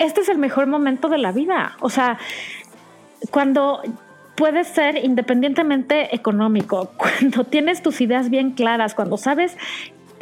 este 0.00 0.22
es 0.22 0.28
el 0.28 0.38
mejor 0.38 0.66
momento 0.66 1.08
de 1.08 1.18
la 1.18 1.30
vida. 1.30 1.76
O 1.80 1.90
sea, 1.90 2.18
cuando 3.30 3.82
puedes 4.34 4.66
ser 4.66 5.04
independientemente 5.04 6.14
económico, 6.16 6.90
cuando 6.96 7.44
tienes 7.44 7.82
tus 7.82 8.00
ideas 8.00 8.30
bien 8.30 8.52
claras, 8.52 8.94
cuando 8.94 9.16
sabes 9.18 9.56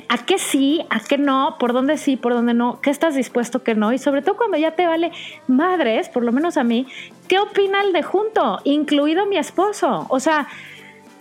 a 0.09 0.19
qué 0.25 0.39
sí, 0.39 0.85
a 0.91 1.01
qué 1.01 1.17
no, 1.17 1.57
por 1.61 1.73
dónde 1.73 1.97
sí, 1.97 2.17
por 2.17 2.33
dónde 2.33 2.55
no, 2.55 2.81
qué 2.81 2.91
estás 2.91 3.15
dispuesto, 3.15 3.63
qué 3.63 3.75
no, 3.75 3.93
y 3.93 3.99
sobre 3.99 4.23
todo 4.23 4.37
cuando 4.37 4.57
ya 4.57 4.73
te 4.73 4.87
vale 4.87 5.13
madres, 5.47 6.09
por 6.09 6.25
lo 6.25 6.33
menos 6.33 6.57
a 6.57 6.65
mí, 6.65 6.87
¿qué 7.29 7.39
opina 7.39 7.83
el 7.83 7.93
de 7.93 8.03
junto? 8.03 8.59
Incluido 8.65 9.27
mi 9.27 9.37
esposo. 9.37 10.07
O 10.09 10.19
sea, 10.19 10.49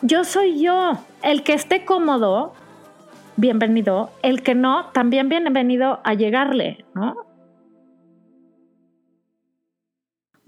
yo 0.02 0.24
soy 0.24 0.62
yo, 0.62 0.94
el 1.22 1.44
que 1.44 1.54
esté 1.54 1.86
cómodo, 1.86 2.54
bienvenido, 3.36 4.10
el 4.24 4.42
que 4.42 4.56
no, 4.56 4.86
también 4.94 5.30
bienvenido 5.30 6.00
a 6.04 6.14
llegarle, 6.14 6.86
¿no? 6.96 7.27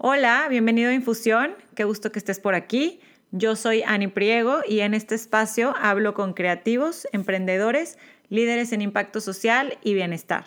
Hola, 0.02 0.46
bienvenido 0.48 0.88
a 0.88 0.94
Infusión, 0.94 1.54
qué 1.74 1.84
gusto 1.84 2.10
que 2.10 2.18
estés 2.18 2.40
por 2.40 2.54
aquí. 2.54 3.00
Yo 3.32 3.54
soy 3.54 3.82
Ani 3.82 4.06
Priego 4.06 4.60
y 4.66 4.80
en 4.80 4.94
este 4.94 5.14
espacio 5.14 5.74
hablo 5.78 6.14
con 6.14 6.32
creativos, 6.32 7.06
emprendedores, 7.12 7.98
líderes 8.30 8.72
en 8.72 8.80
impacto 8.80 9.20
social 9.20 9.76
y 9.82 9.92
bienestar. 9.92 10.46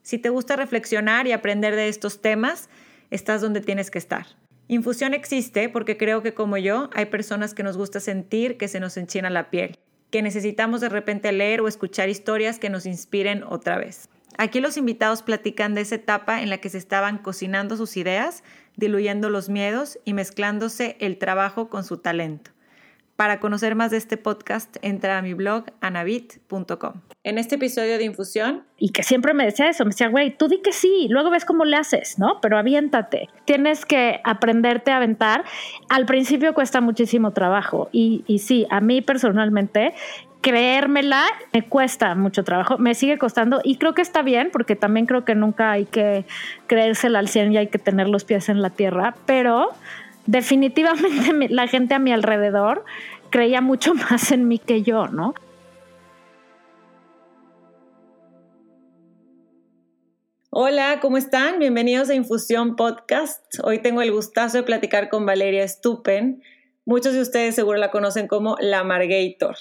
Si 0.00 0.16
te 0.16 0.30
gusta 0.30 0.56
reflexionar 0.56 1.26
y 1.26 1.32
aprender 1.32 1.76
de 1.76 1.88
estos 1.88 2.22
temas, 2.22 2.70
estás 3.10 3.42
donde 3.42 3.60
tienes 3.60 3.90
que 3.90 3.98
estar. 3.98 4.28
Infusión 4.66 5.12
existe 5.12 5.68
porque 5.68 5.98
creo 5.98 6.22
que 6.22 6.32
como 6.32 6.56
yo 6.56 6.88
hay 6.94 7.04
personas 7.04 7.52
que 7.52 7.62
nos 7.62 7.76
gusta 7.76 8.00
sentir 8.00 8.56
que 8.56 8.66
se 8.66 8.80
nos 8.80 8.96
enchina 8.96 9.28
la 9.28 9.50
piel, 9.50 9.78
que 10.10 10.22
necesitamos 10.22 10.80
de 10.80 10.88
repente 10.88 11.30
leer 11.32 11.60
o 11.60 11.68
escuchar 11.68 12.08
historias 12.08 12.58
que 12.58 12.70
nos 12.70 12.86
inspiren 12.86 13.42
otra 13.42 13.76
vez. 13.76 14.08
Aquí 14.38 14.60
los 14.60 14.76
invitados 14.76 15.22
platican 15.22 15.74
de 15.74 15.80
esa 15.80 15.94
etapa 15.94 16.42
en 16.42 16.50
la 16.50 16.58
que 16.58 16.68
se 16.68 16.76
estaban 16.76 17.18
cocinando 17.18 17.76
sus 17.76 17.96
ideas, 17.96 18.42
diluyendo 18.76 19.30
los 19.30 19.48
miedos 19.48 19.98
y 20.04 20.14
mezclándose 20.14 20.96
el 21.00 21.18
trabajo 21.18 21.68
con 21.68 21.84
su 21.84 21.98
talento. 21.98 22.50
Para 23.16 23.40
conocer 23.40 23.74
más 23.76 23.90
de 23.90 23.96
este 23.96 24.18
podcast, 24.18 24.76
entra 24.82 25.16
a 25.16 25.22
mi 25.22 25.32
blog 25.32 25.64
anabit.com. 25.80 27.00
En 27.24 27.38
este 27.38 27.54
episodio 27.54 27.96
de 27.96 28.04
Infusión. 28.04 28.64
Y 28.76 28.90
que 28.90 29.02
siempre 29.02 29.32
me 29.32 29.46
decía 29.46 29.70
eso, 29.70 29.84
me 29.86 29.92
decía, 29.92 30.08
güey, 30.08 30.36
tú 30.36 30.48
di 30.48 30.60
que 30.60 30.72
sí, 30.72 31.06
luego 31.08 31.30
ves 31.30 31.46
cómo 31.46 31.64
le 31.64 31.76
haces, 31.76 32.18
¿no? 32.18 32.42
Pero 32.42 32.58
aviéntate. 32.58 33.30
Tienes 33.46 33.86
que 33.86 34.20
aprenderte 34.22 34.90
a 34.90 34.98
aventar. 34.98 35.44
Al 35.88 36.04
principio 36.04 36.52
cuesta 36.52 36.82
muchísimo 36.82 37.30
trabajo. 37.30 37.88
Y, 37.90 38.22
y 38.26 38.40
sí, 38.40 38.66
a 38.68 38.82
mí 38.82 39.00
personalmente 39.00 39.94
creérmela 40.40 41.24
me 41.52 41.62
cuesta 41.62 42.14
mucho 42.14 42.44
trabajo, 42.44 42.78
me 42.78 42.94
sigue 42.94 43.18
costando 43.18 43.60
y 43.64 43.76
creo 43.78 43.94
que 43.94 44.02
está 44.02 44.22
bien 44.22 44.50
porque 44.52 44.76
también 44.76 45.06
creo 45.06 45.24
que 45.24 45.34
nunca 45.34 45.72
hay 45.72 45.86
que 45.86 46.24
creérsela 46.66 47.18
al 47.18 47.28
100 47.28 47.52
y 47.52 47.56
hay 47.56 47.66
que 47.66 47.78
tener 47.78 48.08
los 48.08 48.24
pies 48.24 48.48
en 48.48 48.62
la 48.62 48.70
tierra, 48.70 49.16
pero 49.26 49.70
definitivamente 50.26 51.48
la 51.48 51.66
gente 51.66 51.94
a 51.94 51.98
mi 51.98 52.12
alrededor 52.12 52.84
creía 53.30 53.60
mucho 53.60 53.94
más 54.10 54.32
en 54.32 54.48
mí 54.48 54.58
que 54.58 54.82
yo, 54.82 55.08
¿no? 55.08 55.34
Hola, 60.58 61.00
¿cómo 61.02 61.18
están? 61.18 61.58
Bienvenidos 61.58 62.08
a 62.08 62.14
Infusión 62.14 62.76
Podcast. 62.76 63.44
Hoy 63.62 63.80
tengo 63.80 64.00
el 64.00 64.10
gustazo 64.10 64.56
de 64.56 64.62
platicar 64.62 65.10
con 65.10 65.26
Valeria 65.26 65.68
Stupen. 65.68 66.42
Muchos 66.86 67.12
de 67.12 67.20
ustedes 67.20 67.54
seguro 67.54 67.76
la 67.76 67.90
conocen 67.90 68.26
como 68.26 68.56
la 68.58 68.82
Margator. 68.82 69.56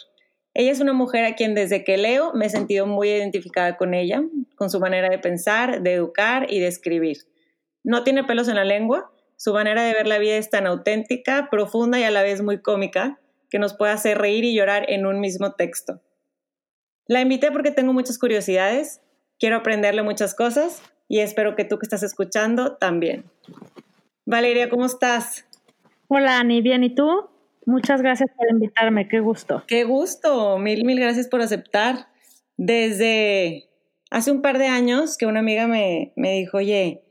Ella 0.58 0.72
es 0.72 0.80
una 0.80 0.94
mujer 0.94 1.26
a 1.26 1.36
quien 1.36 1.54
desde 1.54 1.84
que 1.84 1.98
leo 1.98 2.34
me 2.34 2.46
he 2.46 2.50
sentido 2.50 2.88
muy 2.88 3.10
identificada 3.10 3.76
con 3.76 3.94
ella, 3.94 4.24
con 4.56 4.70
su 4.70 4.80
manera 4.80 5.10
de 5.10 5.20
pensar, 5.20 5.82
de 5.82 5.94
educar 5.94 6.48
y 6.50 6.60
de 6.60 6.68
escribir. 6.68 7.18
No 7.84 8.06
tiene 8.06 8.24
pelos 8.24 8.48
en 8.48 8.56
la 8.56 8.64
lengua, 8.64 9.12
su 9.36 9.52
manera 9.52 9.84
de 9.84 9.92
ver 9.92 10.08
la 10.08 10.18
vida 10.18 10.38
es 10.38 10.50
tan 10.50 10.66
auténtica, 10.66 11.50
profunda 11.52 12.00
y 12.00 12.04
a 12.04 12.10
la 12.10 12.24
vez 12.24 12.42
muy 12.42 12.62
cómica, 12.62 13.20
que 13.50 13.60
nos 13.60 13.74
puede 13.74 13.92
hacer 13.92 14.18
reír 14.18 14.46
y 14.46 14.56
llorar 14.56 14.90
en 14.90 15.06
un 15.06 15.20
mismo 15.20 15.56
texto. 15.56 16.02
La 17.06 17.20
invité 17.20 17.52
porque 17.52 17.72
tengo 17.72 17.92
muchas 17.92 18.18
curiosidades, 18.18 19.02
quiero 19.38 19.58
aprenderle 19.58 20.04
muchas 20.04 20.34
cosas 20.36 20.82
y 21.10 21.20
espero 21.20 21.58
que 21.58 21.66
tú 21.66 21.80
que 21.80 21.86
estás 21.86 22.02
escuchando 22.02 22.78
también. 22.78 23.26
Valeria, 24.26 24.70
¿cómo 24.70 24.86
estás? 24.86 25.46
Hola, 26.08 26.40
Ani, 26.40 26.62
bien, 26.62 26.86
¿y 26.86 26.96
tú? 26.96 27.30
Muchas 27.66 28.02
gracias 28.02 28.30
por 28.38 28.50
invitarme, 28.50 29.08
qué 29.08 29.20
gusto. 29.20 29.64
Qué 29.68 29.84
gusto, 29.84 30.58
mil, 30.60 30.86
mil 30.86 31.00
gracias 31.00 31.28
por 31.28 31.42
aceptar. 31.42 32.08
Desde 32.58 33.70
hace 34.12 34.32
un 34.32 34.42
par 34.42 34.58
de 34.58 34.68
años 34.68 35.18
que 35.18 35.26
una 35.26 35.40
amiga 35.40 35.68
me, 35.68 36.14
me 36.16 36.34
dijo, 36.34 36.58
oye, 36.58 37.05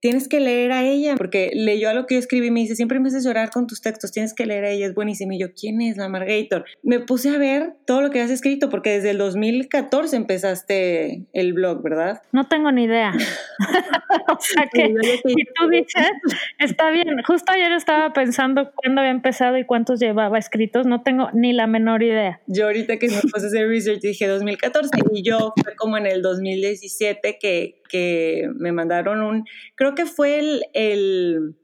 tienes 0.00 0.28
que 0.28 0.40
leer 0.40 0.72
a 0.72 0.84
ella, 0.84 1.16
porque 1.16 1.50
leyó 1.54 1.90
a 1.90 1.94
lo 1.94 2.06
que 2.06 2.14
yo 2.14 2.20
escribí 2.20 2.48
y 2.48 2.50
me 2.50 2.60
dice, 2.60 2.76
siempre 2.76 3.00
me 3.00 3.08
haces 3.08 3.24
llorar 3.24 3.50
con 3.50 3.66
tus 3.66 3.80
textos, 3.80 4.12
tienes 4.12 4.34
que 4.34 4.46
leer 4.46 4.64
a 4.64 4.70
ella, 4.70 4.86
es 4.86 4.94
buenísimo. 4.94 5.32
Y 5.32 5.40
yo, 5.40 5.48
¿quién 5.52 5.80
es 5.80 5.96
la 5.96 6.08
Margator? 6.08 6.64
Me 6.82 7.00
puse 7.00 7.30
a 7.30 7.38
ver 7.38 7.74
todo 7.86 8.02
lo 8.02 8.10
que 8.10 8.20
has 8.20 8.30
escrito, 8.30 8.68
porque 8.68 8.90
desde 8.90 9.10
el 9.10 9.18
2014 9.18 10.16
empezaste 10.16 11.26
el 11.32 11.52
blog, 11.52 11.82
¿verdad? 11.82 12.22
No 12.32 12.46
tengo 12.48 12.70
ni 12.72 12.84
idea. 12.84 13.12
o 14.28 14.40
sea 14.40 14.68
que, 14.72 14.94
y 15.24 15.44
tú 15.54 15.68
dices, 15.70 16.10
está 16.58 16.90
bien, 16.90 17.22
justo 17.26 17.52
ayer 17.52 17.72
estaba 17.72 18.12
pensando 18.12 18.72
cuándo 18.74 19.00
había 19.00 19.10
empezado 19.10 19.58
y 19.58 19.64
cuántos 19.64 20.00
llevaba 20.00 20.38
escritos, 20.38 20.86
no 20.86 21.02
tengo 21.02 21.30
ni 21.32 21.52
la 21.52 21.66
menor 21.66 22.02
idea. 22.02 22.40
Yo 22.46 22.66
ahorita 22.66 22.98
que 22.98 23.08
me 23.08 23.20
puse 23.20 23.46
a 23.46 23.48
hacer 23.48 23.68
research 23.68 24.00
dije 24.00 24.26
2014 24.26 24.90
y 25.12 25.22
yo 25.22 25.52
fue 25.62 25.74
como 25.76 25.96
en 25.96 26.06
el 26.06 26.22
2017 26.22 27.38
que, 27.40 27.80
que 27.88 28.48
me 28.54 28.72
mandaron 28.72 29.22
un, 29.22 29.44
creo 29.74 29.87
que 29.94 30.06
fue 30.06 30.38
el, 30.72 31.56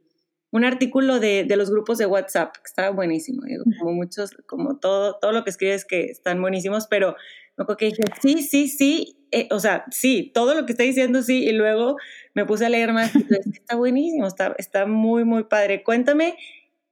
un 0.51 0.65
artículo 0.65 1.21
de, 1.21 1.47
los 1.57 1.71
grupos 1.71 1.99
de 1.99 2.07
WhatsApp, 2.07 2.55
que 2.55 2.67
estaba 2.67 2.91
buenísimo, 2.91 3.43
como 3.79 3.93
muchos, 3.93 4.31
como 4.47 4.79
todo, 4.79 5.19
todo 5.21 5.33
lo 5.33 5.45
que 5.45 5.51
escribes 5.51 5.85
que 5.85 6.05
están 6.05 6.41
buenísimos, 6.41 6.87
pero 6.87 7.17
me 7.57 7.63
acuerdo 7.63 7.77
que 7.79 7.87
dije, 7.87 8.03
sí, 8.21 8.43
sí, 8.43 8.69
sí, 8.69 9.17
eh, 9.31 9.49
o 9.51 9.61
sea, 9.61 9.85
sí, 9.91 10.31
todo 10.35 10.55
lo 10.55 10.67
que 10.67 10.73
está 10.73 10.85
diciendo 10.85 11.23
sí, 11.23 11.45
y 11.45 11.53
luego 11.53 11.97
me 12.35 12.45
puse 12.45 12.67
a 12.67 12.69
leer 12.69 12.93
más, 12.93 13.13
está 13.53 13.77
buenísimo, 13.77 14.27
está, 14.27 14.55
está 14.59 14.87
muy, 14.87 15.25
muy 15.25 15.45
padre. 15.45 15.83
Cuéntame, 15.83 16.37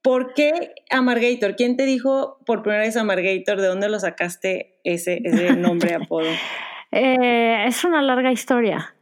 ¿por 0.02 0.34
qué 0.34 0.74
Amargator? 0.90 1.56
¿Quién 1.56 1.76
te 1.76 1.84
dijo 1.84 2.38
por 2.46 2.62
primera 2.62 2.82
vez 2.82 2.96
Amargator? 2.96 3.60
¿De 3.60 3.66
dónde 3.66 3.88
lo 3.88 3.98
sacaste 3.98 4.80
ese, 4.84 5.20
ese 5.24 5.56
nombre, 5.56 5.94
apodo? 5.94 6.28
Eh, 6.94 7.64
es 7.66 7.84
una 7.84 8.02
larga 8.02 8.30
historia. 8.32 8.94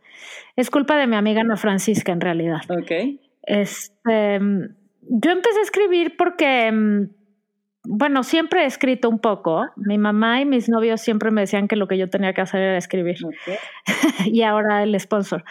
Es 0.57 0.71
culpa 0.71 0.97
de 0.97 1.07
mi 1.07 1.17
amiga 1.17 1.41
Ana 1.41 1.57
Francisca, 1.57 2.13
en 2.13 2.21
realidad. 2.21 2.61
Ok. 2.69 2.91
Este, 3.43 4.39
yo 5.01 5.31
empecé 5.31 5.59
a 5.59 5.63
escribir 5.63 6.17
porque, 6.17 6.71
mm, 6.71 7.20
bueno, 7.85 8.25
siempre 8.25 8.65
he 8.65 8.67
escrito 8.67 9.09
un 9.09 9.19
poco. 9.19 9.67
Mi 9.77 9.97
mamá 9.97 10.41
y 10.41 10.45
mis 10.45 10.69
novios 10.69 11.01
siempre 11.01 11.31
me 11.31 11.41
decían 11.41 11.67
que 11.67 11.77
lo 11.77 11.89
que 11.89 11.97
yo 11.97 12.11
tenía 12.11 12.35
que 12.35 12.43
hacer 12.43 12.61
era 12.61 12.77
escribir. 12.77 13.17
Okay. 13.25 13.57
y 14.33 14.43
ahora 14.43 14.83
el 14.83 14.99
sponsor. 15.01 15.45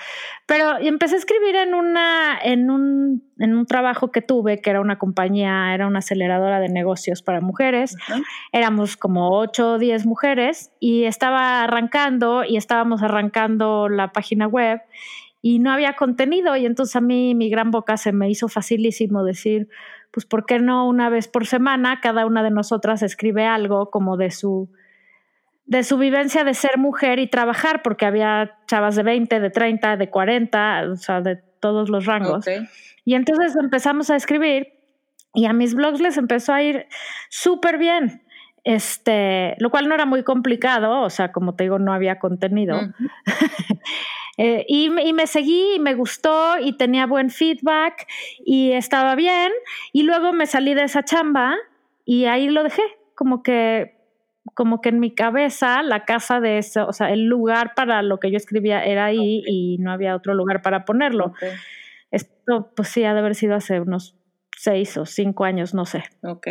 Pero 0.46 0.78
empecé 0.80 1.16
a 1.16 1.18
escribir 1.18 1.56
en 1.56 1.74
una, 1.74 2.38
en 2.44 2.70
un, 2.70 3.24
en 3.40 3.56
un 3.56 3.66
trabajo 3.66 4.12
que 4.12 4.22
tuve, 4.22 4.62
que 4.62 4.70
era 4.70 4.80
una 4.80 5.00
compañía, 5.00 5.74
era 5.74 5.88
una 5.88 6.00
aceleradora 6.00 6.60
de 6.60 6.70
negocios 6.70 7.24
para 7.24 7.42
mujeres. 7.42 7.96
Éramos 8.52 8.96
como 8.96 9.40
8 9.40 9.74
o 9.74 9.78
10 9.80 10.06
mujeres 10.06 10.72
y 10.80 11.06
estaba 11.06 11.64
arrancando 11.64 12.44
y 12.44 12.58
estábamos 12.58 13.02
arrancando 13.02 13.90
la 13.90 14.12
página 14.12 14.46
web 14.46 14.82
y 15.42 15.60
no 15.60 15.72
había 15.72 15.94
contenido 15.94 16.56
y 16.58 16.66
entonces 16.66 16.96
a 16.96 17.02
mí 17.02 17.34
mi 17.34 17.50
gran 17.50 17.72
boca 17.72 17.98
se 17.98 18.12
me 18.12 18.30
hizo 18.30 18.50
facilísimo 18.50 19.24
decir, 19.24 19.70
pues 20.12 20.26
¿por 20.26 20.46
qué 20.46 20.60
no 20.60 20.88
una 20.88 21.10
vez 21.10 21.28
por 21.28 21.46
semana 21.46 22.00
cada 22.02 22.26
una 22.26 22.44
de 22.44 22.52
nosotras 22.52 23.02
escribe 23.04 23.46
algo 23.46 23.90
como 23.90 24.18
de 24.18 24.32
su 24.32 24.70
de 25.70 25.84
su 25.84 26.00
vivencia 26.00 26.44
de 26.44 26.56
ser 26.56 26.80
mujer 26.80 27.20
y 27.20 27.28
trabajar, 27.28 27.84
porque 27.84 28.08
había 28.08 28.58
chavas 28.66 28.96
de 28.96 29.04
20, 29.04 29.40
de 29.40 29.50
30, 29.52 29.98
de 29.98 30.10
40, 30.10 30.88
o 30.92 30.96
sea, 30.96 31.22
de 31.22 31.36
todos 31.36 31.90
los 31.90 32.08
rangos. 32.08 32.44
Y 33.06 33.14
entonces 33.14 33.56
empezamos 33.56 34.10
a 34.10 34.16
escribir 34.16 34.74
y 35.36 35.46
a 35.46 35.54
mis 35.54 35.76
blogs 35.76 36.02
les 36.02 36.18
empezó 36.18 36.54
a 36.54 36.64
ir 36.64 36.88
súper 37.30 37.78
bien. 37.78 38.24
Este, 38.64 39.56
lo 39.60 39.70
cual 39.70 39.88
no 39.88 39.94
era 39.94 40.08
muy 40.08 40.24
complicado, 40.24 41.02
o 41.02 41.10
sea, 41.12 41.32
como 41.32 41.54
te 41.54 41.66
digo, 41.66 41.78
no 41.78 41.94
había 41.94 42.18
contenido. 42.18 42.80
Eh, 44.42 44.66
y, 44.70 44.86
y, 44.86 45.12
me 45.12 45.28
seguí 45.28 45.76
y 45.76 45.80
me 45.80 45.96
gustó 45.96 46.58
y 46.58 46.78
tenía 46.78 47.06
buen 47.06 47.30
feedback 47.30 48.08
y 48.46 48.72
estaba 48.72 49.16
bien. 49.16 49.52
Y 49.92 50.04
luego 50.04 50.32
me 50.32 50.46
salí 50.46 50.74
de 50.74 50.84
esa 50.84 51.04
chamba 51.04 51.58
y 52.06 52.24
ahí 52.24 52.48
lo 52.48 52.64
dejé. 52.64 52.84
Como 53.16 53.44
que 53.44 54.00
como 54.54 54.82
que 54.82 54.90
en 54.90 55.00
mi 55.00 55.14
cabeza 55.14 55.84
la 55.84 56.06
casa 56.06 56.40
de 56.40 56.58
eso, 56.58 56.88
o 56.88 56.94
sea, 56.94 57.12
el 57.12 57.26
lugar 57.26 57.74
para 57.76 58.02
lo 58.02 58.20
que 58.20 58.32
yo 58.32 58.38
escribía 58.38 58.84
era 58.84 59.06
ahí 59.06 59.44
y 59.46 59.78
no 59.80 59.92
había 59.92 60.16
otro 60.16 60.34
lugar 60.34 60.62
para 60.62 60.86
ponerlo. 60.86 61.34
Esto, 62.12 62.72
pues 62.76 62.88
sí, 62.90 63.04
ha 63.04 63.14
de 63.14 63.20
haber 63.20 63.36
sido 63.36 63.56
hace 63.56 63.80
unos 63.80 64.16
seis 64.58 64.98
o 64.98 65.06
cinco 65.06 65.44
años, 65.44 65.74
no 65.74 65.86
sé. 65.86 66.04
Ok. 66.24 66.48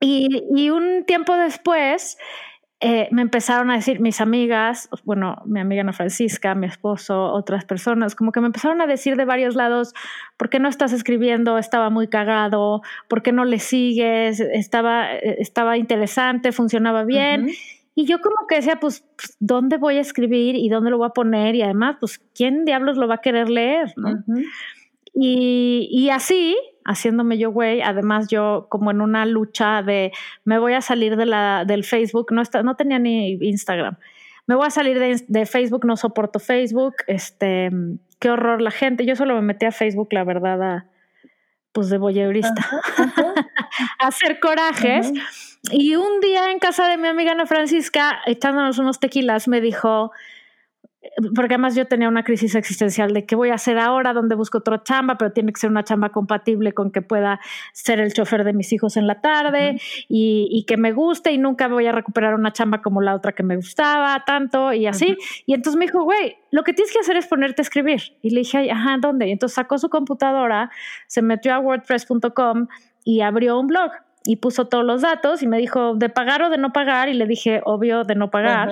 Y, 0.00 0.42
y 0.54 0.70
un 0.70 1.04
tiempo 1.04 1.36
después, 1.36 2.18
eh, 2.80 3.08
me 3.10 3.22
empezaron 3.22 3.70
a 3.70 3.76
decir 3.76 4.00
mis 4.00 4.20
amigas, 4.20 4.90
bueno, 5.04 5.42
mi 5.46 5.60
amiga 5.60 5.80
Ana 5.80 5.94
Francisca, 5.94 6.54
mi 6.54 6.66
esposo, 6.66 7.32
otras 7.32 7.64
personas, 7.64 8.14
como 8.14 8.32
que 8.32 8.40
me 8.40 8.46
empezaron 8.46 8.82
a 8.82 8.86
decir 8.86 9.16
de 9.16 9.24
varios 9.24 9.54
lados, 9.54 9.94
¿por 10.36 10.50
qué 10.50 10.58
no 10.58 10.68
estás 10.68 10.92
escribiendo? 10.92 11.56
Estaba 11.56 11.88
muy 11.88 12.08
cagado, 12.08 12.82
¿por 13.08 13.22
qué 13.22 13.32
no 13.32 13.46
le 13.46 13.60
sigues? 13.60 14.40
Estaba, 14.40 15.14
eh, 15.14 15.36
estaba 15.38 15.78
interesante, 15.78 16.52
funcionaba 16.52 17.04
bien. 17.04 17.48
Y 17.94 18.04
yo 18.04 18.20
como 18.20 18.46
que 18.46 18.56
decía, 18.56 18.78
pues, 18.78 19.06
pues, 19.16 19.38
¿dónde 19.40 19.78
voy 19.78 19.96
a 19.96 20.02
escribir 20.02 20.54
y 20.54 20.68
dónde 20.68 20.90
lo 20.90 20.98
voy 20.98 21.06
a 21.06 21.14
poner? 21.14 21.54
Y 21.54 21.62
además, 21.62 21.96
pues, 21.98 22.20
¿quién 22.34 22.66
diablos 22.66 22.98
lo 22.98 23.08
va 23.08 23.14
a 23.14 23.20
querer 23.22 23.48
leer? 23.48 23.94
¿no? 23.96 24.22
Y, 25.18 25.88
y 25.90 26.10
así, 26.10 26.54
haciéndome 26.84 27.38
yo 27.38 27.50
güey. 27.50 27.80
Además, 27.80 28.28
yo 28.28 28.66
como 28.68 28.90
en 28.90 29.00
una 29.00 29.24
lucha 29.24 29.82
de 29.82 30.12
me 30.44 30.58
voy 30.58 30.74
a 30.74 30.82
salir 30.82 31.16
de 31.16 31.24
la, 31.24 31.64
del 31.66 31.84
Facebook, 31.84 32.32
no, 32.32 32.42
está, 32.42 32.62
no 32.62 32.76
tenía 32.76 32.98
ni 32.98 33.32
Instagram. 33.40 33.96
Me 34.46 34.54
voy 34.54 34.66
a 34.66 34.70
salir 34.70 34.98
de, 34.98 35.24
de, 35.26 35.46
Facebook, 35.46 35.86
no 35.86 35.96
soporto 35.96 36.38
Facebook. 36.38 36.96
Este, 37.06 37.70
qué 38.20 38.30
horror 38.30 38.60
la 38.60 38.70
gente. 38.70 39.06
Yo 39.06 39.16
solo 39.16 39.34
me 39.36 39.40
metí 39.40 39.64
a 39.64 39.72
Facebook, 39.72 40.08
la 40.12 40.22
verdad, 40.22 40.62
a, 40.62 40.86
pues 41.72 41.88
de 41.88 41.96
voyeurista, 41.96 42.54
a 43.98 44.06
hacer 44.06 44.38
corajes. 44.38 45.12
Y 45.72 45.96
un 45.96 46.20
día 46.20 46.50
en 46.50 46.58
casa 46.58 46.88
de 46.88 46.98
mi 46.98 47.08
amiga 47.08 47.32
Ana 47.32 47.46
Francisca, 47.46 48.20
echándonos 48.26 48.78
unos 48.78 49.00
tequilas, 49.00 49.48
me 49.48 49.62
dijo, 49.62 50.12
porque 51.34 51.54
además 51.54 51.74
yo 51.74 51.86
tenía 51.86 52.08
una 52.08 52.22
crisis 52.22 52.54
existencial 52.54 53.12
de 53.12 53.26
qué 53.26 53.36
voy 53.36 53.50
a 53.50 53.54
hacer 53.54 53.78
ahora, 53.78 54.12
dónde 54.12 54.34
busco 54.34 54.58
otra 54.58 54.82
chamba, 54.82 55.16
pero 55.18 55.32
tiene 55.32 55.52
que 55.52 55.60
ser 55.60 55.70
una 55.70 55.84
chamba 55.84 56.10
compatible 56.10 56.72
con 56.72 56.90
que 56.90 57.02
pueda 57.02 57.40
ser 57.72 58.00
el 58.00 58.12
chofer 58.12 58.44
de 58.44 58.52
mis 58.52 58.72
hijos 58.72 58.96
en 58.96 59.06
la 59.06 59.20
tarde 59.20 59.80
y, 60.08 60.64
que 60.66 60.76
me 60.76 60.92
guste 60.92 61.32
y 61.32 61.38
nunca 61.38 61.68
voy 61.68 61.86
a 61.86 61.92
recuperar 61.92 62.34
una 62.34 62.52
chamba 62.52 62.82
como 62.82 63.00
la 63.00 63.14
otra 63.14 63.32
que 63.32 63.42
me 63.42 63.56
gustaba 63.56 64.24
tanto 64.26 64.72
y 64.72 64.86
así. 64.86 65.16
Y 65.46 65.54
entonces 65.54 65.78
me 65.78 65.86
dijo, 65.86 66.02
güey, 66.02 66.36
lo 66.50 66.64
que 66.64 66.72
tienes 66.72 66.92
que 66.92 66.98
hacer 66.98 67.16
es 67.16 67.26
ponerte 67.26 67.62
a 67.62 67.64
escribir. 67.64 68.02
Y 68.22 68.30
le 68.30 68.40
dije, 68.40 68.70
ajá, 68.70 68.96
¿dónde? 69.00 69.28
Y 69.28 69.32
entonces 69.32 69.54
sacó 69.54 69.78
su 69.78 69.88
computadora, 69.88 70.70
se 71.06 71.22
metió 71.22 71.54
a 71.54 71.60
wordpress.com 71.60 72.66
y 73.04 73.20
abrió 73.20 73.60
un 73.60 73.68
blog 73.68 73.92
y 74.26 74.36
puso 74.36 74.66
todos 74.68 74.84
los 74.84 75.02
datos 75.02 75.42
y 75.42 75.46
me 75.46 75.58
dijo 75.58 75.94
de 75.94 76.08
pagar 76.08 76.42
o 76.42 76.50
de 76.50 76.58
no 76.58 76.72
pagar 76.72 77.08
y 77.08 77.14
le 77.14 77.26
dije 77.26 77.60
obvio 77.64 78.04
de 78.04 78.14
no 78.14 78.30
pagar. 78.30 78.70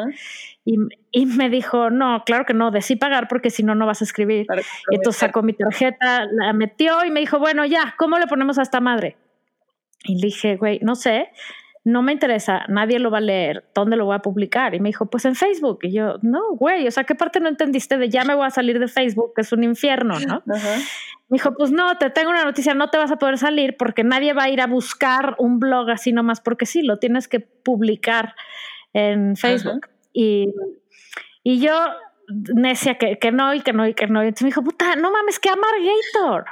Y, 0.65 0.77
y, 1.11 1.27
me 1.27 1.51
dijo 1.51 1.91
no 1.91 2.25
claro 2.25 2.47
que 2.47 2.55
no 2.55 2.71
de 2.71 2.81
sí 2.81 2.97
pagar 2.97 3.29
porque 3.29 3.51
si 3.51 3.63
no 3.63 3.75
no 3.75 3.87
vas 3.87 4.01
a 4.01 4.05
escribir. 4.05 4.47
Y 4.91 4.97
entonces 4.97 5.21
sacó 5.21 5.43
mi 5.43 5.53
tarjeta 5.53 6.27
la 6.31 6.53
metió 6.53 7.05
y 7.05 7.11
me 7.11 7.21
dijo 7.21 7.39
bueno 7.39 7.65
ya 7.65 7.95
cómo 7.99 8.19
le 8.19 8.27
ponemos 8.27 8.59
a 8.59 8.63
esta 8.63 8.81
madre 8.81 9.17
y 10.05 10.17
le 10.17 10.27
dije 10.27 10.57
güey 10.57 10.81
no 10.83 10.95
sé 10.95 11.29
no 11.85 12.03
me 12.03 12.13
interesa, 12.13 12.65
nadie 12.69 12.99
lo 12.99 13.11
va 13.11 13.19
a 13.19 13.21
leer, 13.21 13.69
¿dónde 13.75 13.97
lo 13.97 14.07
voy 14.07 14.17
a 14.17 14.21
publicar? 14.21 14.75
Y 14.75 14.81
me 14.81 14.89
dijo, 14.89 15.07
pues 15.07 15.27
en 15.27 15.35
Facebook. 15.35 15.81
Y 15.83 15.93
yo, 15.93 16.17
no, 16.23 16.41
güey, 16.55 16.87
o 16.89 16.91
sea, 16.91 17.05
¿qué 17.05 17.15
parte 17.15 17.41
no 17.41 17.49
entendiste 17.51 17.99
de 17.99 18.09
ya 18.09 18.25
me 18.25 18.35
voy 18.35 18.47
a 18.47 18.51
salir 18.51 18.79
de 18.79 18.89
Facebook, 18.89 19.35
que 19.35 19.43
es 19.43 19.53
un 19.53 19.65
infierno, 19.65 20.19
¿no? 20.21 20.43
Me 20.47 21.37
dijo, 21.37 21.55
pues 21.55 21.73
no, 21.73 21.97
te 21.99 22.09
tengo 22.09 22.31
una 22.31 22.45
noticia, 22.45 22.75
no 22.75 22.89
te 22.89 22.97
vas 22.97 23.11
a 23.11 23.17
poder 23.17 23.37
salir 23.37 23.77
porque 23.77 24.03
nadie 24.03 24.33
va 24.33 24.45
a 24.45 24.49
ir 24.49 24.63
a 24.63 24.67
buscar 24.67 25.37
un 25.39 25.59
blog 25.59 25.91
así 25.91 26.13
nomás 26.13 26.41
porque 26.41 26.65
sí, 26.65 26.83
lo 26.83 26.99
tienes 26.99 27.29
que 27.29 27.41
publicar 27.41 28.35
en 28.95 29.37
Facebook. 29.37 29.89
Y, 30.15 30.55
y 31.43 31.61
yo, 31.61 31.75
necia, 32.55 32.97
que, 32.97 33.19
que 33.19 33.31
no, 33.31 33.53
y 33.53 33.61
que 33.61 33.75
no, 33.75 33.87
y 33.87 33.93
que 33.93 34.07
no. 34.07 34.23
Y 34.23 34.29
entonces 34.29 34.45
me 34.45 34.49
dijo, 34.49 34.63
puta, 34.63 34.97
no 34.97 35.11
mames, 35.11 35.39
que 35.39 35.51
Amargator 35.51 36.47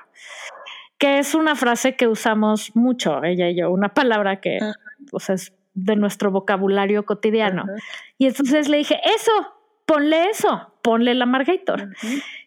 que 1.03 1.19
es 1.19 1.35
una 1.35 1.57
frase 1.57 1.97
que 1.97 2.07
usamos 2.07 2.77
mucho, 2.77 3.25
ella 3.25 3.51
y 3.51 3.57
yo, 3.57 3.73
una 3.73 3.93
palabra 3.93 4.37
que 4.41 4.61
o 5.13 5.21
sea, 5.21 5.35
es 5.37 5.53
de 5.75 5.97
nuestro 5.97 6.31
vocabulario 6.31 7.05
cotidiano. 7.05 7.65
Y 8.19 8.27
entonces 8.27 8.69
le 8.69 8.79
dije, 8.79 9.01
eso, 9.05 9.33
ponle 9.87 10.31
eso, 10.31 10.73
ponle 10.83 11.15
la 11.15 11.27
Margator. 11.27 11.91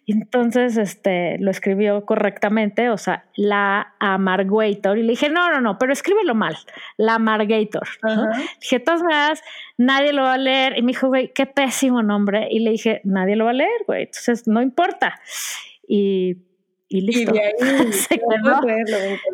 Y 0.06 0.12
entonces 0.12 0.78
este, 0.78 1.38
lo 1.40 1.50
escribió 1.50 2.06
correctamente, 2.06 2.90
o 2.90 2.98
sea, 2.98 3.26
la 3.36 3.96
Amargator. 4.00 4.98
Y 4.98 5.04
le 5.04 5.12
dije, 5.12 5.30
no, 5.30 5.50
no, 5.52 5.62
no, 5.62 5.80
pero 5.80 5.94
escríbelo 5.94 6.36
mal, 6.36 6.56
la 6.98 7.18
Margator. 7.18 7.88
Dije, 8.62 8.80
todas 8.80 9.02
maneras, 9.02 9.42
nadie 9.78 10.14
lo 10.14 10.24
va 10.24 10.34
a 10.34 10.38
leer. 10.38 10.78
Y 10.78 10.84
me 10.84 10.92
dijo, 10.92 11.08
güey, 11.08 11.32
qué 11.34 11.48
pésimo 11.48 12.04
nombre. 12.04 12.48
Y 12.52 12.60
le 12.60 12.72
dije, 12.72 13.02
nadie 13.04 13.36
lo 13.36 13.46
va 13.46 13.52
a 13.52 13.56
leer, 13.56 13.82
güey. 13.88 14.04
Entonces, 14.04 14.48
no 14.48 14.62
importa. 14.62 15.20
Y, 15.88 16.38
y 16.88 17.02
listo. 17.02 17.32
Y 17.32 17.38
de 17.38 17.42
ahí, 17.42 17.54
se, 17.92 18.20
quedó, 18.20 18.62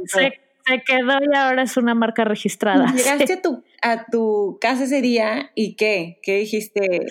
se 0.05 0.40
quedó 0.85 1.19
y 1.21 1.35
ahora 1.35 1.63
es 1.63 1.77
una 1.77 1.95
marca 1.95 2.23
registrada. 2.23 2.85
Llegaste 2.95 3.33
a, 3.33 3.41
tu, 3.41 3.63
a 3.81 4.05
tu 4.05 4.57
casa 4.61 4.83
ese 4.83 5.01
día 5.01 5.51
y 5.55 5.75
¿qué? 5.75 6.19
¿Qué 6.21 6.37
dijiste? 6.37 7.07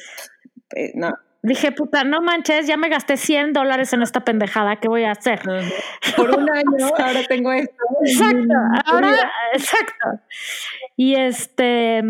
Eh, 0.76 0.92
no. 0.94 1.12
Dije, 1.42 1.72
puta, 1.72 2.04
no 2.04 2.20
manches, 2.20 2.66
ya 2.66 2.76
me 2.76 2.90
gasté 2.90 3.16
100 3.16 3.54
dólares 3.54 3.94
en 3.94 4.02
esta 4.02 4.24
pendejada, 4.24 4.76
¿qué 4.76 4.88
voy 4.88 5.04
a 5.04 5.12
hacer? 5.12 5.40
Por 6.14 6.38
un 6.38 6.50
año, 6.50 6.86
ahora 6.98 7.20
tengo 7.26 7.50
esto. 7.52 7.74
Exacto, 8.04 8.54
ahora, 8.84 9.14
exacto. 9.54 10.20
Y 10.96 11.14
este, 11.14 12.02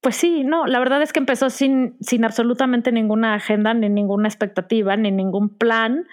pues 0.00 0.14
sí, 0.14 0.44
no, 0.44 0.66
la 0.66 0.78
verdad 0.78 1.02
es 1.02 1.12
que 1.12 1.18
empezó 1.18 1.50
sin, 1.50 1.96
sin 2.00 2.24
absolutamente 2.24 2.92
ninguna 2.92 3.34
agenda, 3.34 3.74
ni 3.74 3.88
ninguna 3.88 4.28
expectativa, 4.28 4.96
ni 4.96 5.10
ningún 5.10 5.58
plan. 5.58 6.06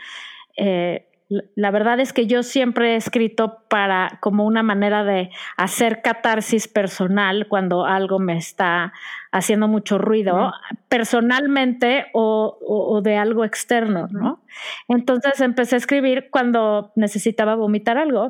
Eh, 0.57 1.07
la 1.29 1.71
verdad 1.71 1.99
es 1.99 2.13
que 2.13 2.25
yo 2.25 2.41
siempre 2.41 2.93
he 2.93 2.95
escrito 2.95 3.63
para 3.69 4.17
como 4.21 4.45
una 4.45 4.63
manera 4.63 5.03
de 5.03 5.29
hacer 5.57 6.01
catarsis 6.01 6.69
personal 6.69 7.47
cuando 7.49 7.85
algo 7.85 8.17
me 8.19 8.37
está 8.37 8.93
haciendo 9.31 9.67
mucho 9.67 9.97
ruido, 9.97 10.53
personalmente 10.87 12.05
o, 12.13 13.01
de 13.03 13.17
algo 13.17 13.43
externo, 13.43 14.07
¿no? 14.09 14.41
Entonces 14.87 15.41
empecé 15.41 15.75
a 15.75 15.79
escribir 15.79 16.29
cuando 16.31 16.93
necesitaba 16.95 17.55
vomitar 17.55 17.97
algo. 17.97 18.29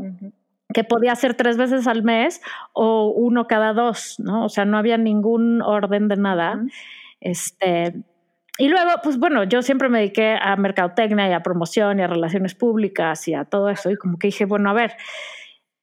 que 0.74 0.84
podía 0.84 1.14
hacer 1.14 1.34
tres 1.36 1.56
veces 1.56 1.88
al 1.88 2.04
mes 2.04 2.42
o 2.74 3.08
uno 3.16 3.48
cada 3.48 3.74
dos, 3.74 4.20
¿no? 4.20 4.46
O 4.46 4.50
sea, 4.50 4.66
no 4.66 4.78
había 4.78 4.98
ningún 4.98 5.62
orden 5.62 6.08
de 6.08 6.18
nada. 6.18 6.60
Este, 7.22 7.94
y 8.58 8.70
luego, 8.70 8.92
pues 9.04 9.18
bueno, 9.20 9.44
yo 9.44 9.62
siempre 9.62 9.90
me 9.90 10.00
dediqué 10.00 10.38
a 10.40 10.56
mercadotecnia 10.56 11.30
y 11.30 11.34
a 11.34 11.44
promoción 11.44 12.00
y 12.00 12.04
a 12.04 12.08
relaciones 12.08 12.56
públicas 12.56 13.28
y 13.28 13.34
a 13.34 13.46
todo 13.46 13.70
eso. 13.70 13.92
Y 13.92 13.98
como 13.98 14.18
que 14.18 14.28
dije, 14.28 14.46
bueno, 14.46 14.70
a 14.70 14.74
ver, 14.74 14.94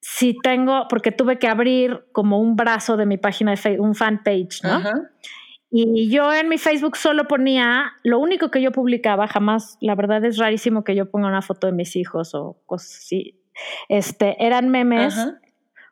si 0.01 0.37
tengo, 0.43 0.87
porque 0.89 1.13
tuve 1.13 1.39
que 1.39 1.49
abrir 1.49 2.05
como 2.13 2.41
un 2.41 2.57
brazo 2.57 2.97
de 2.97 3.07
mi 3.07 3.17
página 3.17 3.53
de 3.53 3.57
Facebook, 3.57 3.87
un 3.87 3.95
fanpage, 3.95 4.63
¿no? 4.65 4.83
Y 5.71 6.09
yo 6.09 6.33
en 6.33 6.49
mi 6.49 6.59
Facebook 6.59 6.97
solo 6.97 7.27
ponía, 7.27 7.95
lo 8.05 8.21
único 8.21 8.51
que 8.51 8.63
yo 8.63 8.71
publicaba, 8.71 9.27
jamás, 9.27 9.77
la 9.81 9.97
verdad 9.97 10.25
es 10.25 10.39
rarísimo 10.39 10.85
que 10.85 10.95
yo 10.95 11.11
ponga 11.11 11.27
una 11.27 11.43
foto 11.43 11.67
de 11.67 11.73
mis 11.73 11.97
hijos 11.97 12.35
o 12.35 12.59
cosas 12.67 12.97
así. 12.97 13.41
Este, 13.89 14.37
eran 14.45 14.69
memes 14.69 15.17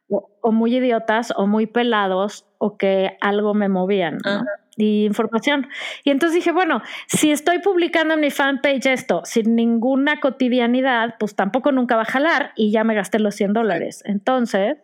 o, 0.09 0.53
muy 0.53 0.77
idiotas 0.77 1.33
o 1.37 1.47
muy 1.47 1.67
pelados 1.67 2.47
o 2.59 2.77
que 2.77 3.17
algo 3.21 3.55
me 3.55 3.69
movían, 3.69 4.19
¿no? 4.25 4.45
Y 4.77 5.05
información. 5.05 5.69
Y 6.05 6.11
entonces 6.11 6.37
dije, 6.37 6.53
bueno, 6.53 6.83
si 7.07 7.31
estoy 7.31 7.59
publicando 7.59 8.15
en 8.15 8.21
mi 8.21 8.31
fanpage 8.31 8.87
esto 8.87 9.23
sin 9.25 9.55
ninguna 9.55 10.21
cotidianidad, 10.21 11.17
pues 11.19 11.35
tampoco 11.35 11.73
nunca 11.73 11.97
va 11.97 12.03
a 12.03 12.07
jalar 12.07 12.53
y 12.57 12.71
ya 12.71 12.85
me 12.85 12.95
gasté 12.95 13.19
los 13.19 13.35
100 13.35 13.53
dólares. 13.53 14.03
Entonces, 14.07 14.79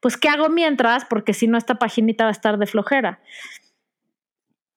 pues, 0.00 0.16
¿qué 0.16 0.28
hago 0.28 0.48
mientras? 0.48 1.04
Porque 1.04 1.34
si 1.34 1.46
no, 1.46 1.58
esta 1.58 1.76
paginita 1.76 2.24
va 2.24 2.30
a 2.30 2.32
estar 2.32 2.58
de 2.58 2.66
flojera. 2.66 3.20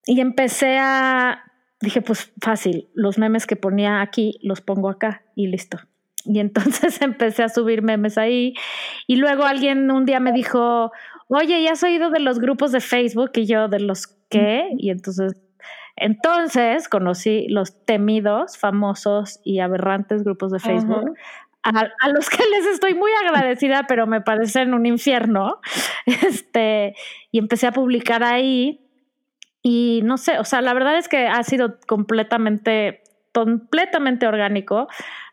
Y 0.05 0.19
empecé 0.19 0.77
a, 0.79 1.43
dije, 1.79 2.01
pues 2.01 2.33
fácil, 2.41 2.89
los 2.95 3.17
memes 3.17 3.45
que 3.45 3.55
ponía 3.55 4.01
aquí 4.01 4.39
los 4.41 4.61
pongo 4.61 4.89
acá 4.89 5.23
y 5.35 5.47
listo. 5.47 5.79
Y 6.25 6.39
entonces 6.39 7.01
empecé 7.01 7.43
a 7.43 7.49
subir 7.49 7.83
memes 7.83 8.17
ahí. 8.17 8.55
Y 9.07 9.17
luego 9.17 9.43
alguien 9.45 9.91
un 9.91 10.05
día 10.05 10.19
me 10.19 10.31
dijo, 10.31 10.91
oye, 11.27 11.61
¿ya 11.63 11.73
has 11.73 11.83
oído 11.83 12.09
de 12.09 12.19
los 12.19 12.39
grupos 12.39 12.71
de 12.71 12.81
Facebook? 12.81 13.31
Y 13.35 13.45
yo, 13.45 13.67
de 13.67 13.79
los 13.79 14.07
qué? 14.31 14.69
Y 14.77 14.89
entonces, 14.89 15.35
entonces 15.95 16.89
conocí 16.89 17.47
los 17.49 17.85
temidos, 17.85 18.57
famosos 18.57 19.39
y 19.43 19.59
aberrantes 19.59 20.23
grupos 20.23 20.51
de 20.51 20.59
Facebook. 20.59 21.15
A, 21.63 21.83
los 22.11 22.27
que 22.27 22.43
les 22.49 22.65
estoy 22.65 22.95
muy 22.95 23.11
agradecida, 23.23 23.85
pero 23.87 24.07
me 24.07 24.21
parecen 24.21 24.73
un 24.73 24.85
infierno. 24.85 25.59
Este, 26.05 26.95
y 27.31 27.37
empecé 27.37 27.67
a 27.67 27.71
publicar 27.71 28.23
ahí. 28.23 28.81
Y 29.61 30.01
no 30.03 30.17
sé, 30.17 30.39
o 30.39 30.43
sea, 30.43 30.61
la 30.61 30.73
verdad 30.73 30.97
es 30.97 31.07
que 31.07 31.27
ha 31.27 31.43
sido 31.43 31.79
completamente, 31.87 33.03
completamente 33.31 34.25
orgánico. 34.25 34.87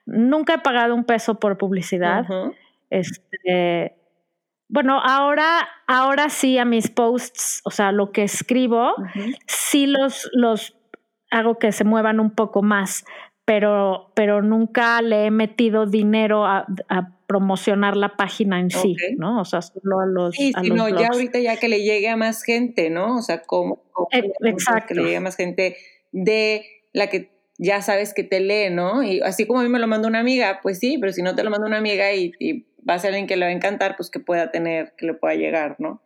Nunca 0.05 0.55
he 0.55 0.59
pagado 0.59 0.95
un 0.95 1.05
peso 1.05 1.41
por 1.41 1.57
publicidad. 1.57 2.27
Este, 2.91 3.98
bueno, 4.69 5.01
ahora, 5.03 5.67
ahora 5.87 6.29
sí 6.29 6.59
a 6.59 6.65
mis 6.65 6.91
posts, 6.91 7.63
o 7.65 7.71
sea, 7.71 7.91
lo 7.91 8.13
que 8.13 8.23
escribo, 8.23 8.95
sí 9.47 9.87
los, 9.87 10.29
los 10.33 10.77
hago 11.31 11.59
que 11.59 11.73
se 11.73 11.85
muevan 11.85 12.21
un 12.21 12.31
poco 12.31 12.63
más, 12.63 13.05
pero, 13.45 14.13
pero 14.15 14.43
nunca 14.43 15.01
le 15.01 15.27
he 15.27 15.31
metido 15.31 15.87
dinero 15.87 16.45
a, 16.45 16.67
promocionar 17.27 17.95
la 17.95 18.17
página 18.17 18.59
en 18.59 18.71
sí, 18.71 18.97
¿no? 19.19 19.43
O 19.43 19.45
sea, 19.45 19.61
solo 19.61 20.01
a 20.01 20.07
los. 20.07 20.35
Sí, 20.35 20.51
a 20.55 20.63
no, 20.63 20.89
ya 20.89 21.09
ahorita 21.09 21.39
ya 21.39 21.59
que 21.59 21.69
le 21.69 21.83
llegue 21.83 22.09
a 22.09 22.17
más 22.17 22.43
gente, 22.43 22.89
¿no? 22.89 23.19
O 23.19 23.23
sea, 23.23 23.43
como. 23.43 23.83
Exacto. 24.41 24.87
Que 24.89 24.95
le 24.95 25.03
llegue 25.03 25.17
a 25.19 25.21
más 25.21 25.37
gente 25.37 25.77
de 26.13 26.65
la 26.95 27.09
que 27.09 27.31
ya 27.59 27.83
sabes 27.83 28.15
que 28.15 28.25
te 28.25 28.41
lee, 28.41 28.71
¿no? 28.71 29.03
Y 29.03 29.21
así 29.21 29.47
como 29.47 29.61
a 29.61 29.63
mí 29.63 29.69
me 29.69 29.79
lo 29.79 29.87
manda 29.87 30.09
una 30.09 30.21
amiga, 30.21 30.61
pues 30.63 30.79
sí, 30.79 30.97
pero 30.99 31.13
si 31.13 31.21
no 31.21 31.35
te 31.35 31.45
lo 31.45 31.51
manda 31.51 31.67
una 31.67 31.77
amiga 31.77 32.15
y, 32.15 32.33
y 32.39 32.67
va 32.89 32.95
a 32.95 32.99
ser 32.99 33.09
alguien 33.09 33.27
que 33.27 33.37
le 33.37 33.47
va 33.47 33.51
a 33.51 33.55
encantar, 33.55 33.97
pues 33.97 34.11
que 34.11 34.21
pueda 34.21 34.51
tener, 34.51 34.95
que 34.97 35.07
le 35.07 35.15
pueda 35.15 35.35
llegar, 35.35 35.77
¿no? 35.79 36.03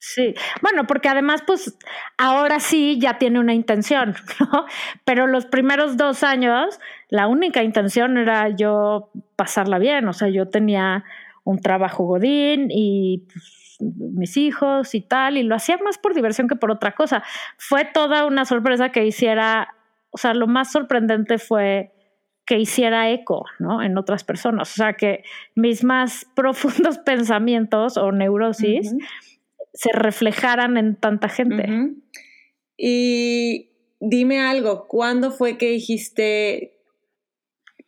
Sí, 0.00 0.34
bueno, 0.62 0.86
porque 0.86 1.08
además, 1.08 1.42
pues 1.44 1.76
ahora 2.16 2.60
sí 2.60 2.98
ya 3.00 3.18
tiene 3.18 3.40
una 3.40 3.52
intención, 3.52 4.14
¿no? 4.40 4.66
Pero 5.04 5.26
los 5.26 5.46
primeros 5.46 5.96
dos 5.96 6.22
años, 6.22 6.78
la 7.08 7.26
única 7.26 7.62
intención 7.62 8.16
era 8.16 8.48
yo 8.48 9.10
pasarla 9.34 9.78
bien, 9.78 10.06
o 10.08 10.12
sea, 10.12 10.28
yo 10.28 10.48
tenía 10.48 11.04
un 11.42 11.60
trabajo 11.60 12.04
godín 12.04 12.68
y 12.70 13.26
pues, 13.32 13.78
mis 13.80 14.36
hijos 14.36 14.94
y 14.94 15.00
tal, 15.00 15.36
y 15.36 15.42
lo 15.42 15.56
hacía 15.56 15.78
más 15.78 15.98
por 15.98 16.14
diversión 16.14 16.48
que 16.48 16.56
por 16.56 16.70
otra 16.70 16.92
cosa. 16.92 17.24
Fue 17.56 17.84
toda 17.84 18.24
una 18.26 18.44
sorpresa 18.44 18.90
que 18.90 19.04
hiciera, 19.04 19.74
o 20.10 20.18
sea, 20.18 20.32
lo 20.34 20.46
más 20.46 20.70
sorprendente 20.70 21.38
fue 21.38 21.92
que 22.48 22.58
hiciera 22.58 23.10
eco, 23.10 23.44
¿no? 23.58 23.82
En 23.82 23.98
otras 23.98 24.24
personas, 24.24 24.72
o 24.72 24.74
sea, 24.74 24.94
que 24.94 25.22
mis 25.54 25.84
más 25.84 26.26
profundos 26.34 26.96
pensamientos 26.98 27.98
o 27.98 28.10
neurosis 28.10 28.94
se 29.74 29.90
reflejaran 29.92 30.78
en 30.78 30.96
tanta 30.96 31.28
gente. 31.28 31.68
Y 32.78 33.68
dime 34.00 34.40
algo, 34.40 34.88
¿cuándo 34.88 35.30
fue 35.30 35.58
que 35.58 35.68
dijiste 35.68 36.74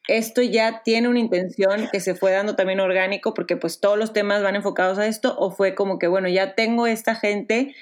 esto 0.08 0.42
ya 0.42 0.82
tiene 0.82 1.08
una 1.08 1.20
intención 1.20 1.88
que 1.90 2.00
se 2.00 2.14
fue 2.14 2.32
dando 2.32 2.56
también 2.56 2.80
orgánico 2.80 3.32
porque 3.32 3.56
pues 3.56 3.80
todos 3.80 3.96
los 3.96 4.12
temas 4.12 4.42
van 4.42 4.56
enfocados 4.56 4.98
a 4.98 5.06
esto 5.06 5.36
o 5.38 5.52
fue 5.52 5.74
como 5.74 5.98
que 5.98 6.08
bueno, 6.08 6.28
ya 6.28 6.54
tengo 6.54 6.86
esta 6.86 7.14
gente 7.14 7.74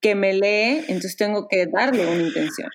que 0.00 0.14
me 0.14 0.32
lee, 0.32 0.78
entonces 0.88 1.16
tengo 1.16 1.46
que 1.48 1.66
darle 1.66 2.06
una 2.06 2.22
intención? 2.22 2.70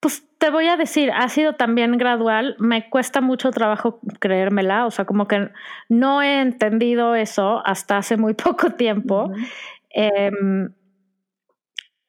Pues 0.00 0.24
te 0.38 0.50
voy 0.50 0.68
a 0.68 0.76
decir, 0.76 1.10
ha 1.12 1.28
sido 1.28 1.54
también 1.54 1.98
gradual, 1.98 2.54
me 2.58 2.88
cuesta 2.88 3.20
mucho 3.20 3.50
trabajo 3.50 4.00
creérmela, 4.20 4.86
o 4.86 4.90
sea, 4.90 5.04
como 5.04 5.26
que 5.26 5.50
no 5.88 6.22
he 6.22 6.40
entendido 6.40 7.16
eso 7.16 7.62
hasta 7.66 7.96
hace 7.96 8.16
muy 8.16 8.34
poco 8.34 8.70
tiempo. 8.70 9.32
Em, 9.90 10.72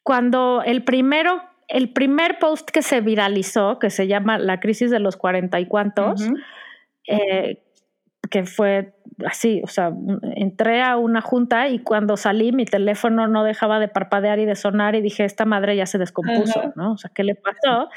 cuando 0.04 0.62
el 0.64 0.84
primero, 0.84 1.42
el 1.68 1.92
primer 1.92 2.38
post 2.40 2.70
que 2.70 2.82
se 2.82 3.02
viralizó, 3.02 3.80
que 3.80 3.90
se 3.90 4.08
llama 4.08 4.38
La 4.38 4.60
crisis 4.60 4.92
de 4.92 5.00
los 5.00 5.18
cuarenta 5.18 5.60
y 5.60 5.68
cuantos, 5.68 6.30
que 8.30 8.46
fue 8.46 8.94
así, 9.26 9.62
o 9.64 9.68
sea, 9.68 9.92
entré 10.36 10.82
a 10.82 10.98
una 10.98 11.22
junta 11.22 11.70
y 11.70 11.80
cuando 11.80 12.18
salí 12.18 12.52
mi 12.52 12.66
teléfono 12.66 13.28
no 13.28 13.44
dejaba 13.44 13.80
de 13.80 13.88
parpadear 13.88 14.40
y 14.40 14.46
de 14.46 14.56
sonar 14.56 14.96
y 14.96 15.02
dije, 15.02 15.26
esta 15.26 15.46
madre 15.46 15.76
ya 15.76 15.86
se 15.86 15.98
descompuso, 15.98 16.74
¿no? 16.76 16.94
O 16.94 16.98
sea, 16.98 17.12
¿qué 17.14 17.24
le 17.24 17.36
pasó? 17.36 17.90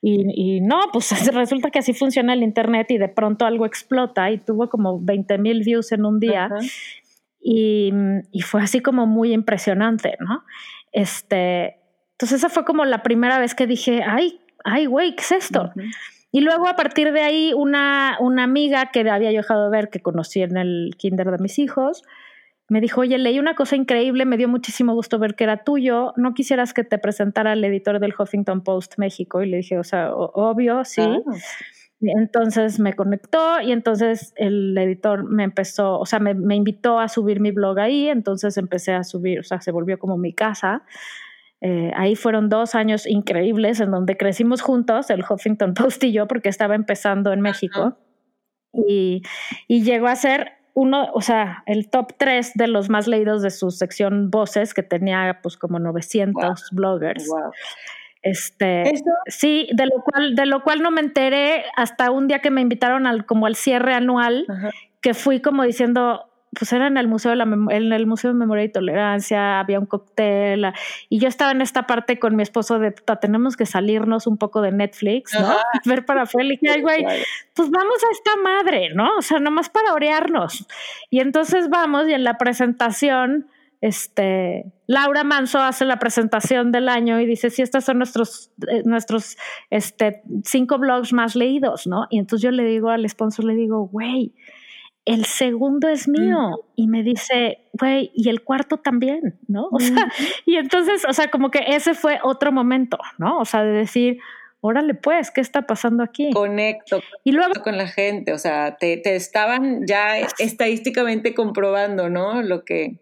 Y, 0.00 0.60
no, 0.60 0.80
pues 0.92 1.10
resulta 1.34 1.70
que 1.70 1.78
así 1.78 1.94
funciona 1.94 2.34
el 2.34 2.42
Internet 2.42 2.90
y 2.90 2.98
de 2.98 3.08
pronto 3.08 3.46
algo 3.46 3.64
explota 3.64 4.30
y 4.30 4.38
tuvo 4.38 4.68
como 4.68 5.00
20 5.00 5.38
mil 5.38 5.62
views 5.64 5.92
en 5.92 6.04
un 6.04 6.20
día. 6.20 6.48
y, 7.40 7.90
y, 8.30 8.40
fue 8.42 8.62
así 8.62 8.80
como 8.80 9.06
muy 9.06 9.32
impresionante, 9.32 10.16
¿no? 10.20 10.44
Este, 10.92 11.78
entonces 12.12 12.38
esa 12.38 12.48
fue 12.48 12.64
como 12.64 12.84
la 12.84 13.02
primera 13.02 13.38
vez 13.38 13.54
que 13.54 13.66
dije, 13.66 14.02
ay, 14.06 14.40
ay, 14.64 14.86
güey, 14.86 15.14
¿qué 15.16 15.22
es 15.22 15.32
esto? 15.32 15.72
Y 16.34 16.40
luego 16.40 16.66
a 16.66 16.74
partir 16.74 17.12
de 17.12 17.20
ahí 17.20 17.52
una, 17.54 18.16
una 18.18 18.42
amiga 18.42 18.90
que 18.90 19.08
había 19.08 19.30
yo 19.30 19.36
dejado 19.36 19.70
de 19.70 19.76
ver, 19.76 19.88
que 19.88 20.00
conocí 20.00 20.42
en 20.42 20.56
el 20.56 20.96
kinder 20.98 21.30
de 21.30 21.38
mis 21.38 21.60
hijos, 21.60 22.02
me 22.68 22.80
dijo, 22.80 23.02
oye, 23.02 23.18
leí 23.18 23.38
una 23.38 23.54
cosa 23.54 23.76
increíble, 23.76 24.24
me 24.24 24.36
dio 24.36 24.48
muchísimo 24.48 24.94
gusto 24.94 25.20
ver 25.20 25.36
que 25.36 25.44
era 25.44 25.62
tuyo, 25.62 26.12
¿no 26.16 26.34
quisieras 26.34 26.74
que 26.74 26.82
te 26.82 26.98
presentara 26.98 27.52
el 27.52 27.62
editor 27.62 28.00
del 28.00 28.14
Huffington 28.18 28.64
Post 28.64 28.94
México? 28.96 29.44
Y 29.44 29.48
le 29.48 29.58
dije, 29.58 29.78
o 29.78 29.84
sea, 29.84 30.12
obvio, 30.12 30.84
sí. 30.84 31.02
Ah. 31.02 31.20
Entonces 32.00 32.80
me 32.80 32.94
conectó 32.94 33.60
y 33.60 33.70
entonces 33.70 34.32
el 34.34 34.76
editor 34.76 35.22
me 35.22 35.44
empezó, 35.44 36.00
o 36.00 36.04
sea, 36.04 36.18
me, 36.18 36.34
me, 36.34 36.56
invitó 36.56 36.98
a 36.98 37.08
subir 37.08 37.38
mi 37.38 37.52
blog 37.52 37.78
ahí, 37.78 38.08
entonces 38.08 38.56
empecé 38.56 38.92
a 38.92 39.04
subir, 39.04 39.38
o 39.38 39.44
sea, 39.44 39.60
se 39.60 39.70
volvió 39.70 40.00
como 40.00 40.18
mi 40.18 40.32
casa. 40.32 40.82
Eh, 41.66 41.90
ahí 41.96 42.14
fueron 42.14 42.50
dos 42.50 42.74
años 42.74 43.06
increíbles 43.06 43.80
en 43.80 43.90
donde 43.90 44.18
crecimos 44.18 44.60
juntos, 44.60 45.08
el 45.08 45.24
Huffington 45.26 45.72
Post 45.72 46.04
y 46.04 46.12
yo, 46.12 46.28
porque 46.28 46.50
estaba 46.50 46.74
empezando 46.74 47.32
en 47.32 47.40
México. 47.40 47.96
Y, 48.74 49.22
y, 49.66 49.82
llegó 49.82 50.08
a 50.08 50.16
ser 50.16 50.52
uno, 50.74 51.08
o 51.14 51.22
sea, 51.22 51.62
el 51.64 51.88
top 51.88 52.12
tres 52.18 52.52
de 52.54 52.68
los 52.68 52.90
más 52.90 53.08
leídos 53.08 53.40
de 53.40 53.50
su 53.50 53.70
sección 53.70 54.30
Voces, 54.30 54.74
que 54.74 54.82
tenía 54.82 55.38
pues 55.42 55.56
como 55.56 55.78
900 55.78 56.68
bloggers. 56.72 57.30
Este, 58.20 58.92
sí, 59.26 59.68
de 59.72 59.86
lo 59.86 60.02
cual, 60.02 60.34
de 60.34 60.44
lo 60.44 60.62
cual 60.62 60.82
no 60.82 60.90
me 60.90 61.00
enteré 61.00 61.64
hasta 61.76 62.10
un 62.10 62.28
día 62.28 62.40
que 62.40 62.50
me 62.50 62.60
invitaron 62.60 63.06
al 63.06 63.24
como 63.24 63.46
al 63.46 63.54
cierre 63.54 63.94
anual, 63.94 64.44
que 65.00 65.14
fui 65.14 65.40
como 65.40 65.62
diciendo, 65.62 66.28
pues 66.58 66.72
era 66.72 66.86
en 66.86 66.96
el 66.96 67.08
Museo 67.08 67.30
de 67.30 67.36
la 67.36 67.44
en 67.44 67.92
el 67.92 68.06
Museo 68.06 68.32
de 68.32 68.38
Memoria 68.38 68.64
y 68.64 68.68
Tolerancia, 68.68 69.60
había 69.60 69.78
un 69.78 69.86
cóctel 69.86 70.66
y 71.08 71.18
yo 71.18 71.28
estaba 71.28 71.52
en 71.52 71.60
esta 71.60 71.86
parte 71.86 72.18
con 72.18 72.36
mi 72.36 72.42
esposo 72.42 72.78
de 72.78 72.92
tenemos 73.20 73.56
que 73.56 73.66
salirnos 73.66 74.26
un 74.26 74.38
poco 74.38 74.62
de 74.62 74.72
Netflix, 74.72 75.32
¿no? 75.38 75.54
Ver 75.84 76.04
para 76.04 76.26
Félix 76.26 76.62
y 76.62 76.80
güey, 76.80 77.04
pues 77.54 77.70
vamos 77.70 78.02
a 78.02 78.12
esta 78.12 78.36
madre, 78.42 78.94
¿no? 78.94 79.16
O 79.18 79.22
sea, 79.22 79.38
nomás 79.38 79.68
para 79.68 79.92
orearnos. 79.92 80.66
Y 81.10 81.20
entonces 81.20 81.68
vamos 81.68 82.08
y 82.08 82.12
en 82.12 82.24
la 82.24 82.38
presentación 82.38 83.46
este, 83.84 84.72
Laura 84.86 85.24
Manso 85.24 85.58
hace 85.58 85.84
la 85.84 85.98
presentación 85.98 86.72
del 86.72 86.88
año 86.88 87.20
y 87.20 87.26
dice, 87.26 87.50
sí, 87.50 87.60
estos 87.60 87.84
son 87.84 87.98
nuestros, 87.98 88.50
eh, 88.66 88.80
nuestros 88.86 89.36
este, 89.68 90.22
cinco 90.42 90.78
blogs 90.78 91.12
más 91.12 91.36
leídos, 91.36 91.86
¿no? 91.86 92.06
Y 92.08 92.18
entonces 92.18 92.42
yo 92.42 92.50
le 92.50 92.64
digo 92.64 92.88
al 92.88 93.06
sponsor, 93.06 93.44
le 93.44 93.54
digo, 93.54 93.86
güey, 93.86 94.32
el 95.04 95.24
segundo 95.24 95.88
es 95.88 96.08
mío. 96.08 96.64
Y 96.76 96.88
me 96.88 97.02
dice, 97.02 97.58
güey, 97.72 98.10
y 98.14 98.28
el 98.28 98.42
cuarto 98.42 98.78
también, 98.78 99.38
¿no? 99.48 99.68
O 99.72 99.80
sea, 99.80 100.10
y 100.46 100.56
entonces, 100.56 101.04
o 101.08 101.12
sea, 101.12 101.28
como 101.28 101.50
que 101.50 101.60
ese 101.68 101.94
fue 101.94 102.18
otro 102.22 102.52
momento, 102.52 102.98
¿no? 103.18 103.38
O 103.38 103.44
sea, 103.44 103.62
de 103.64 103.72
decir, 103.72 104.18
órale, 104.60 104.94
pues, 104.94 105.30
¿qué 105.30 105.40
está 105.40 105.62
pasando 105.62 106.02
aquí? 106.02 106.30
Conecto 106.32 107.02
y 107.22 107.32
luego, 107.32 107.52
con 107.62 107.76
la 107.76 107.88
gente, 107.88 108.32
o 108.32 108.38
sea, 108.38 108.76
te, 108.76 108.96
te 108.96 109.14
estaban 109.14 109.86
ya 109.86 110.18
estadísticamente 110.38 111.34
comprobando, 111.34 112.08
¿no? 112.08 112.42
Lo 112.42 112.64
que... 112.64 113.00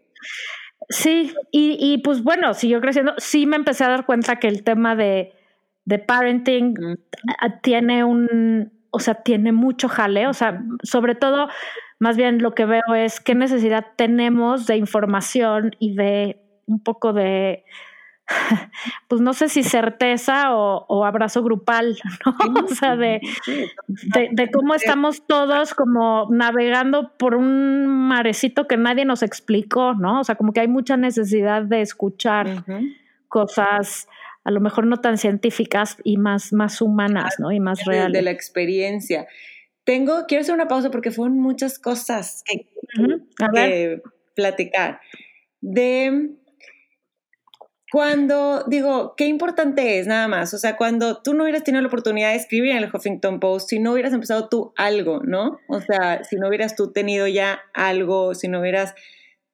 Sí, 0.88 1.32
y, 1.52 1.76
y, 1.80 1.98
pues 1.98 2.24
bueno, 2.24 2.52
siguió 2.54 2.80
creciendo. 2.80 3.14
Sí 3.18 3.46
me 3.46 3.56
empecé 3.56 3.84
a 3.84 3.88
dar 3.88 4.04
cuenta 4.04 4.40
que 4.40 4.48
el 4.48 4.64
tema 4.64 4.96
de, 4.96 5.32
de 5.84 5.98
parenting 6.00 6.74
tiene 7.62 8.02
un, 8.02 8.72
o 8.90 9.00
sea, 9.00 9.14
tiene 9.14 9.52
mucho 9.52 9.88
jale, 9.88 10.26
o 10.26 10.34
sea, 10.34 10.62
sobre 10.82 11.14
todo 11.14 11.48
más 12.02 12.16
bien 12.16 12.42
lo 12.42 12.52
que 12.52 12.64
veo 12.64 12.96
es 12.96 13.20
qué 13.20 13.36
necesidad 13.36 13.86
tenemos 13.94 14.66
de 14.66 14.76
información 14.76 15.70
y 15.78 15.94
de 15.94 16.42
un 16.66 16.82
poco 16.82 17.12
de, 17.12 17.62
pues 19.08 19.20
no 19.20 19.32
sé 19.34 19.48
si 19.48 19.62
certeza 19.62 20.52
o, 20.52 21.04
abrazo 21.04 21.44
grupal, 21.44 21.96
¿no? 22.26 22.64
o 22.64 22.66
sea, 22.74 22.96
de, 22.96 23.20
de, 23.86 24.50
cómo 24.50 24.74
estamos 24.74 25.28
todos 25.28 25.74
como 25.74 26.26
navegando 26.28 27.12
por 27.16 27.36
un 27.36 27.86
marecito 27.86 28.66
que 28.66 28.76
nadie 28.76 29.04
nos 29.04 29.22
explicó, 29.22 29.94
¿no? 29.94 30.22
O 30.22 30.24
sea, 30.24 30.34
como 30.34 30.52
que 30.52 30.58
hay 30.58 30.68
mucha 30.68 30.96
necesidad 30.96 31.62
de 31.62 31.82
escuchar 31.82 32.64
cosas 33.28 34.08
a 34.42 34.50
lo 34.50 34.60
mejor 34.60 34.88
no 34.88 34.96
tan 34.96 35.18
científicas 35.18 35.98
y 36.02 36.16
más, 36.16 36.52
más 36.52 36.82
humanas, 36.82 37.36
¿no? 37.38 37.52
Y 37.52 37.60
más 37.60 37.84
reales. 37.84 38.12
De 38.12 38.22
la 38.22 38.32
experiencia. 38.32 39.28
Tengo, 39.84 40.26
quiero 40.26 40.42
hacer 40.42 40.54
una 40.54 40.68
pausa 40.68 40.90
porque 40.90 41.10
fueron 41.10 41.38
muchas 41.38 41.78
cosas 41.78 42.44
que, 42.44 44.02
platicar. 44.34 45.00
De 45.60 46.30
cuando, 47.92 48.64
digo, 48.68 49.14
qué 49.16 49.26
importante 49.26 49.98
es 49.98 50.06
nada 50.06 50.26
más, 50.26 50.54
o 50.54 50.58
sea, 50.58 50.78
cuando 50.78 51.20
tú 51.20 51.34
no 51.34 51.42
hubieras 51.42 51.62
tenido 51.62 51.82
la 51.82 51.88
oportunidad 51.88 52.30
de 52.30 52.36
escribir 52.36 52.70
en 52.70 52.78
el 52.78 52.90
Huffington 52.90 53.38
Post, 53.38 53.68
si 53.68 53.80
no 53.80 53.92
hubieras 53.92 54.14
empezado 54.14 54.48
tú 54.48 54.72
algo, 54.78 55.20
¿no? 55.22 55.58
O 55.68 55.78
sea, 55.80 56.24
si 56.24 56.36
no 56.36 56.48
hubieras 56.48 56.74
tú 56.74 56.90
tenido 56.92 57.26
ya 57.26 57.60
algo, 57.74 58.34
si 58.34 58.48
no 58.48 58.60
hubieras 58.60 58.94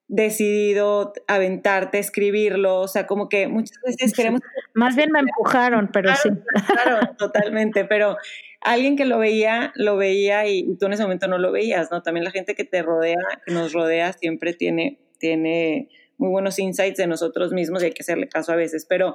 decidido 0.07 1.15
aventarte, 1.27 1.99
escribirlo, 1.99 2.81
o 2.81 2.87
sea, 2.87 3.09
como 3.09 3.29
que 3.29 3.49
muchas 3.49 3.77
veces 3.85 4.13
queremos... 4.15 4.41
Más 4.73 4.95
bien 4.95 5.11
me 5.11 5.19
empujaron, 5.19 5.91
pero 5.93 6.15
sí. 6.15 6.31
Claro, 6.67 7.15
totalmente, 7.19 7.87
pero 7.87 8.17
alguien 8.61 8.97
que 8.97 9.05
lo 9.05 9.19
veía, 9.19 9.73
lo 9.77 9.97
veía 9.97 10.47
y, 10.47 10.77
tú 10.77 10.87
en 10.87 10.93
ese 10.93 11.03
momento 11.03 11.29
no 11.29 11.39
lo 11.39 11.53
veías, 11.53 11.91
¿no? 11.91 12.03
También 12.03 12.25
la 12.25 12.31
gente 12.31 12.55
que 12.55 12.65
te 12.65 12.83
rodea, 12.83 13.17
que 13.47 13.53
nos 13.53 13.73
rodea, 13.73 14.13
siempre 14.13 14.53
tiene, 14.53 14.99
tiene 15.19 15.89
muy 16.17 16.31
buenos 16.31 16.59
insights 16.59 16.99
de 16.99 17.07
nosotros 17.07 17.53
mismos 17.53 17.83
y 17.83 17.87
hay 17.87 17.93
que 17.93 18.03
hacerle 18.03 18.29
caso 18.29 18.53
a 18.53 18.57
veces, 18.57 18.87
pero 18.89 19.15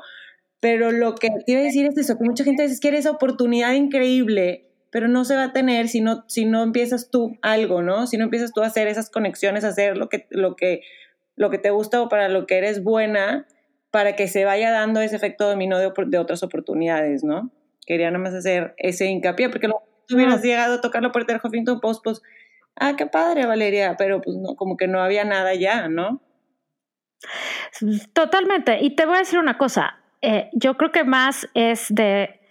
pero 0.63 0.93
lo 0.93 1.15
que 1.15 1.27
te 1.45 1.51
iba 1.51 1.59
a 1.59 1.65
decir 1.65 1.85
es 1.85 1.97
eso, 1.97 2.17
que 2.17 2.23
mucha 2.23 2.45
gente 2.45 2.63
dice 2.65 2.79
que 2.79 2.87
eres 2.87 3.05
oportunidad 3.05 3.73
increíble, 3.73 4.69
pero 4.91 5.09
no 5.09 5.25
se 5.25 5.35
va 5.35 5.43
a 5.43 5.51
tener 5.51 5.89
si 5.89 5.99
no, 5.99 6.23
si 6.29 6.45
no 6.45 6.63
empiezas 6.63 7.09
tú 7.11 7.37
algo, 7.41 7.81
¿no? 7.81 8.07
Si 8.07 8.15
no 8.15 8.23
empiezas 8.23 8.53
tú 8.53 8.61
a 8.61 8.67
hacer 8.67 8.87
esas 8.87 9.09
conexiones, 9.09 9.65
a 9.65 9.67
hacer 9.67 9.97
lo 9.97 10.07
que, 10.07 10.25
lo 10.29 10.55
que, 10.55 10.79
lo 11.35 11.49
que 11.49 11.57
te 11.57 11.69
gusta 11.69 12.01
o 12.01 12.07
para 12.07 12.29
lo 12.29 12.47
que 12.47 12.59
eres 12.59 12.81
buena, 12.81 13.45
para 13.91 14.15
que 14.15 14.29
se 14.29 14.45
vaya 14.45 14.71
dando 14.71 15.01
ese 15.01 15.17
efecto 15.17 15.49
dominó 15.49 15.79
de 15.79 16.17
otras 16.17 16.43
oportunidades, 16.43 17.25
¿no? 17.25 17.51
Quería 17.85 18.11
nada 18.11 18.23
más 18.23 18.33
hacer 18.33 18.73
ese 18.77 19.05
hincapié, 19.05 19.49
porque 19.49 19.67
lo, 19.67 19.81
tú 20.07 20.15
hubieras 20.15 20.41
llegado 20.41 20.75
a 20.75 20.81
tocar 20.81 21.01
la 21.01 21.11
puerta 21.11 21.33
del 21.33 21.41
Huffington 21.43 21.79
Post, 21.79 22.01
pues, 22.03 22.21
ah, 22.75 22.95
qué 22.97 23.05
padre, 23.05 23.45
Valeria, 23.45 23.95
pero 23.97 24.21
pues 24.21 24.37
no, 24.37 24.55
como 24.55 24.77
que 24.77 24.87
no 24.87 25.01
había 25.01 25.23
nada 25.25 25.53
ya, 25.55 25.87
¿no? 25.87 26.21
Totalmente. 28.13 28.79
Y 28.81 28.95
te 28.95 29.05
voy 29.05 29.15
a 29.15 29.19
decir 29.19 29.39
una 29.39 29.57
cosa, 29.57 29.99
eh, 30.21 30.49
yo 30.53 30.77
creo 30.77 30.91
que 30.91 31.03
más 31.03 31.47
es 31.53 31.87
de 31.89 32.41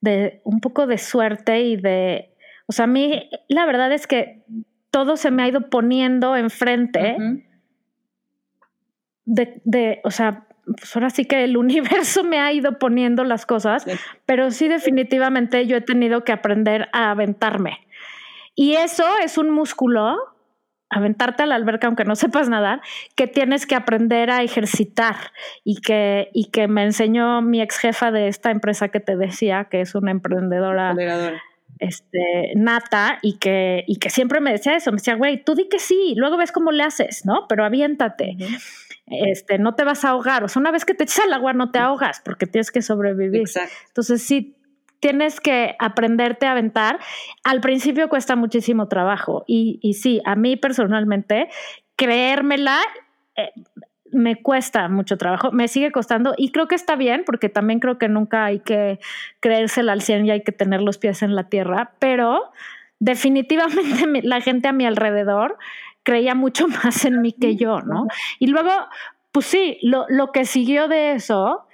de 0.00 0.40
un 0.44 0.60
poco 0.60 0.86
de 0.86 0.98
suerte 0.98 1.62
y 1.62 1.76
de, 1.76 2.34
o 2.66 2.72
sea, 2.72 2.84
a 2.84 2.88
mí 2.88 3.28
la 3.48 3.66
verdad 3.66 3.92
es 3.92 4.06
que 4.06 4.42
todo 4.90 5.16
se 5.16 5.30
me 5.30 5.42
ha 5.42 5.48
ido 5.48 5.68
poniendo 5.68 6.36
enfrente 6.36 7.16
de, 9.24 9.60
de, 9.64 10.00
o 10.04 10.10
sea, 10.10 10.46
pues 10.76 10.94
ahora 10.96 11.10
sí 11.10 11.24
que 11.24 11.44
el 11.44 11.56
universo 11.56 12.24
me 12.24 12.38
ha 12.38 12.52
ido 12.52 12.78
poniendo 12.78 13.24
las 13.24 13.46
cosas, 13.46 13.84
pero 14.26 14.50
sí 14.50 14.68
definitivamente 14.68 15.66
yo 15.66 15.76
he 15.76 15.80
tenido 15.80 16.24
que 16.24 16.32
aprender 16.32 16.88
a 16.92 17.10
aventarme. 17.10 17.86
Y 18.54 18.74
eso 18.74 19.04
es 19.22 19.38
un 19.38 19.50
músculo 19.50 20.16
aventarte 20.90 21.44
a 21.44 21.46
la 21.46 21.54
alberca 21.54 21.86
aunque 21.86 22.04
no 22.04 22.16
sepas 22.16 22.48
nadar, 22.48 22.80
que 23.14 23.26
tienes 23.26 23.64
que 23.64 23.76
aprender 23.76 24.30
a 24.30 24.42
ejercitar 24.42 25.14
y 25.64 25.80
que, 25.80 26.30
y 26.34 26.50
que 26.50 26.66
me 26.66 26.82
enseñó 26.82 27.40
mi 27.42 27.62
ex 27.62 27.78
jefa 27.78 28.10
de 28.10 28.28
esta 28.28 28.50
empresa 28.50 28.88
que 28.88 29.00
te 29.00 29.16
decía, 29.16 29.68
que 29.70 29.80
es 29.80 29.94
una 29.94 30.10
emprendedora 30.10 30.94
este, 31.78 32.52
nata 32.56 33.18
y 33.22 33.38
que, 33.38 33.84
y 33.86 33.96
que 33.96 34.10
siempre 34.10 34.40
me 34.40 34.50
decía 34.50 34.74
eso, 34.74 34.90
me 34.90 34.96
decía, 34.96 35.14
güey, 35.14 35.42
tú 35.44 35.54
di 35.54 35.68
que 35.68 35.78
sí, 35.78 36.14
luego 36.16 36.36
ves 36.36 36.52
cómo 36.52 36.72
le 36.72 36.82
haces, 36.82 37.24
¿no? 37.24 37.46
Pero 37.48 37.64
aviéntate. 37.64 38.36
Este, 39.10 39.58
no 39.58 39.74
te 39.74 39.84
vas 39.84 40.04
a 40.04 40.10
ahogar, 40.10 40.44
o 40.44 40.48
sea, 40.48 40.60
una 40.60 40.70
vez 40.70 40.84
que 40.84 40.94
te 40.94 41.04
echas 41.04 41.24
al 41.24 41.32
agua 41.32 41.52
no 41.52 41.70
te 41.70 41.78
ahogas 41.78 42.22
porque 42.24 42.46
tienes 42.46 42.70
que 42.70 42.80
sobrevivir. 42.80 43.44
Entonces, 43.88 44.22
sí, 44.22 44.56
tienes 45.00 45.40
que 45.40 45.74
aprenderte 45.78 46.46
a 46.46 46.52
aventar. 46.52 46.98
Al 47.42 47.60
principio 47.60 48.08
cuesta 48.08 48.36
muchísimo 48.36 48.88
trabajo 48.88 49.44
y, 49.46 49.78
y 49.82 49.94
sí, 49.94 50.20
a 50.24 50.36
mí 50.36 50.56
personalmente, 50.56 51.48
creérmela 51.96 52.78
eh, 53.36 53.50
me 54.12 54.42
cuesta 54.42 54.88
mucho 54.88 55.16
trabajo, 55.16 55.52
me 55.52 55.68
sigue 55.68 55.92
costando 55.92 56.34
y 56.36 56.50
creo 56.50 56.66
que 56.66 56.74
está 56.74 56.96
bien 56.96 57.22
porque 57.24 57.48
también 57.48 57.78
creo 57.78 57.98
que 57.98 58.08
nunca 58.08 58.44
hay 58.44 58.58
que 58.58 58.98
creérsela 59.40 59.92
al 59.92 60.02
100 60.02 60.26
y 60.26 60.30
hay 60.32 60.42
que 60.42 60.52
tener 60.52 60.82
los 60.82 60.98
pies 60.98 61.22
en 61.22 61.36
la 61.36 61.48
tierra, 61.48 61.92
pero 61.98 62.50
definitivamente 62.98 64.06
la 64.24 64.40
gente 64.40 64.68
a 64.68 64.72
mi 64.72 64.84
alrededor 64.84 65.58
creía 66.02 66.34
mucho 66.34 66.68
más 66.84 67.04
en 67.04 67.22
mí 67.22 67.32
que 67.32 67.56
yo, 67.56 67.80
¿no? 67.80 68.06
Y 68.38 68.48
luego, 68.48 68.70
pues 69.32 69.46
sí, 69.46 69.78
lo, 69.82 70.06
lo 70.08 70.32
que 70.32 70.44
siguió 70.44 70.88
de 70.88 71.12
eso 71.12 71.66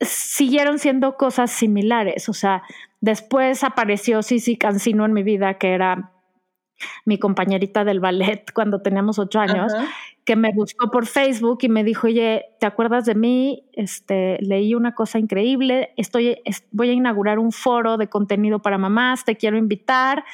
siguieron 0.00 0.78
siendo 0.78 1.16
cosas 1.16 1.50
similares. 1.50 2.28
O 2.28 2.32
sea, 2.32 2.62
después 3.00 3.64
apareció 3.64 4.22
Sisi 4.22 4.56
Cancino 4.56 5.04
en 5.04 5.12
mi 5.12 5.22
vida, 5.22 5.58
que 5.58 5.72
era 5.72 6.12
mi 7.04 7.18
compañerita 7.18 7.84
del 7.84 8.00
ballet 8.00 8.44
cuando 8.54 8.82
teníamos 8.82 9.18
ocho 9.18 9.40
años, 9.40 9.72
que 10.24 10.36
me 10.36 10.52
buscó 10.52 10.90
por 10.90 11.06
Facebook 11.06 11.58
y 11.62 11.68
me 11.68 11.84
dijo, 11.84 12.06
oye, 12.06 12.46
¿te 12.60 12.66
acuerdas 12.66 13.04
de 13.04 13.14
mí? 13.14 13.64
Este, 13.72 14.38
leí 14.40 14.74
una 14.74 14.94
cosa 14.94 15.18
increíble, 15.18 15.92
estoy, 15.96 16.38
voy 16.70 16.90
a 16.90 16.92
inaugurar 16.92 17.38
un 17.38 17.52
foro 17.52 17.96
de 17.96 18.08
contenido 18.08 18.60
para 18.60 18.78
mamás, 18.78 19.24
te 19.24 19.36
quiero 19.36 19.56
invitar 19.56 20.24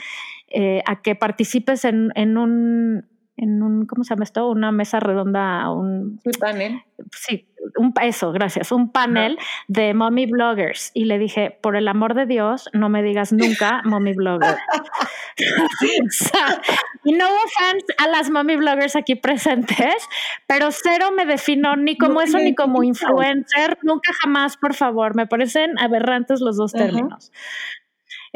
eh, 0.50 0.82
a 0.86 1.02
que 1.02 1.14
participes 1.14 1.84
en, 1.84 2.10
en 2.14 2.38
un 2.38 3.04
en 3.38 3.62
un, 3.62 3.86
¿cómo 3.86 4.02
se 4.02 4.10
llama 4.10 4.24
esto? 4.24 4.50
Una 4.50 4.72
mesa 4.72 4.98
redonda, 4.98 5.70
un, 5.70 6.20
panel. 6.40 6.82
Sí, 7.12 7.46
un, 7.76 7.94
eso, 8.02 8.32
gracias, 8.32 8.72
un 8.72 8.90
panel 8.90 9.38
de 9.68 9.94
mommy 9.94 10.26
bloggers. 10.26 10.90
Y 10.92 11.04
le 11.04 11.18
dije, 11.18 11.56
por 11.62 11.76
el 11.76 11.86
amor 11.86 12.14
de 12.14 12.26
Dios, 12.26 12.68
no 12.72 12.88
me 12.88 13.00
digas 13.02 13.32
nunca 13.32 13.80
mommy 13.84 14.12
blogger. 14.12 14.56
y 17.04 17.12
no 17.12 17.26
offense 17.26 17.86
a 17.98 18.08
las 18.08 18.28
mommy 18.28 18.56
bloggers 18.56 18.96
aquí 18.96 19.14
presentes, 19.14 20.08
pero 20.48 20.72
cero 20.72 21.10
me 21.16 21.24
defino 21.24 21.76
ni 21.76 21.96
como 21.96 22.20
eso 22.20 22.38
ni 22.38 22.56
como 22.56 22.82
influencer, 22.82 23.78
nunca 23.82 24.12
jamás, 24.20 24.56
por 24.56 24.74
favor, 24.74 25.14
me 25.14 25.28
parecen 25.28 25.78
aberrantes 25.78 26.40
los 26.40 26.56
dos 26.56 26.72
términos. 26.72 27.30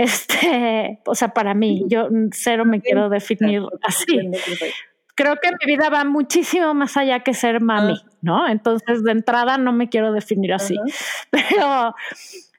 Este, 0.02 1.00
o 1.06 1.14
sea, 1.14 1.28
para 1.28 1.54
mí, 1.54 1.84
yo 1.86 2.08
cero 2.32 2.64
me 2.64 2.80
quiero 2.80 3.08
definir 3.08 3.62
así 3.82 4.18
creo 5.14 5.36
que 5.36 5.50
mi 5.50 5.74
vida 5.74 5.90
va 5.90 6.04
muchísimo 6.04 6.74
más 6.74 6.96
allá 6.96 7.20
que 7.20 7.34
ser 7.34 7.60
mami, 7.60 7.94
ah. 8.04 8.10
¿no? 8.22 8.48
Entonces, 8.48 9.02
de 9.02 9.12
entrada 9.12 9.58
no 9.58 9.72
me 9.72 9.88
quiero 9.88 10.12
definir 10.12 10.52
así. 10.52 10.76
Pero, 11.30 11.94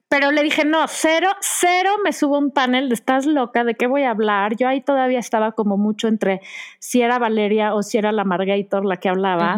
pero 0.10 0.32
le 0.32 0.44
dije, 0.44 0.64
no, 0.64 0.88
cero, 0.88 1.30
cero 1.42 1.96
me 2.04 2.14
subo 2.14 2.38
un 2.38 2.52
panel 2.52 2.88
de 2.88 2.94
estás 2.94 3.26
loca, 3.26 3.64
¿de 3.64 3.74
qué 3.74 3.88
voy 3.88 4.04
a 4.04 4.12
hablar? 4.12 4.56
Yo 4.56 4.68
ahí 4.68 4.80
todavía 4.80 5.18
estaba 5.18 5.54
como 5.54 5.76
mucho 5.76 6.08
entre 6.08 6.42
si 6.78 7.02
era 7.02 7.18
Valeria 7.18 7.74
o 7.74 7.82
si 7.82 7.98
era 7.98 8.12
la 8.12 8.24
Margator 8.24 8.86
la 8.86 8.98
que 8.98 9.10
hablaba. 9.10 9.58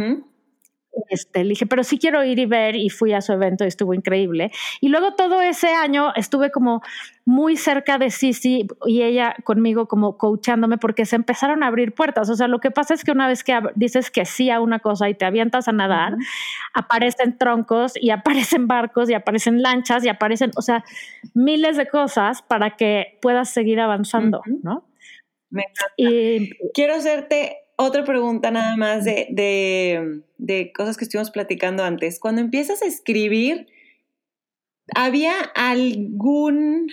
Este, 1.09 1.43
le 1.43 1.49
dije, 1.49 1.65
pero 1.65 1.83
sí 1.83 1.99
quiero 1.99 2.23
ir 2.23 2.39
y 2.39 2.45
ver 2.45 2.75
y 2.75 2.89
fui 2.89 3.13
a 3.13 3.21
su 3.21 3.33
evento 3.33 3.63
y 3.63 3.67
estuvo 3.67 3.93
increíble. 3.93 4.51
Y 4.81 4.89
luego 4.89 5.13
todo 5.13 5.41
ese 5.41 5.69
año 5.69 6.13
estuve 6.15 6.51
como 6.51 6.81
muy 7.25 7.57
cerca 7.57 7.97
de 7.97 8.11
Sisi 8.11 8.67
y 8.85 9.01
ella 9.01 9.35
conmigo 9.43 9.87
como 9.87 10.17
coachándome 10.17 10.77
porque 10.77 11.05
se 11.05 11.15
empezaron 11.15 11.63
a 11.63 11.67
abrir 11.67 11.93
puertas. 11.93 12.29
O 12.29 12.35
sea, 12.35 12.47
lo 12.47 12.59
que 12.59 12.71
pasa 12.71 12.93
es 12.93 13.03
que 13.03 13.11
una 13.11 13.27
vez 13.27 13.43
que 13.43 13.59
dices 13.75 14.11
que 14.11 14.25
sí 14.25 14.49
a 14.49 14.59
una 14.59 14.79
cosa 14.79 15.09
y 15.09 15.15
te 15.15 15.25
avientas 15.25 15.67
a 15.67 15.71
nadar, 15.71 16.15
aparecen 16.73 17.37
troncos 17.37 17.93
y 17.99 18.09
aparecen 18.11 18.67
barcos 18.67 19.09
y 19.09 19.13
aparecen 19.13 19.61
lanchas 19.61 20.03
y 20.05 20.09
aparecen, 20.09 20.51
o 20.55 20.61
sea, 20.61 20.83
miles 21.33 21.77
de 21.77 21.87
cosas 21.87 22.41
para 22.41 22.75
que 22.77 23.17
puedas 23.21 23.49
seguir 23.49 23.79
avanzando, 23.79 24.41
¿no? 24.63 24.87
Y 25.95 26.49
quiero 26.73 26.95
hacerte 26.95 27.64
otra 27.77 28.03
pregunta 28.03 28.51
nada 28.51 28.75
más 28.77 29.05
de, 29.05 30.21
de, 30.37 30.71
cosas 30.73 30.97
que 30.97 31.03
estuvimos 31.03 31.31
platicando 31.31 31.83
antes. 31.83 32.19
Cuando 32.19 32.41
empiezas 32.41 32.81
a 32.81 32.85
escribir, 32.85 33.67
¿había 34.95 35.39
algún, 35.55 36.91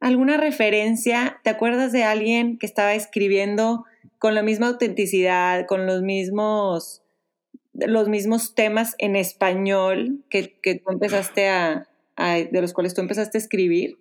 alguna 0.00 0.36
referencia? 0.36 1.40
¿Te 1.44 1.50
acuerdas 1.50 1.92
de 1.92 2.04
alguien 2.04 2.58
que 2.58 2.66
estaba 2.66 2.94
escribiendo 2.94 3.84
con 4.18 4.34
la 4.34 4.42
misma 4.42 4.68
autenticidad, 4.68 5.66
con 5.66 5.86
los 5.86 6.02
mismos, 6.02 7.02
los 7.72 8.08
mismos 8.08 8.54
temas 8.54 8.94
en 8.98 9.16
español 9.16 10.24
que, 10.30 10.58
que 10.62 10.76
tú 10.76 10.90
empezaste 10.90 11.48
a, 11.48 11.88
de 12.16 12.60
los 12.60 12.72
cuales 12.72 12.94
tú 12.94 13.00
empezaste 13.00 13.38
a 13.38 13.40
escribir? 13.40 13.98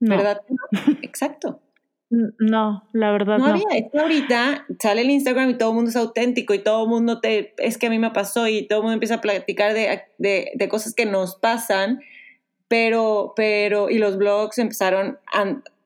¿Verdad? 0.00 0.42
Exacto. 1.02 1.63
No, 2.10 2.88
la 2.92 3.10
verdad 3.12 3.38
no. 3.38 3.48
No 3.48 3.52
había. 3.54 3.66
Es 3.72 3.90
que 3.90 3.98
ahorita 3.98 4.66
sale 4.78 5.00
el 5.02 5.10
Instagram 5.10 5.50
y 5.50 5.58
todo 5.58 5.70
el 5.70 5.74
mundo 5.76 5.90
es 5.90 5.96
auténtico 5.96 6.54
y 6.54 6.58
todo 6.58 6.84
el 6.84 6.88
mundo 6.88 7.20
te. 7.20 7.54
Es 7.58 7.78
que 7.78 7.86
a 7.86 7.90
mí 7.90 7.98
me 7.98 8.10
pasó 8.10 8.46
y 8.46 8.66
todo 8.66 8.80
el 8.80 8.82
mundo 8.82 8.94
empieza 8.94 9.16
a 9.16 9.20
platicar 9.20 9.74
de, 9.74 10.02
de, 10.18 10.52
de 10.54 10.68
cosas 10.68 10.94
que 10.94 11.06
nos 11.06 11.36
pasan, 11.36 12.00
pero. 12.68 13.32
pero 13.34 13.90
y 13.90 13.98
los 13.98 14.16
blogs 14.16 14.58
empezaron. 14.58 15.18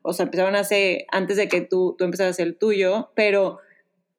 o 0.02 0.12
sea, 0.12 0.24
empezaron 0.24 0.56
hace. 0.56 1.06
antes 1.10 1.36
de 1.36 1.48
que 1.48 1.60
tú, 1.60 1.94
tú 1.96 2.04
empezaras 2.04 2.38
el 2.40 2.56
tuyo, 2.56 3.10
pero. 3.14 3.60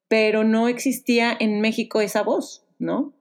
pero 0.07 0.43
no 0.43 0.67
existía 0.67 1.35
en 1.39 1.62
México 1.62 2.01
esa 2.01 2.23
voz, 2.23 2.63
¿no? 2.79 3.13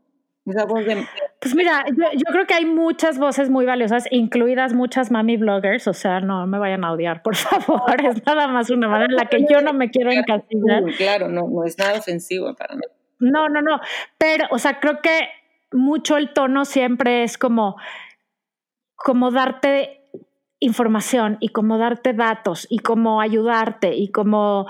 Pues 1.40 1.54
mira, 1.54 1.84
yo, 1.88 2.32
creo 2.32 2.46
que 2.46 2.54
hay 2.54 2.64
muchas 2.64 3.18
voces 3.18 3.50
muy 3.50 3.64
valiosas, 3.64 4.06
incluidas 4.10 4.72
muchas 4.72 5.10
mami 5.10 5.36
bloggers, 5.36 5.86
o 5.86 5.92
sea, 5.92 6.20
no 6.20 6.46
me 6.46 6.58
vayan 6.58 6.84
a 6.84 6.92
odiar, 6.92 7.22
por 7.22 7.36
favor, 7.36 8.04
es 8.04 8.24
nada 8.26 8.48
más 8.48 8.70
una 8.70 8.88
manera 8.88 9.10
en 9.10 9.16
la 9.16 9.26
que 9.26 9.46
yo 9.48 9.60
no 9.60 9.72
me 9.72 9.90
quiero 9.90 10.10
encasillar. 10.10 10.84
Claro, 10.96 11.28
no, 11.28 11.48
no 11.48 11.64
es 11.64 11.78
nada 11.78 11.98
ofensivo 11.98 12.54
para 12.54 12.74
mí. 12.74 12.82
No, 13.20 13.48
no, 13.48 13.62
no, 13.62 13.80
pero, 14.16 14.46
o 14.50 14.58
sea, 14.58 14.80
creo 14.80 15.00
que 15.00 15.28
mucho 15.72 16.16
el 16.16 16.32
tono 16.32 16.64
siempre 16.64 17.24
es 17.24 17.36
como, 17.36 17.76
como 18.96 19.30
darte 19.30 20.02
información 20.60 21.36
y 21.40 21.50
como 21.50 21.78
darte 21.78 22.14
datos 22.14 22.66
y 22.68 22.78
como 22.78 23.20
ayudarte 23.20 23.94
y 23.94 24.10
como 24.10 24.62
uh, 24.62 24.66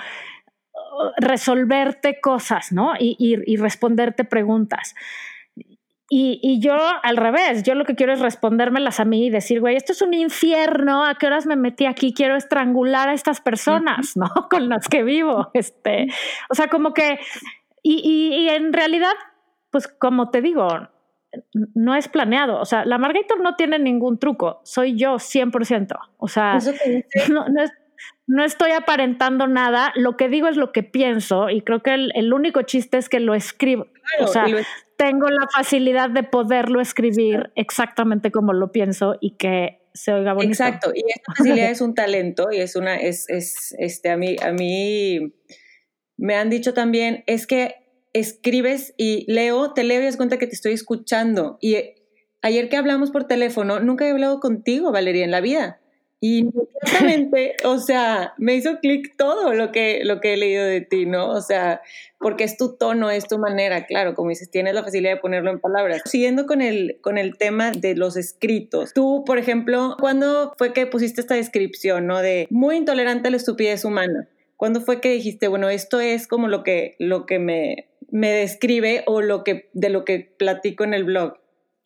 resolverte 1.19 2.21
cosas, 2.21 2.73
¿no? 2.73 2.93
Y, 2.99 3.17
y 3.19 3.57
responderte 3.57 4.25
preguntas. 4.25 4.95
Y, 6.11 6.59
yo 6.61 6.75
al 7.03 7.19
revés, 7.19 7.65
yo 7.65 7.75
lo 7.75 7.85
que 7.85 7.95
quiero 7.95 8.15
es 8.15 8.21
respondérmelas 8.21 8.99
a 8.99 9.05
mí 9.05 9.27
y 9.27 9.31
decir, 9.31 9.61
güey, 9.61 9.77
esto 9.77 9.93
es 9.93 10.01
un 10.01 10.15
infierno, 10.15 11.05
¿a 11.05 11.17
qué 11.17 11.27
horas 11.27 11.45
me 11.45 11.55
metí 11.55 11.85
aquí? 11.85 12.15
Quiero 12.15 12.35
estrangular 12.35 13.11
a 13.11 13.13
estas 13.13 13.43
personas, 13.43 14.17
¿no? 14.17 14.29
Con 14.51 14.71
las 14.71 14.89
que 14.89 15.03
vivo. 15.03 15.51
Este, 15.53 16.07
o 16.49 16.55
sea, 16.55 16.69
como 16.69 16.95
que, 16.95 17.19
y, 17.83 18.01
y, 18.01 18.49
en 18.49 18.73
realidad, 18.73 19.13
pues 19.71 19.87
como 19.87 20.31
te 20.31 20.41
digo, 20.41 20.89
no 21.75 21.95
es 21.95 22.09
planeado. 22.09 22.59
O 22.59 22.65
sea, 22.65 22.87
la 22.87 22.97
Margator 22.97 23.41
no 23.41 23.57
tiene 23.57 23.79
ningún 23.79 24.19
truco. 24.19 24.61
Soy 24.65 24.97
yo 24.97 25.17
100%. 25.17 25.95
O 26.17 26.29
sea, 26.29 26.59
no, 27.31 27.45
no, 28.27 28.45
estoy 28.45 28.71
aparentando 28.71 29.47
nada. 29.47 29.93
Lo 29.95 30.17
que 30.17 30.31
digo 30.31 30.49
es 30.49 30.57
lo 30.57 30.73
que 30.73 30.83
pienso 30.83 31.51
y 31.51 31.61
creo 31.61 31.83
que 31.83 31.93
el, 31.93 32.33
único 32.33 32.63
chiste 32.63 32.97
es 32.97 33.11
que 33.11 33.21
lo 33.21 33.35
escribo. 33.35 33.89
o 34.21 34.27
sea, 34.27 34.47
tengo 34.99 35.29
la 35.29 35.47
facilidad 35.55 36.11
de 36.11 36.25
poderlo 36.25 36.81
escribir 36.81 37.53
exactamente 37.55 38.33
como 38.33 38.53
lo 38.53 38.73
pienso 38.73 39.15
y 39.21 39.37
que 39.37 39.81
se 39.95 40.13
oiga 40.13 40.33
bonito. 40.33 40.53
Exacto. 40.53 40.91
Y 40.93 41.05
esa 41.09 41.35
facilidad 41.37 41.71
es 41.71 41.81
un 41.81 41.95
talento 41.95 42.49
y 42.51 42.59
es 42.59 42.75
una, 42.75 42.97
es, 42.97 43.29
es, 43.29 43.75
este, 43.79 44.11
a 44.11 44.17
mí, 44.17 44.37
a 44.43 44.51
mí 44.53 45.33
me 46.17 46.35
han 46.35 46.51
dicho 46.51 46.75
también, 46.75 47.23
es 47.27 47.47
que 47.47 47.77
escribes 48.13 48.93
y 48.97 49.25
leo, 49.33 49.73
te 49.73 49.85
leo 49.85 50.03
y 50.03 50.05
das 50.05 50.17
cuenta 50.17 50.37
que 50.37 50.49
te 50.49 50.57
estoy 50.57 50.73
escuchando. 50.73 51.59
Y 51.61 51.77
ayer 52.43 52.69
que 52.69 52.77
hablamos 52.77 53.13
por 53.13 53.25
teléfono, 53.25 53.79
nunca 53.79 54.05
he 54.05 54.11
hablado 54.11 54.41
contigo, 54.41 54.91
Valeria, 54.91 55.25
en 55.25 55.31
la 55.31 55.41
vida. 55.41 55.81
Y 56.21 56.39
inmediatamente, 56.39 57.55
o 57.65 57.79
sea, 57.79 58.35
me 58.39 58.57
hizo 58.57 58.81
clic 58.81 59.15
todo 59.17 59.55
lo 59.55 59.71
que, 59.71 60.01
lo 60.05 60.21
que 60.21 60.35
he 60.35 60.37
leído 60.37 60.65
de 60.65 60.81
ti, 60.81 61.07
¿no? 61.07 61.29
O 61.29 61.41
sea, 61.41 61.81
porque 62.19 62.43
es 62.43 62.57
tu 62.57 62.77
tono, 62.77 63.09
es 63.11 63.29
tu 63.29 63.39
manera, 63.39 63.87
claro, 63.87 64.15
como 64.15 64.31
dices, 64.31 64.51
tienes 64.51 64.75
la 64.75 64.83
facilidad 64.83 65.15
de 65.15 65.21
ponerlo 65.21 65.51
en 65.51 65.61
palabras. 65.61 66.03
Siguiendo 66.07 66.47
con 66.47 66.61
el, 66.61 66.99
con 67.03 67.19
el 67.19 67.39
tema 67.39 67.71
de 67.71 67.95
los 67.95 68.17
escritos, 68.17 68.95
tú, 68.95 69.23
por 69.25 69.39
ejemplo, 69.39 69.97
¿cuándo 70.01 70.55
fue 70.59 70.73
que 70.73 70.87
pusiste 70.87 71.21
esta 71.21 71.37
descripción, 71.37 72.09
¿no? 72.09 72.19
De 72.19 72.49
muy 72.51 72.77
intolerante 72.77 73.29
a 73.29 73.31
la 73.31 73.37
estupidez 73.37 73.85
humana. 73.85 74.29
¿Cuándo 74.57 74.81
fue 74.81 75.01
que 75.01 75.13
dijiste, 75.13 75.47
bueno, 75.47 75.69
esto 75.69 76.01
es 76.01 76.27
como 76.27 76.49
lo 76.49 76.65
que, 76.65 76.97
lo 76.99 77.27
que 77.27 77.39
me, 77.39 77.89
me 78.11 78.33
describe 78.33 79.05
o 79.07 79.21
lo 79.21 79.45
que, 79.45 79.71
de 79.73 79.89
lo 79.89 80.05
que 80.05 80.33
platico 80.37 80.83
en 80.83 80.95
el 80.95 81.05
blog? 81.05 81.35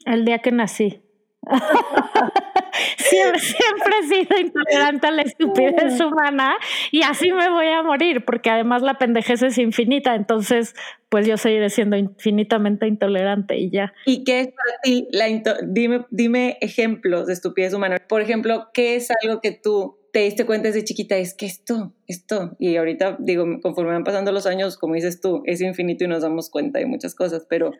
El 0.07 0.25
día 0.25 0.39
que 0.39 0.53
nací. 0.53 1.03
siempre, 2.97 3.41
siempre 3.41 3.93
he 4.01 4.07
sido 4.09 4.39
intolerante 4.39 5.07
a 5.07 5.11
la 5.11 5.23
estupidez 5.23 6.01
humana 6.01 6.57
y 6.91 7.03
así 7.03 7.33
me 7.33 7.51
voy 7.51 7.69
a 7.69 7.83
morir, 7.83 8.25
porque 8.25 8.51
además 8.51 8.83
la 8.83 8.99
pendejez 8.99 9.43
es 9.43 9.59
infinita, 9.59 10.15
entonces 10.15 10.75
pues 11.09 11.27
yo 11.27 11.37
seguiré 11.37 11.69
siendo 11.69 11.97
infinitamente 11.97 12.87
intolerante 12.87 13.59
y 13.59 13.71
ya. 13.71 13.93
¿Y 14.07 14.25
qué 14.25 14.41
es 14.41 14.47
para 14.49 14.81
ti 14.83 15.09
la 15.13 15.27
dime, 15.63 16.07
dime 16.11 16.57
ejemplos 16.63 17.27
de 17.27 17.35
estupidez 17.35 17.75
humana? 17.75 17.99
Por 18.09 18.23
ejemplo, 18.23 18.69
¿qué 18.73 18.97
es 18.97 19.11
algo 19.23 19.41
que 19.41 19.53
tú 19.53 19.99
te 20.13 20.21
diste 20.21 20.45
cuenta 20.45 20.69
desde 20.69 20.85
chiquita, 20.85 21.17
es 21.17 21.35
que 21.35 21.47
esto, 21.47 21.95
esto, 22.07 22.55
y 22.59 22.77
ahorita 22.77 23.17
digo, 23.19 23.47
conforme 23.63 23.93
van 23.93 24.05
pasando 24.05 24.31
los 24.31 24.47
años, 24.47 24.77
como 24.77 24.95
dices 24.95 25.21
tú, 25.23 25.43
es 25.47 25.63
infinito 25.63 26.05
y 26.05 26.09
nos 26.09 26.23
damos 26.23 26.51
cuenta 26.51 26.79
de 26.79 26.87
muchas 26.87 27.15
cosas, 27.15 27.47
pero 27.49 27.73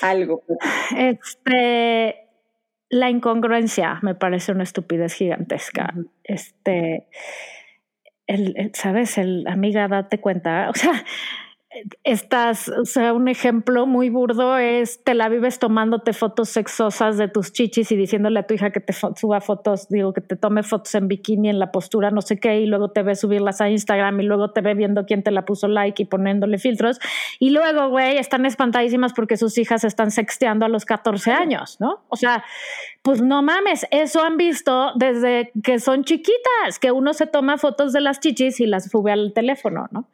algo. 0.00 0.42
Este, 0.96 2.23
la 2.94 3.10
incongruencia 3.10 3.98
me 4.02 4.14
parece 4.14 4.52
una 4.52 4.62
estupidez 4.62 5.14
gigantesca. 5.14 5.92
Este, 6.22 7.08
el, 8.28 8.70
¿sabes? 8.72 9.18
El 9.18 9.48
amiga, 9.48 9.88
date 9.88 10.20
cuenta, 10.20 10.70
o 10.70 10.74
sea, 10.74 11.04
estás, 12.02 12.68
o 12.68 12.84
sea, 12.84 13.12
un 13.12 13.28
ejemplo 13.28 13.86
muy 13.86 14.10
burdo 14.10 14.56
es 14.58 15.02
te 15.04 15.14
la 15.14 15.28
vives 15.28 15.58
tomándote 15.58 16.12
fotos 16.12 16.48
sexosas 16.48 17.16
de 17.16 17.28
tus 17.28 17.52
chichis 17.52 17.90
y 17.92 17.96
diciéndole 17.96 18.40
a 18.40 18.46
tu 18.46 18.54
hija 18.54 18.70
que 18.70 18.80
te 18.80 18.92
suba 18.92 19.40
fotos, 19.40 19.88
digo, 19.88 20.12
que 20.12 20.20
te 20.20 20.36
tome 20.36 20.62
fotos 20.62 20.94
en 20.94 21.08
bikini 21.08 21.48
en 21.48 21.58
la 21.58 21.72
postura 21.72 22.10
no 22.10 22.22
sé 22.22 22.38
qué 22.38 22.60
y 22.60 22.66
luego 22.66 22.90
te 22.90 23.02
ve 23.02 23.14
subirlas 23.14 23.60
a 23.60 23.70
Instagram 23.70 24.20
y 24.20 24.24
luego 24.24 24.50
te 24.50 24.60
ve 24.60 24.74
viendo 24.74 25.06
quién 25.06 25.22
te 25.22 25.30
la 25.30 25.44
puso 25.44 25.68
like 25.68 26.02
y 26.02 26.06
poniéndole 26.06 26.58
filtros 26.58 26.98
y 27.38 27.50
luego, 27.50 27.88
güey, 27.88 28.18
están 28.18 28.46
espantadísimas 28.46 29.12
porque 29.12 29.36
sus 29.36 29.58
hijas 29.58 29.84
están 29.84 30.10
sexteando 30.10 30.66
a 30.66 30.68
los 30.68 30.84
14 30.84 31.32
años, 31.32 31.76
¿no? 31.80 32.04
O 32.08 32.16
sea, 32.16 32.44
pues 33.02 33.20
no 33.20 33.42
mames, 33.42 33.86
eso 33.90 34.22
han 34.22 34.36
visto 34.36 34.92
desde 34.94 35.52
que 35.62 35.78
son 35.78 36.04
chiquitas, 36.04 36.78
que 36.80 36.90
uno 36.90 37.12
se 37.12 37.26
toma 37.26 37.58
fotos 37.58 37.92
de 37.92 38.00
las 38.00 38.20
chichis 38.20 38.60
y 38.60 38.66
las 38.66 38.90
sube 38.90 39.12
al 39.12 39.32
teléfono, 39.34 39.88
¿no? 39.90 40.08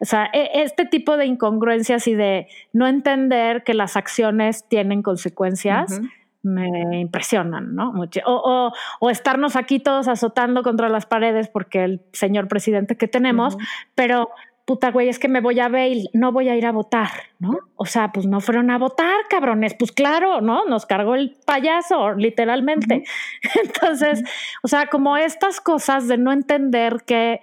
O 0.00 0.04
sea, 0.04 0.30
e, 0.32 0.62
este 0.62 0.84
tipo 0.94 1.16
de 1.16 1.26
incongruencias 1.26 2.06
y 2.06 2.14
de 2.14 2.46
no 2.72 2.86
entender 2.86 3.64
que 3.64 3.74
las 3.74 3.96
acciones 3.96 4.64
tienen 4.68 5.02
consecuencias. 5.02 6.00
me 6.44 7.00
impresionan, 7.00 7.74
¿no? 7.74 7.92
Mucho. 7.92 8.20
O, 8.26 8.72
o, 9.00 9.10
estarnos 9.10 9.56
aquí 9.56 9.80
todos 9.80 10.06
azotando 10.06 10.62
contra 10.62 10.88
las 10.88 11.04
paredes 11.04 11.48
porque 11.48 11.82
el 11.82 12.00
señor 12.12 12.46
presidente 12.46 12.96
que 12.96 13.08
tenemos, 13.08 13.56
pero 13.96 14.28
puta 14.64 14.92
güey, 14.92 15.08
es 15.08 15.18
que 15.18 15.26
me 15.26 15.40
voy 15.40 15.58
a 15.58 15.68
bail, 15.68 16.10
no 16.12 16.30
voy 16.30 16.48
a 16.48 16.54
ir 16.54 16.64
a 16.64 16.70
votar, 16.70 17.08
¿no? 17.40 17.58
O 17.74 17.86
sea, 17.86 18.12
pues 18.12 18.26
no 18.26 18.40
fueron 18.40 18.70
a 18.70 18.78
votar, 18.78 19.26
cabrones, 19.28 19.74
pues 19.76 19.90
claro, 19.90 20.42
¿no? 20.42 20.64
Nos 20.66 20.86
cargó 20.86 21.16
el 21.16 21.36
payaso, 21.44 22.12
literalmente. 22.12 23.02
Entonces, 23.64 24.22
o 24.62 24.68
sea, 24.68 24.86
como 24.86 25.16
estas 25.16 25.60
cosas 25.60 26.06
de 26.06 26.18
no 26.18 26.30
entender 26.30 27.02
que, 27.04 27.40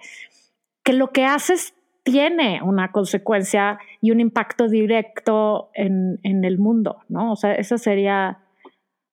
que 0.84 0.94
lo 0.94 1.10
que 1.10 1.26
haces 1.26 1.74
tiene 2.02 2.60
una 2.62 2.90
consecuencia 2.90 3.78
y 4.00 4.10
un 4.10 4.20
impacto 4.20 4.68
directo 4.68 5.70
en, 5.74 6.18
en 6.22 6.44
el 6.44 6.58
mundo, 6.58 7.02
¿no? 7.08 7.32
O 7.32 7.36
sea, 7.36 7.54
esa 7.54 7.78
sería, 7.78 8.40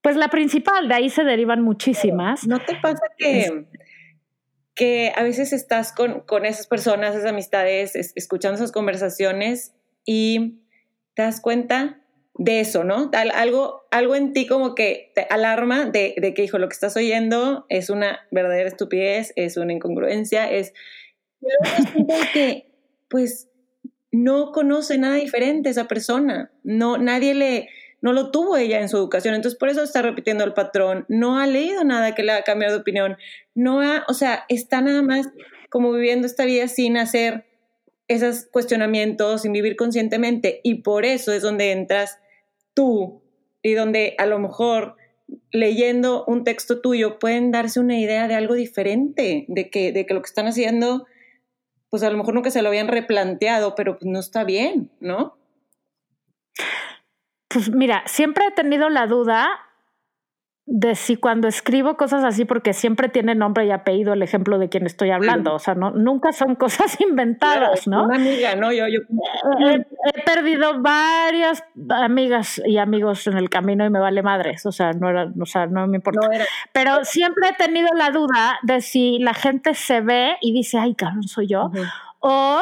pues 0.01 0.15
la 0.15 0.29
principal, 0.29 0.87
de 0.87 0.95
ahí 0.95 1.09
se 1.09 1.23
derivan 1.23 1.61
muchísimas. 1.61 2.47
¿No 2.47 2.59
te 2.59 2.75
pasa 2.81 3.03
que 3.17 3.67
que 4.79 5.11
a 5.13 5.23
veces 5.23 5.51
estás 5.51 5.91
con, 5.91 6.21
con 6.21 6.45
esas 6.45 6.65
personas, 6.65 7.13
esas 7.13 7.31
amistades, 7.31 7.97
escuchando 8.15 8.55
esas 8.55 8.71
conversaciones 8.71 9.73
y 10.05 10.61
te 11.15 11.23
das 11.23 11.41
cuenta 11.41 11.99
de 12.35 12.61
eso, 12.61 12.85
¿no? 12.85 13.11
algo, 13.13 13.85
algo 13.91 14.15
en 14.15 14.31
ti 14.31 14.47
como 14.47 14.75
que 14.75 15.11
te 15.15 15.27
alarma 15.29 15.83
de, 15.83 16.15
de, 16.15 16.33
que, 16.33 16.45
hijo, 16.45 16.59
lo 16.59 16.69
que 16.69 16.75
estás 16.75 16.95
oyendo 16.95 17.65
es 17.67 17.89
una 17.89 18.21
verdadera 18.31 18.69
estupidez, 18.69 19.33
es 19.35 19.57
una 19.57 19.73
incongruencia, 19.73 20.49
es... 20.49 20.73
que, 22.33 22.68
pues, 23.09 23.49
no 24.11 24.51
conoce 24.51 24.97
nada 24.97 25.15
diferente 25.15 25.69
esa 25.69 25.87
persona, 25.87 26.51
no, 26.63 26.97
nadie 26.97 27.33
le, 27.35 27.69
no 28.01 28.13
lo 28.13 28.31
tuvo 28.31 28.57
ella 28.57 28.79
en 28.79 28.89
su 28.89 28.97
educación, 28.97 29.35
entonces 29.35 29.59
por 29.59 29.69
eso 29.69 29.83
está 29.83 30.01
repitiendo 30.01 30.43
el 30.43 30.53
patrón, 30.53 31.05
no 31.09 31.37
ha 31.37 31.45
leído 31.45 31.83
nada 31.83 32.15
que 32.15 32.23
le 32.23 32.31
ha 32.31 32.43
cambiado 32.43 32.75
de 32.75 32.81
opinión, 32.81 33.17
no 33.53 33.81
ha, 33.81 34.05
o 34.07 34.13
sea, 34.13 34.45
está 34.49 34.81
nada 34.81 35.01
más 35.01 35.27
como 35.69 35.91
viviendo 35.91 36.25
esta 36.25 36.45
vida 36.45 36.67
sin 36.67 36.97
hacer 36.97 37.45
esos 38.07 38.47
cuestionamientos, 38.51 39.43
sin 39.43 39.53
vivir 39.53 39.75
conscientemente, 39.75 40.61
y 40.63 40.81
por 40.81 41.05
eso 41.05 41.31
es 41.31 41.43
donde 41.43 41.71
entras 41.71 42.17
tú 42.73 43.21
y 43.61 43.73
donde 43.73 44.15
a 44.17 44.25
lo 44.25 44.39
mejor 44.39 44.95
leyendo 45.51 46.25
un 46.25 46.43
texto 46.43 46.81
tuyo 46.81 47.19
pueden 47.19 47.51
darse 47.51 47.79
una 47.79 47.99
idea 47.99 48.27
de 48.27 48.33
algo 48.33 48.55
diferente, 48.55 49.45
de 49.47 49.69
que, 49.69 49.91
de 49.91 50.05
que 50.07 50.13
lo 50.13 50.21
que 50.21 50.27
están 50.27 50.47
haciendo, 50.47 51.05
pues 51.89 52.03
a 52.03 52.09
lo 52.09 52.17
mejor 52.17 52.33
nunca 52.33 52.51
se 52.51 52.61
lo 52.61 52.69
habían 52.69 52.87
replanteado, 52.87 53.75
pero 53.75 53.97
pues 53.97 54.09
no 54.09 54.19
está 54.19 54.43
bien, 54.43 54.91
¿no? 54.99 55.37
Pues 57.47 57.69
mira, 57.69 58.03
siempre 58.05 58.45
he 58.45 58.51
tenido 58.51 58.89
la 58.89 59.07
duda 59.07 59.47
de 60.71 60.93
si 60.93 61.15
cuando 61.15 61.47
escribo 61.47 61.97
cosas 61.97 62.23
así, 62.23 62.45
porque 62.45 62.73
siempre 62.73 63.09
tiene 63.09 63.33
nombre 63.33 63.65
y 63.65 63.71
apellido 63.71 64.13
el 64.13 64.21
ejemplo 64.21 64.59
de 64.59 64.69
quien 64.69 64.85
estoy 64.85 65.09
hablando, 65.09 65.55
o 65.55 65.59
sea, 65.59 65.73
no, 65.73 65.89
nunca 65.89 66.31
son 66.31 66.53
cosas 66.55 67.01
inventadas, 67.01 67.87
¿no? 67.87 68.03
Una 68.05 68.17
amiga, 68.17 68.55
¿no? 68.55 68.71
Yo, 68.71 68.85
yo... 68.87 68.99
He, 69.67 70.21
perdido 70.21 70.79
varias 70.79 71.63
amigas 71.89 72.61
y 72.63 72.77
amigos 72.77 73.25
en 73.25 73.37
el 73.37 73.49
camino 73.49 73.83
y 73.83 73.89
me 73.89 73.99
vale 73.99 74.21
madres, 74.21 74.63
o 74.67 74.71
sea, 74.71 74.93
no 74.93 75.09
era, 75.09 75.31
o 75.41 75.45
sea, 75.47 75.65
no 75.65 75.87
me 75.87 75.97
importa. 75.97 76.29
Pero 76.71 77.03
siempre 77.03 77.49
he 77.49 77.53
tenido 77.53 77.89
la 77.95 78.11
duda 78.11 78.59
de 78.61 78.81
si 78.81 79.17
la 79.17 79.33
gente 79.33 79.73
se 79.73 80.01
ve 80.01 80.37
y 80.39 80.53
dice, 80.53 80.77
ay, 80.77 80.93
cabrón, 80.93 81.23
soy 81.23 81.47
yo, 81.47 81.71
o 82.19 82.61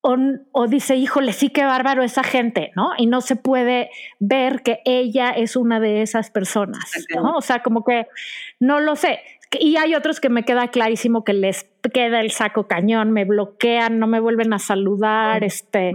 o, 0.00 0.66
dice, 0.68 0.96
híjole, 0.96 1.32
sí 1.32 1.50
que 1.50 1.64
bárbaro 1.64 2.02
esa 2.02 2.22
gente, 2.22 2.70
¿no? 2.76 2.90
Y 2.96 3.06
no 3.06 3.20
se 3.20 3.36
puede 3.36 3.90
ver 4.20 4.62
que 4.62 4.80
ella 4.84 5.30
es 5.30 5.56
una 5.56 5.80
de 5.80 6.02
esas 6.02 6.30
personas, 6.30 6.90
¿no? 7.14 7.36
O 7.36 7.40
sea, 7.40 7.62
como 7.62 7.84
que 7.84 8.06
no 8.60 8.80
lo 8.80 8.96
sé. 8.96 9.20
Y 9.58 9.76
hay 9.76 9.94
otros 9.94 10.20
que 10.20 10.28
me 10.28 10.44
queda 10.44 10.68
clarísimo 10.68 11.24
que 11.24 11.32
les 11.32 11.66
queda 11.92 12.20
el 12.20 12.30
saco 12.30 12.68
cañón, 12.68 13.12
me 13.12 13.24
bloquean, 13.24 13.98
no 13.98 14.06
me 14.06 14.20
vuelven 14.20 14.52
a 14.52 14.58
saludar, 14.58 15.42
este, 15.42 15.92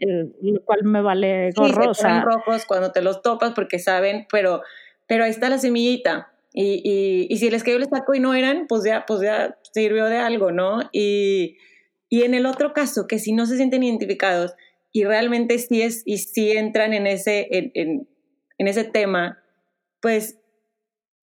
lo 0.00 0.60
cual 0.64 0.84
me 0.84 1.02
vale 1.02 1.50
gorro. 1.52 1.94
Sí, 1.94 2.06
rojos 2.22 2.64
cuando 2.66 2.92
te 2.92 3.02
los 3.02 3.22
topas 3.22 3.52
porque 3.52 3.78
saben, 3.78 4.26
pero, 4.32 4.62
pero 5.06 5.24
ahí 5.24 5.30
está 5.30 5.48
la 5.48 5.58
semillita. 5.58 6.32
Y, 6.52 6.80
y, 6.84 7.26
y 7.28 7.36
si 7.38 7.50
les 7.50 7.62
cayó 7.62 7.76
el 7.76 7.88
saco 7.88 8.14
y 8.14 8.20
no 8.20 8.32
eran, 8.32 8.66
pues 8.68 8.84
ya, 8.84 9.04
pues 9.06 9.20
ya 9.20 9.58
sirvió 9.72 10.06
de 10.06 10.18
algo, 10.18 10.50
¿no? 10.50 10.80
Y 10.92 11.56
y 12.08 12.22
en 12.22 12.34
el 12.34 12.46
otro 12.46 12.72
caso, 12.72 13.06
que 13.06 13.18
si 13.18 13.32
no 13.32 13.46
se 13.46 13.56
sienten 13.56 13.82
identificados 13.82 14.54
y 14.92 15.04
realmente 15.04 15.58
sí, 15.58 15.82
es, 15.82 16.02
y 16.04 16.18
sí 16.18 16.52
entran 16.52 16.92
en 16.92 17.06
ese, 17.06 17.48
en, 17.50 18.08
en, 18.58 18.68
ese 18.68 18.84
tema, 18.84 19.42
pues 20.00 20.38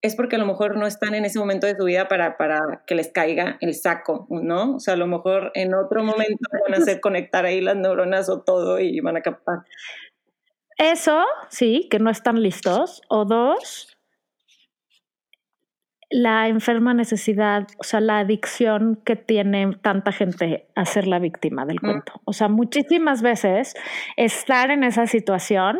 es 0.02 0.16
porque 0.16 0.36
a 0.36 0.38
lo 0.38 0.46
mejor 0.46 0.76
no 0.76 0.86
están 0.86 1.14
en 1.14 1.24
ese 1.24 1.38
momento 1.38 1.66
de 1.66 1.76
su 1.76 1.84
vida 1.84 2.08
para, 2.08 2.36
para 2.36 2.84
que 2.86 2.94
les 2.94 3.08
caiga 3.08 3.56
el 3.60 3.74
saco, 3.74 4.26
¿no? 4.28 4.76
O 4.76 4.80
sea, 4.80 4.94
a 4.94 4.96
lo 4.98 5.06
mejor 5.06 5.52
en 5.54 5.74
otro 5.74 6.02
momento 6.02 6.44
van 6.64 6.74
a 6.74 6.82
hacer 6.82 7.00
conectar 7.00 7.46
ahí 7.46 7.60
las 7.60 7.76
neuronas 7.76 8.28
o 8.28 8.42
todo 8.42 8.78
y 8.78 9.00
van 9.00 9.16
a 9.16 9.22
captar. 9.22 9.60
eso, 10.76 11.24
sí, 11.48 11.88
que 11.90 12.00
no 12.00 12.10
están 12.10 12.42
listos. 12.42 13.00
O 13.08 13.24
dos, 13.24 13.91
la 16.12 16.48
enferma 16.48 16.94
necesidad, 16.94 17.66
o 17.78 17.84
sea, 17.84 18.00
la 18.00 18.18
adicción 18.18 19.00
que 19.04 19.16
tiene 19.16 19.76
tanta 19.82 20.12
gente 20.12 20.68
a 20.74 20.84
ser 20.84 21.06
la 21.06 21.18
víctima 21.18 21.64
del 21.64 21.80
cuento. 21.80 22.20
O 22.24 22.32
sea, 22.32 22.48
muchísimas 22.48 23.22
veces 23.22 23.74
estar 24.16 24.70
en 24.70 24.84
esa 24.84 25.06
situación 25.06 25.78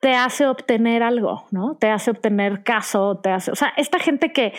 te 0.00 0.14
hace 0.14 0.46
obtener 0.46 1.02
algo, 1.02 1.46
¿no? 1.50 1.76
Te 1.76 1.90
hace 1.90 2.10
obtener 2.10 2.62
caso, 2.62 3.18
te 3.22 3.30
hace, 3.30 3.50
o 3.50 3.56
sea, 3.56 3.72
esta 3.76 3.98
gente 3.98 4.32
que 4.32 4.52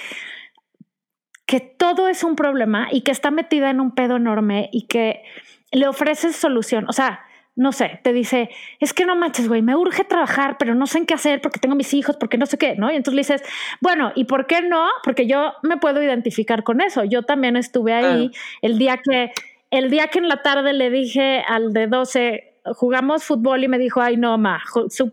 que 1.48 1.62
todo 1.62 2.10
es 2.10 2.24
un 2.24 2.36
problema 2.36 2.90
y 2.92 3.02
que 3.02 3.12
está 3.12 3.32
metida 3.32 3.70
en 3.70 3.80
un 3.80 3.92
pedo 3.92 4.18
enorme 4.18 4.70
y 4.74 4.86
que 4.88 5.24
le 5.72 5.88
ofreces 5.88 6.36
solución, 6.36 6.86
o 6.90 6.94
sea, 6.94 7.22
no 7.58 7.72
sé, 7.72 8.00
te 8.04 8.14
dice, 8.14 8.50
es 8.80 8.94
que 8.94 9.04
no 9.04 9.16
manches, 9.16 9.48
güey, 9.48 9.64
me 9.64 9.76
urge 9.76 10.04
trabajar, 10.04 10.58
pero 10.60 10.76
no 10.76 10.86
sé 10.86 11.00
en 11.00 11.08
qué 11.08 11.16
hacer 11.16 11.42
porque 11.42 11.60
tengo 11.60 11.76
mis 11.76 11.92
hijos, 11.96 12.16
porque 12.16 12.38
no 12.38 12.46
sé 12.46 12.60
qué, 12.60 12.76
¿no? 12.76 12.92
Y 12.92 12.96
entonces 12.96 13.16
le 13.16 13.22
dices, 13.22 13.44
bueno, 13.82 14.12
¿y 14.16 14.26
por 14.26 14.46
qué 14.46 14.62
no? 14.62 14.88
Porque 15.04 15.26
yo 15.26 15.54
me 15.64 15.78
puedo 15.78 16.02
identificar 16.02 16.64
con 16.64 16.82
eso. 16.82 17.04
Yo 17.04 17.24
también 17.24 17.58
estuve 17.58 17.94
ahí 17.94 18.32
el 18.62 18.78
día 18.78 19.00
que, 19.04 19.32
el 19.72 19.90
día 19.90 20.08
que 20.08 20.20
en 20.20 20.30
la 20.30 20.44
tarde 20.44 20.72
le 20.74 20.92
dije 20.92 21.44
al 21.48 21.74
de 21.74 21.88
12, 21.88 22.54
jugamos 22.76 23.24
fútbol 23.24 23.64
y 23.64 23.68
me 23.68 23.80
dijo, 23.80 24.02
ay, 24.02 24.18
no, 24.18 24.38
ma, 24.38 24.62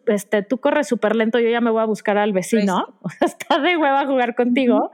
este, 0.06 0.42
tú 0.42 0.58
corres 0.58 0.86
súper 0.86 1.16
lento, 1.16 1.38
yo 1.38 1.48
ya 1.48 1.62
me 1.62 1.70
voy 1.70 1.80
a 1.80 1.86
buscar 1.86 2.18
al 2.18 2.34
vecino, 2.34 2.98
está 3.22 3.58
de 3.58 3.78
hueva 3.78 4.04
jugar 4.04 4.34
contigo. 4.34 4.90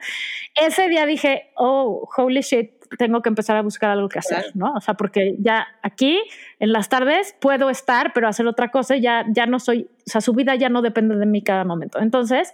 Ese 0.55 0.89
día 0.89 1.05
dije, 1.05 1.51
oh, 1.57 2.09
holy 2.17 2.43
shit, 2.43 2.80
tengo 2.99 3.23
que 3.23 3.29
empezar 3.29 3.57
a 3.57 3.63
buscar 3.63 3.91
algo 3.91 4.09
que 4.09 4.19
hacer, 4.19 4.47
¿no? 4.55 4.75
O 4.75 4.81
sea, 4.81 4.95
porque 4.95 5.37
ya 5.39 5.67
aquí 5.83 6.21
en 6.59 6.73
las 6.73 6.89
tardes 6.89 7.37
puedo 7.41 7.71
estar, 7.71 8.13
pero 8.13 8.29
hacer 8.29 8.47
otra 8.47 8.71
cosa, 8.71 8.97
ya, 8.97 9.25
ya 9.31 9.47
no 9.47 9.59
soy, 9.59 9.89
o 10.07 10.11
sea, 10.11 10.21
su 10.21 10.33
vida 10.35 10.55
ya 10.57 10.69
no 10.69 10.83
depende 10.83 11.17
de 11.17 11.27
mí 11.27 11.43
cada 11.43 11.65
momento. 11.65 12.01
Entonces, 12.01 12.53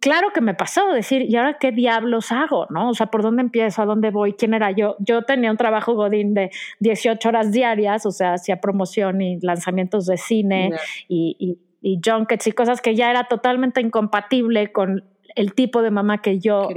claro 0.00 0.30
que 0.32 0.40
me 0.40 0.54
pasó 0.54 0.92
decir, 0.92 1.22
¿y 1.28 1.36
ahora 1.36 1.58
qué 1.58 1.72
diablos 1.72 2.32
hago? 2.32 2.66
¿No? 2.70 2.90
O 2.90 2.94
sea, 2.94 3.06
¿por 3.06 3.22
dónde 3.22 3.42
empiezo? 3.42 3.82
¿A 3.82 3.86
dónde 3.86 4.10
voy? 4.10 4.34
¿Quién 4.34 4.54
era 4.54 4.70
yo? 4.70 4.96
Yo 4.98 5.22
tenía 5.22 5.50
un 5.50 5.56
trabajo 5.56 5.94
godín 5.94 6.34
de 6.34 6.50
18 6.80 7.28
horas 7.28 7.52
diarias, 7.52 8.06
o 8.06 8.10
sea, 8.10 8.34
hacía 8.34 8.60
promoción 8.60 9.20
y 9.20 9.38
lanzamientos 9.40 10.06
de 10.06 10.16
cine 10.16 10.70
y, 11.08 11.36
y, 11.38 11.58
y, 11.80 12.00
junkets 12.04 12.46
y 12.46 12.52
cosas 12.52 12.80
que 12.80 12.94
ya 12.94 13.10
era 13.10 13.24
totalmente 13.24 13.80
incompatible 13.80 14.72
con 14.72 15.04
el 15.34 15.54
tipo 15.54 15.82
de 15.82 15.90
mamá 15.90 16.22
que 16.22 16.38
yo 16.38 16.68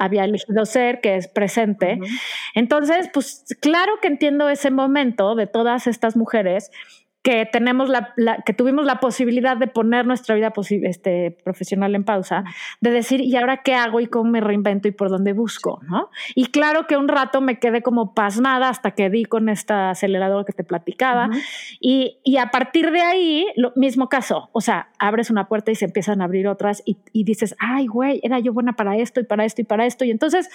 había 0.00 0.24
elegido 0.24 0.64
ser, 0.64 1.00
que 1.00 1.16
es 1.16 1.28
presente. 1.28 2.00
Entonces, 2.54 3.08
pues 3.12 3.44
claro 3.60 3.92
que 4.00 4.08
entiendo 4.08 4.48
ese 4.48 4.70
momento 4.70 5.34
de 5.34 5.46
todas 5.46 5.86
estas 5.86 6.16
mujeres 6.16 6.70
que 7.22 7.46
tenemos 7.50 7.90
la, 7.90 8.14
que 8.46 8.54
tuvimos 8.54 8.86
la 8.86 8.98
posibilidad 8.98 9.56
de 9.56 9.66
poner 9.66 10.06
nuestra 10.06 10.34
vida 10.34 10.52
este, 10.82 11.36
profesional 11.44 11.94
en 11.94 12.04
pausa, 12.04 12.44
de 12.80 12.90
decir, 12.90 13.20
¿y 13.20 13.36
ahora 13.36 13.58
qué 13.58 13.74
hago 13.74 14.00
y 14.00 14.06
cómo 14.06 14.30
me 14.30 14.40
reinvento 14.40 14.88
y 14.88 14.92
por 14.92 15.10
dónde 15.10 15.34
busco? 15.34 15.80
¿no? 15.86 16.08
Y 16.34 16.46
claro 16.46 16.86
que 16.86 16.96
un 16.96 17.08
rato 17.08 17.42
me 17.42 17.58
quedé 17.58 17.82
como 17.82 18.14
pasmada 18.14 18.70
hasta 18.70 18.92
que 18.92 19.10
di 19.10 19.24
con 19.26 19.50
esta 19.50 19.90
aceleradora 19.90 20.44
que 20.44 20.52
te 20.52 20.64
platicaba. 20.64 21.28
y, 21.80 22.18
y, 22.24 22.38
a 22.38 22.50
partir 22.50 22.90
de 22.90 23.02
ahí, 23.02 23.46
lo 23.56 23.72
mismo 23.76 24.08
caso, 24.08 24.48
o 24.52 24.62
sea, 24.62 24.90
abres 24.98 25.30
una 25.30 25.46
puerta 25.46 25.70
y 25.70 25.74
se 25.74 25.84
empiezan 25.84 26.22
a 26.22 26.24
abrir 26.24 26.48
otras 26.48 26.82
y, 26.86 26.98
y 27.12 27.24
dices, 27.24 27.54
ay, 27.58 27.86
güey, 27.86 28.20
era 28.22 28.38
yo 28.38 28.54
buena 28.54 28.72
para 28.72 28.96
esto 28.96 29.20
y 29.20 29.24
para 29.24 29.44
esto 29.44 29.60
y 29.60 29.64
para 29.64 29.84
esto. 29.84 30.06
Y 30.06 30.10
entonces, 30.10 30.48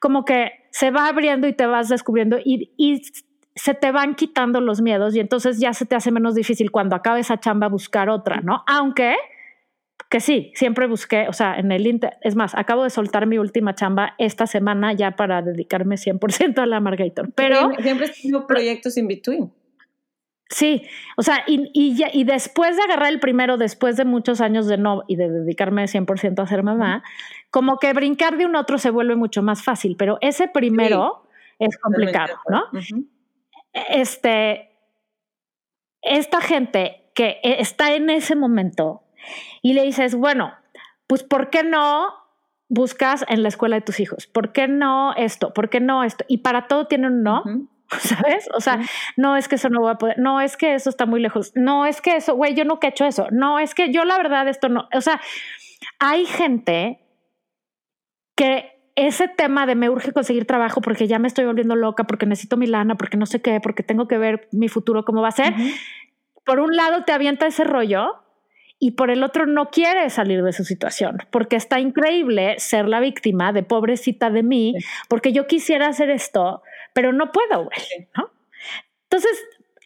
como 0.00 0.24
que 0.24 0.50
se 0.70 0.90
va 0.90 1.06
abriendo 1.06 1.46
y 1.46 1.52
te 1.52 1.66
vas 1.66 1.88
descubriendo 1.88 2.38
y, 2.44 2.72
y 2.76 3.00
se 3.60 3.74
te 3.74 3.92
van 3.92 4.14
quitando 4.14 4.62
los 4.62 4.80
miedos 4.80 5.14
y 5.14 5.20
entonces 5.20 5.60
ya 5.60 5.74
se 5.74 5.84
te 5.84 5.94
hace 5.94 6.10
menos 6.10 6.34
difícil 6.34 6.70
cuando 6.70 6.96
acabe 6.96 7.20
esa 7.20 7.40
chamba 7.40 7.68
buscar 7.68 8.08
otra, 8.08 8.40
¿no? 8.40 8.64
Aunque 8.66 9.16
que 10.08 10.20
sí, 10.20 10.50
siempre 10.54 10.86
busqué, 10.86 11.28
o 11.28 11.34
sea, 11.34 11.56
en 11.56 11.70
el 11.70 11.86
Inter, 11.86 12.16
es 12.22 12.34
más, 12.34 12.54
acabo 12.54 12.84
de 12.84 12.90
soltar 12.90 13.26
mi 13.26 13.36
última 13.36 13.74
chamba 13.74 14.14
esta 14.16 14.46
semana 14.46 14.94
ya 14.94 15.10
para 15.10 15.42
dedicarme 15.42 15.96
100% 15.96 16.58
a 16.58 16.66
la 16.66 16.80
Margator, 16.80 17.30
pero... 17.34 17.70
Siempre 17.80 18.06
he 18.06 18.10
tenido 18.10 18.46
proyectos 18.46 18.96
in 18.96 19.06
between. 19.06 19.52
Sí, 20.48 20.82
o 21.18 21.22
sea, 21.22 21.44
y, 21.46 21.70
y, 21.74 21.96
y, 22.12 22.24
después 22.24 22.76
de 22.76 22.82
agarrar 22.82 23.12
el 23.12 23.20
primero, 23.20 23.58
después 23.58 23.96
de 23.96 24.04
muchos 24.04 24.40
años 24.40 24.66
de 24.66 24.78
no 24.78 25.04
y 25.06 25.16
de 25.16 25.28
dedicarme 25.28 25.84
100% 25.84 26.42
a 26.42 26.46
ser 26.46 26.64
mamá, 26.64 27.04
como 27.50 27.78
que 27.78 27.92
brincar 27.92 28.36
de 28.38 28.46
un 28.46 28.56
otro 28.56 28.78
se 28.78 28.90
vuelve 28.90 29.14
mucho 29.16 29.42
más 29.42 29.62
fácil, 29.62 29.96
pero 29.96 30.18
ese 30.22 30.48
primero 30.48 31.28
es 31.60 31.78
complicado, 31.78 32.34
¿no? 32.48 32.64
Este, 33.72 34.70
esta 36.02 36.40
gente 36.40 37.10
que 37.14 37.40
está 37.42 37.94
en 37.94 38.10
ese 38.10 38.34
momento 38.34 39.02
y 39.62 39.74
le 39.74 39.82
dices, 39.82 40.14
bueno, 40.14 40.54
pues 41.06 41.22
¿por 41.22 41.50
qué 41.50 41.62
no 41.62 42.14
buscas 42.68 43.24
en 43.28 43.42
la 43.42 43.48
escuela 43.48 43.76
de 43.76 43.82
tus 43.82 44.00
hijos? 44.00 44.26
¿Por 44.26 44.52
qué 44.52 44.68
no 44.68 45.12
esto? 45.14 45.52
¿Por 45.52 45.68
qué 45.70 45.80
no 45.80 46.04
esto? 46.04 46.24
Y 46.28 46.38
para 46.38 46.66
todo 46.66 46.86
tiene 46.86 47.08
un 47.08 47.22
no. 47.22 47.42
¿Sabes? 47.98 48.48
O 48.54 48.60
sea, 48.60 48.78
no 49.16 49.36
es 49.36 49.48
que 49.48 49.56
eso 49.56 49.68
no 49.68 49.80
voy 49.80 49.90
a 49.90 49.96
poder, 49.96 50.16
no 50.18 50.40
es 50.40 50.56
que 50.56 50.74
eso 50.74 50.88
está 50.88 51.06
muy 51.06 51.20
lejos, 51.20 51.50
no 51.56 51.86
es 51.86 52.00
que 52.00 52.14
eso, 52.14 52.36
güey, 52.36 52.54
yo 52.54 52.64
nunca 52.64 52.86
he 52.86 52.90
hecho 52.90 53.04
eso, 53.04 53.26
no 53.32 53.58
es 53.58 53.74
que 53.74 53.92
yo 53.92 54.04
la 54.04 54.16
verdad 54.16 54.46
esto 54.46 54.68
no, 54.68 54.88
o 54.94 55.00
sea, 55.00 55.20
hay 55.98 56.24
gente 56.24 57.00
que 58.36 58.79
ese 58.96 59.28
tema 59.28 59.66
de 59.66 59.74
me 59.74 59.88
urge 59.88 60.12
conseguir 60.12 60.46
trabajo 60.46 60.80
porque 60.80 61.06
ya 61.06 61.18
me 61.18 61.28
estoy 61.28 61.44
volviendo 61.44 61.76
loca, 61.76 62.04
porque 62.04 62.26
necesito 62.26 62.56
mi 62.56 62.66
lana, 62.66 62.96
porque 62.96 63.16
no 63.16 63.26
sé 63.26 63.40
qué, 63.40 63.60
porque 63.60 63.82
tengo 63.82 64.08
que 64.08 64.18
ver 64.18 64.48
mi 64.52 64.68
futuro 64.68 65.04
cómo 65.04 65.22
va 65.22 65.28
a 65.28 65.32
ser, 65.32 65.54
por 66.44 66.60
un 66.60 66.74
lado 66.76 67.04
te 67.04 67.12
avienta 67.12 67.46
ese 67.46 67.64
rollo 67.64 68.22
y 68.78 68.92
por 68.92 69.10
el 69.10 69.22
otro 69.22 69.46
no 69.46 69.70
quiere 69.70 70.08
salir 70.10 70.42
de 70.42 70.52
su 70.52 70.64
situación, 70.64 71.18
porque 71.30 71.56
está 71.56 71.80
increíble 71.80 72.54
ser 72.58 72.88
la 72.88 73.00
víctima 73.00 73.52
de 73.52 73.62
pobrecita 73.62 74.30
de 74.30 74.42
mí, 74.42 74.74
porque 75.08 75.32
yo 75.32 75.46
quisiera 75.46 75.88
hacer 75.88 76.10
esto, 76.10 76.62
pero 76.94 77.12
no 77.12 77.30
puedo, 77.30 77.64
güey, 77.64 78.08
¿no? 78.16 78.30
Entonces, 79.04 79.38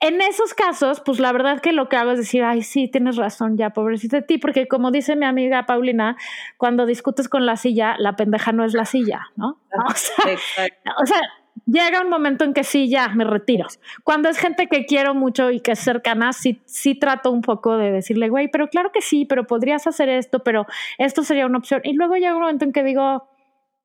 en 0.05 0.21
esos 0.21 0.53
casos, 0.53 1.01
pues 1.01 1.19
la 1.19 1.33
verdad 1.33 1.61
que 1.61 1.73
lo 1.73 1.89
que 1.89 1.97
hago 1.97 2.11
es 2.11 2.19
decir, 2.19 2.45
ay, 2.45 2.61
sí, 2.61 2.89
tienes 2.89 3.17
razón, 3.17 3.57
ya, 3.57 3.71
pobrecita 3.71 4.19
de 4.19 4.23
ti, 4.23 4.37
porque 4.37 4.69
como 4.69 4.91
dice 4.91 5.17
mi 5.17 5.25
amiga 5.25 5.65
Paulina, 5.65 6.19
cuando 6.59 6.85
discutes 6.85 7.27
con 7.27 7.47
la 7.47 7.57
silla, 7.57 7.97
la 7.99 8.15
pendeja 8.15 8.53
no 8.53 8.65
es 8.65 8.75
la 8.75 8.85
silla, 8.85 9.29
¿no? 9.37 9.59
O 11.03 11.07
sea, 11.07 11.21
llega 11.65 12.03
un 12.03 12.11
momento 12.11 12.45
en 12.45 12.53
que 12.53 12.65
sí, 12.65 12.91
ya, 12.91 13.09
me 13.09 13.25
retiro. 13.25 13.67
Cuando 14.03 14.29
es 14.29 14.37
gente 14.37 14.67
que 14.67 14.85
quiero 14.85 15.15
mucho 15.15 15.51
y 15.51 15.61
que 15.61 15.73
es 15.73 15.79
cercana, 15.79 16.35
sí, 16.35 16.61
sí 16.67 16.95
trato 16.95 17.31
un 17.31 17.41
poco 17.41 17.79
de 17.79 17.91
decirle, 17.91 18.29
güey, 18.29 18.49
pero 18.49 18.69
claro 18.69 18.93
que 18.93 19.01
sí, 19.01 19.25
pero 19.25 19.47
podrías 19.47 19.87
hacer 19.87 20.11
esto, 20.11 20.41
pero 20.41 20.67
esto 20.99 21.23
sería 21.23 21.47
una 21.47 21.59
opción. 21.59 21.81
Y 21.83 21.95
luego 21.95 22.17
llega 22.17 22.35
un 22.35 22.43
momento 22.43 22.67
en 22.67 22.73
que 22.73 22.83
digo, 22.83 23.27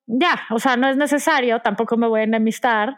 ya, 0.05 0.41
o 0.49 0.59
sea, 0.59 0.75
no 0.75 0.89
es 0.89 0.97
necesario, 0.97 1.59
tampoco 1.59 1.95
me 1.95 2.07
voy 2.07 2.21
a 2.21 2.23
enemistar. 2.23 2.97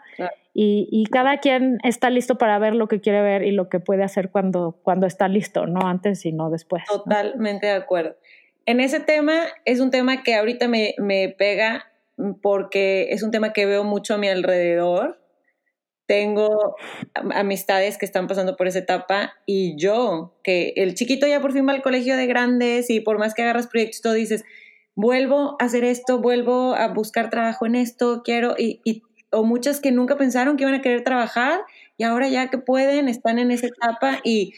Y, 0.54 1.06
cada 1.10 1.38
quien 1.38 1.78
está 1.82 2.10
listo 2.10 2.36
para 2.36 2.58
ver 2.58 2.74
lo 2.74 2.86
que 2.86 3.00
quiere 3.00 3.22
ver 3.22 3.42
y 3.42 3.52
lo 3.52 3.70
que 3.70 3.80
puede 3.80 4.02
hacer 4.02 4.30
cuando, 4.30 4.78
cuando 4.82 5.06
está 5.06 5.28
listo, 5.28 5.66
no 5.66 5.86
antes 5.86 6.26
y 6.26 6.32
no 6.32 6.50
después. 6.50 6.84
Totalmente 6.86 7.66
de 7.66 7.72
acuerdo. 7.72 8.16
En 8.66 8.80
ese 8.80 9.00
tema 9.00 9.44
es 9.64 9.80
un 9.80 9.90
tema 9.90 10.22
que 10.22 10.34
ahorita 10.34 10.68
me, 10.68 10.94
me 10.98 11.30
pega 11.30 11.90
porque 12.42 13.08
es 13.10 13.22
un 13.22 13.30
tema 13.30 13.52
que 13.52 13.64
veo 13.64 13.82
mucho 13.82 14.14
a 14.14 14.18
mi 14.18 14.28
alrededor. 14.28 15.20
Tengo 16.06 16.76
amistades 17.14 17.96
que 17.96 18.04
están 18.04 18.26
pasando 18.26 18.56
por 18.56 18.66
esa 18.66 18.80
etapa 18.80 19.34
y 19.46 19.76
yo, 19.78 20.36
que 20.44 20.74
el 20.76 20.94
chiquito 20.94 21.26
ya 21.26 21.40
por 21.40 21.52
fin 21.52 21.66
va 21.66 21.72
al 21.72 21.82
colegio 21.82 22.16
de 22.16 22.26
grandes 22.26 22.90
y 22.90 23.00
por 23.00 23.18
más 23.18 23.32
que 23.32 23.42
agarras 23.42 23.68
proyectos, 23.68 24.02
todo 24.02 24.12
dices, 24.12 24.44
vuelvo 24.94 25.56
a 25.58 25.64
hacer 25.64 25.84
esto, 25.84 26.20
vuelvo 26.20 26.74
a 26.74 26.88
buscar 26.88 27.30
trabajo 27.30 27.64
en 27.64 27.76
esto, 27.76 28.22
quiero, 28.22 28.54
y 28.58 29.02
o 29.32 29.44
muchas 29.44 29.80
que 29.80 29.90
nunca 29.90 30.16
pensaron 30.16 30.56
que 30.56 30.64
iban 30.64 30.74
a 30.74 30.82
querer 30.82 31.02
trabajar 31.02 31.60
y 31.96 32.04
ahora 32.04 32.28
ya 32.28 32.50
que 32.50 32.58
pueden, 32.58 33.08
están 33.08 33.38
en 33.38 33.50
esa 33.50 33.66
etapa 33.66 34.20
y, 34.22 34.54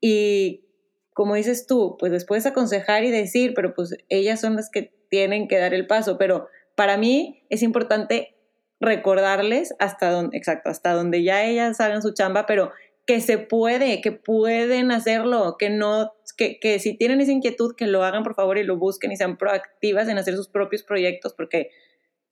y 0.00 0.64
como 1.12 1.34
dices 1.34 1.66
tú, 1.66 1.96
pues 1.98 2.12
les 2.12 2.24
puedes 2.24 2.46
aconsejar 2.46 3.04
y 3.04 3.10
decir, 3.10 3.52
pero 3.54 3.74
pues 3.74 3.96
ellas 4.08 4.40
son 4.40 4.56
las 4.56 4.70
que 4.70 4.92
tienen 5.10 5.48
que 5.48 5.58
dar 5.58 5.74
el 5.74 5.86
paso, 5.86 6.16
pero 6.18 6.48
para 6.74 6.96
mí 6.96 7.44
es 7.50 7.62
importante 7.62 8.36
recordarles 8.80 9.74
hasta 9.78 10.10
donde, 10.10 10.36
exacto, 10.36 10.70
hasta 10.70 10.92
donde 10.92 11.22
ya 11.22 11.44
ellas 11.44 11.80
hagan 11.80 12.02
su 12.02 12.12
chamba, 12.12 12.46
pero 12.46 12.72
que 13.06 13.20
se 13.20 13.38
puede, 13.38 14.00
que 14.00 14.12
pueden 14.12 14.90
hacerlo, 14.90 15.56
que 15.58 15.70
no, 15.70 16.12
que, 16.36 16.58
que 16.58 16.78
si 16.78 16.96
tienen 16.96 17.20
esa 17.20 17.32
inquietud, 17.32 17.74
que 17.76 17.86
lo 17.86 18.02
hagan 18.02 18.22
por 18.22 18.34
favor 18.34 18.58
y 18.58 18.64
lo 18.64 18.78
busquen 18.78 19.12
y 19.12 19.16
sean 19.16 19.36
proactivas 19.36 20.08
en 20.08 20.18
hacer 20.18 20.36
sus 20.36 20.48
propios 20.48 20.82
proyectos, 20.82 21.34
porque 21.34 21.70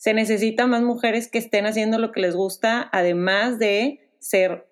se 0.03 0.15
necesitan 0.15 0.69
más 0.69 0.83
mujeres 0.83 1.29
que 1.29 1.39
estén 1.39 1.65
haciendo 1.65 1.97
lo 1.97 2.11
que 2.11 2.19
les 2.19 2.35
gusta, 2.35 2.89
además 2.91 3.61
de 3.61 4.11
ser 4.19 4.67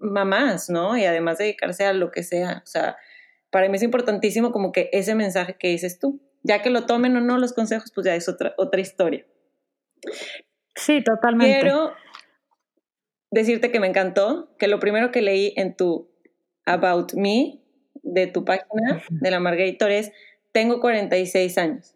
mamás, 0.00 0.70
¿no? 0.70 0.96
Y 0.96 1.04
además 1.04 1.36
de 1.36 1.44
dedicarse 1.44 1.84
a 1.84 1.92
lo 1.92 2.10
que 2.10 2.22
sea. 2.22 2.62
O 2.64 2.66
sea, 2.66 2.96
para 3.50 3.68
mí 3.68 3.76
es 3.76 3.82
importantísimo 3.82 4.52
como 4.52 4.72
que 4.72 4.88
ese 4.94 5.14
mensaje 5.14 5.56
que 5.58 5.68
dices 5.68 5.98
tú, 5.98 6.22
ya 6.42 6.62
que 6.62 6.70
lo 6.70 6.86
tomen 6.86 7.14
o 7.18 7.20
no 7.20 7.36
los 7.36 7.52
consejos, 7.52 7.92
pues 7.94 8.06
ya 8.06 8.14
es 8.14 8.30
otra, 8.30 8.54
otra 8.56 8.80
historia. 8.80 9.26
Sí, 10.74 11.04
totalmente. 11.04 11.60
Quiero 11.60 11.92
decirte 13.30 13.70
que 13.70 13.78
me 13.78 13.88
encantó, 13.88 14.56
que 14.58 14.68
lo 14.68 14.80
primero 14.80 15.12
que 15.12 15.20
leí 15.20 15.52
en 15.56 15.76
tu 15.76 16.10
About 16.64 17.12
Me 17.12 17.60
de 17.92 18.26
tu 18.26 18.46
página, 18.46 19.02
de 19.10 19.30
la 19.30 19.38
Margator, 19.38 19.90
es 19.90 20.12
tengo 20.52 20.80
46 20.80 21.58
años. 21.58 21.95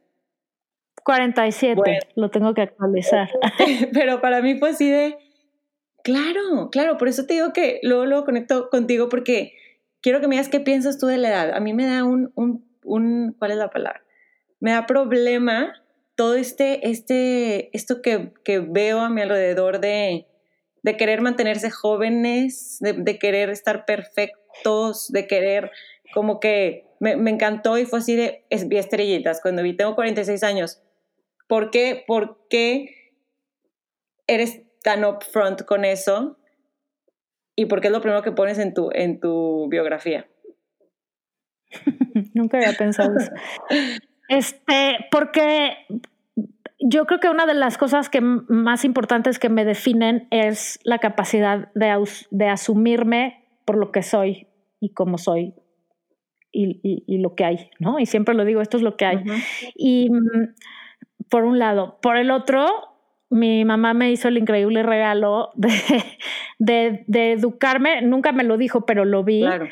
47, 1.04 1.80
lo 2.14 2.30
tengo 2.30 2.54
que 2.54 2.62
actualizar. 2.62 3.28
Pero 3.92 4.20
para 4.20 4.42
mí 4.42 4.58
fue 4.58 4.70
así 4.70 4.90
de, 4.90 5.16
claro, 6.02 6.70
claro, 6.70 6.96
por 6.96 7.08
eso 7.08 7.26
te 7.26 7.34
digo 7.34 7.52
que 7.52 7.80
luego 7.82 8.06
lo 8.06 8.24
conecto 8.24 8.68
contigo 8.70 9.08
porque 9.08 9.54
quiero 10.00 10.20
que 10.20 10.28
me 10.28 10.36
digas 10.36 10.48
qué 10.48 10.60
piensas 10.60 10.98
tú 10.98 11.06
de 11.06 11.18
la 11.18 11.28
edad. 11.28 11.54
A 11.54 11.60
mí 11.60 11.72
me 11.74 11.86
da 11.86 12.04
un, 12.04 12.32
un, 12.34 12.64
un 12.84 13.34
¿cuál 13.38 13.52
es 13.52 13.56
la 13.56 13.70
palabra? 13.70 14.02
Me 14.60 14.72
da 14.72 14.86
problema 14.86 15.74
todo 16.16 16.34
este, 16.34 16.90
este, 16.90 17.74
esto 17.74 18.02
que, 18.02 18.32
que 18.44 18.58
veo 18.58 19.00
a 19.00 19.08
mi 19.08 19.22
alrededor 19.22 19.80
de, 19.80 20.26
de 20.82 20.96
querer 20.96 21.22
mantenerse 21.22 21.70
jóvenes, 21.70 22.76
de, 22.80 22.92
de, 22.92 23.18
querer 23.18 23.48
estar 23.48 23.86
perfectos, 23.86 25.10
de 25.10 25.26
querer 25.26 25.70
como 26.12 26.40
que 26.40 26.86
me, 26.98 27.16
me 27.16 27.30
encantó 27.30 27.78
y 27.78 27.86
fue 27.86 28.00
así 28.00 28.16
de, 28.16 28.44
es, 28.50 28.68
vi 28.68 28.76
estrellitas 28.76 29.40
cuando 29.40 29.62
vi, 29.62 29.74
tengo 29.74 29.94
46 29.94 30.42
años. 30.42 30.82
¿Por 31.50 31.72
qué, 31.72 32.04
¿Por 32.06 32.46
qué 32.48 33.12
eres 34.28 34.62
tan 34.84 35.04
upfront 35.04 35.64
con 35.64 35.84
eso? 35.84 36.38
¿Y 37.56 37.66
por 37.66 37.80
qué 37.80 37.88
es 37.88 37.92
lo 37.92 38.00
primero 38.00 38.22
que 38.22 38.30
pones 38.30 38.60
en 38.60 38.72
tu, 38.72 38.90
en 38.92 39.18
tu 39.18 39.68
biografía? 39.68 40.28
Nunca 42.34 42.58
había 42.58 42.74
pensado 42.74 43.16
eso. 43.18 43.32
Este, 44.28 45.08
porque 45.10 45.76
yo 46.78 47.04
creo 47.06 47.18
que 47.18 47.28
una 47.28 47.46
de 47.46 47.54
las 47.54 47.78
cosas 47.78 48.08
que 48.08 48.20
más 48.20 48.84
importantes 48.84 49.40
que 49.40 49.48
me 49.48 49.64
definen 49.64 50.28
es 50.30 50.78
la 50.84 50.98
capacidad 50.98 51.72
de, 51.74 51.92
de 52.30 52.46
asumirme 52.46 53.44
por 53.64 53.76
lo 53.76 53.90
que 53.90 54.04
soy 54.04 54.46
y 54.78 54.90
cómo 54.90 55.18
soy 55.18 55.54
y, 56.52 56.80
y, 57.08 57.18
lo 57.18 57.34
que 57.34 57.44
hay, 57.44 57.70
¿no? 57.80 57.98
Y 57.98 58.06
siempre 58.06 58.36
lo 58.36 58.44
digo, 58.44 58.60
esto 58.60 58.76
es 58.76 58.84
lo 58.84 58.96
que 58.96 59.04
hay. 59.04 59.24
Y 59.74 60.10
mm, 60.10 60.54
por 61.30 61.44
un 61.44 61.58
lado. 61.58 61.98
Por 62.02 62.16
el 62.16 62.30
otro, 62.30 62.66
mi 63.30 63.64
mamá 63.64 63.94
me 63.94 64.10
hizo 64.10 64.28
el 64.28 64.36
increíble 64.36 64.82
regalo 64.82 65.50
de, 65.54 65.70
de, 66.58 67.04
de 67.06 67.32
educarme, 67.32 68.02
nunca 68.02 68.32
me 68.32 68.44
lo 68.44 68.58
dijo, 68.58 68.84
pero 68.84 69.04
lo 69.04 69.24
vi. 69.24 69.40
Claro. 69.40 69.68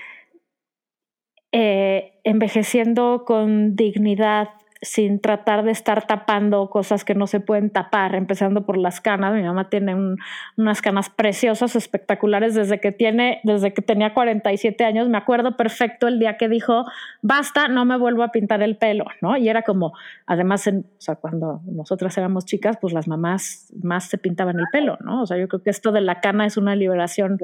Eh, 1.50 2.20
envejeciendo 2.24 3.24
con 3.26 3.74
dignidad, 3.74 4.50
sin 4.80 5.20
tratar 5.20 5.64
de 5.64 5.72
estar 5.72 6.06
tapando 6.06 6.70
cosas 6.70 7.04
que 7.04 7.14
no 7.14 7.26
se 7.26 7.40
pueden 7.40 7.70
tapar, 7.70 8.14
empezando 8.14 8.64
por 8.64 8.76
las 8.76 9.00
canas. 9.00 9.34
Mi 9.34 9.42
mamá 9.42 9.68
tiene 9.68 10.16
unas 10.56 10.82
canas 10.82 11.10
preciosas, 11.10 11.74
espectaculares, 11.76 12.54
desde 12.54 12.80
que 12.80 12.92
tiene, 12.92 13.40
desde 13.44 13.72
que 13.72 13.82
tenía 13.82 14.14
47 14.14 14.84
años. 14.84 15.08
Me 15.08 15.18
acuerdo 15.18 15.56
perfecto 15.56 16.06
el 16.06 16.18
día 16.18 16.36
que 16.36 16.48
dijo, 16.48 16.86
basta, 17.22 17.68
no 17.68 17.84
me 17.84 17.98
vuelvo 17.98 18.22
a 18.22 18.28
pintar 18.28 18.62
el 18.62 18.76
pelo, 18.76 19.06
¿no? 19.20 19.36
Y 19.36 19.48
era 19.48 19.62
como, 19.62 19.92
además, 20.26 20.66
o 20.68 20.82
sea, 20.98 21.16
cuando 21.16 21.60
nosotras 21.66 22.16
éramos 22.16 22.44
chicas, 22.44 22.76
pues 22.80 22.92
las 22.92 23.08
mamás 23.08 23.72
más 23.82 24.04
se 24.04 24.18
pintaban 24.18 24.58
el 24.58 24.66
pelo, 24.70 24.98
¿no? 25.00 25.22
O 25.22 25.26
sea, 25.26 25.38
yo 25.38 25.48
creo 25.48 25.62
que 25.62 25.70
esto 25.70 25.92
de 25.92 26.00
la 26.00 26.20
cana 26.20 26.46
es 26.46 26.56
una 26.56 26.76
liberación 26.76 27.38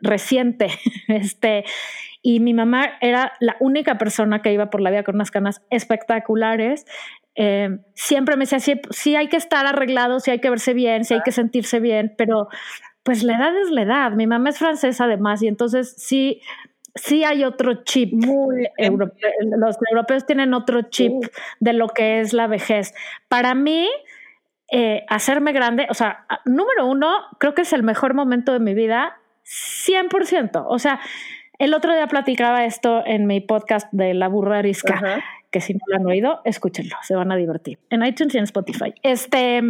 reciente. 0.00 0.68
Este, 1.08 1.64
y 2.22 2.38
mi 2.40 2.54
mamá 2.54 2.92
era 3.00 3.32
la 3.40 3.56
única 3.58 3.98
persona 3.98 4.42
que 4.42 4.52
iba 4.52 4.70
por 4.70 4.80
la 4.80 4.90
vida 4.90 5.02
con 5.02 5.16
unas 5.16 5.32
canas 5.32 5.62
espectaculares. 5.70 6.86
Eh, 7.34 7.78
siempre 7.94 8.36
me 8.36 8.44
decía, 8.44 8.60
sí, 8.60 8.80
sí, 8.90 9.16
hay 9.16 9.28
que 9.28 9.36
estar 9.36 9.66
arreglado, 9.66 10.20
sí 10.20 10.30
hay 10.30 10.38
que 10.38 10.50
verse 10.50 10.72
bien, 10.72 11.04
sí 11.04 11.14
hay 11.14 11.22
que 11.22 11.32
sentirse 11.32 11.80
bien, 11.80 12.14
pero 12.16 12.48
pues 13.02 13.24
la 13.24 13.36
edad 13.36 13.56
es 13.60 13.70
la 13.70 13.82
edad. 13.82 14.12
Mi 14.12 14.28
mamá 14.28 14.50
es 14.50 14.58
francesa 14.58 15.04
además 15.04 15.42
y 15.42 15.48
entonces 15.48 15.94
sí, 15.98 16.40
sí 16.94 17.24
hay 17.24 17.42
otro 17.42 17.82
chip. 17.82 18.12
Muy 18.12 18.68
europeo. 18.76 19.30
Los 19.58 19.76
europeos 19.90 20.24
tienen 20.24 20.54
otro 20.54 20.82
chip 20.82 21.12
de 21.58 21.72
lo 21.72 21.88
que 21.88 22.20
es 22.20 22.32
la 22.32 22.46
vejez. 22.46 22.94
Para 23.28 23.54
mí, 23.54 23.88
eh, 24.70 25.04
hacerme 25.08 25.52
grande, 25.52 25.86
o 25.90 25.94
sea, 25.94 26.24
número 26.44 26.86
uno, 26.86 27.12
creo 27.38 27.54
que 27.54 27.62
es 27.62 27.72
el 27.72 27.82
mejor 27.82 28.14
momento 28.14 28.52
de 28.52 28.60
mi 28.60 28.74
vida, 28.74 29.18
100%. 29.44 30.64
O 30.68 30.78
sea, 30.78 31.00
el 31.62 31.74
otro 31.74 31.94
día 31.94 32.08
platicaba 32.08 32.64
esto 32.64 33.04
en 33.06 33.28
mi 33.28 33.40
podcast 33.40 33.86
de 33.92 34.14
La 34.14 34.26
Burra 34.26 34.58
Arisca, 34.58 35.22
que 35.52 35.60
si 35.60 35.74
no 35.74 35.80
lo 35.86 35.94
han 35.94 36.06
oído, 36.06 36.40
escúchenlo, 36.44 36.96
se 37.02 37.14
van 37.14 37.30
a 37.30 37.36
divertir. 37.36 37.78
En 37.88 38.04
iTunes 38.04 38.34
y 38.34 38.38
en 38.38 38.44
Spotify. 38.44 38.92
Este, 39.04 39.62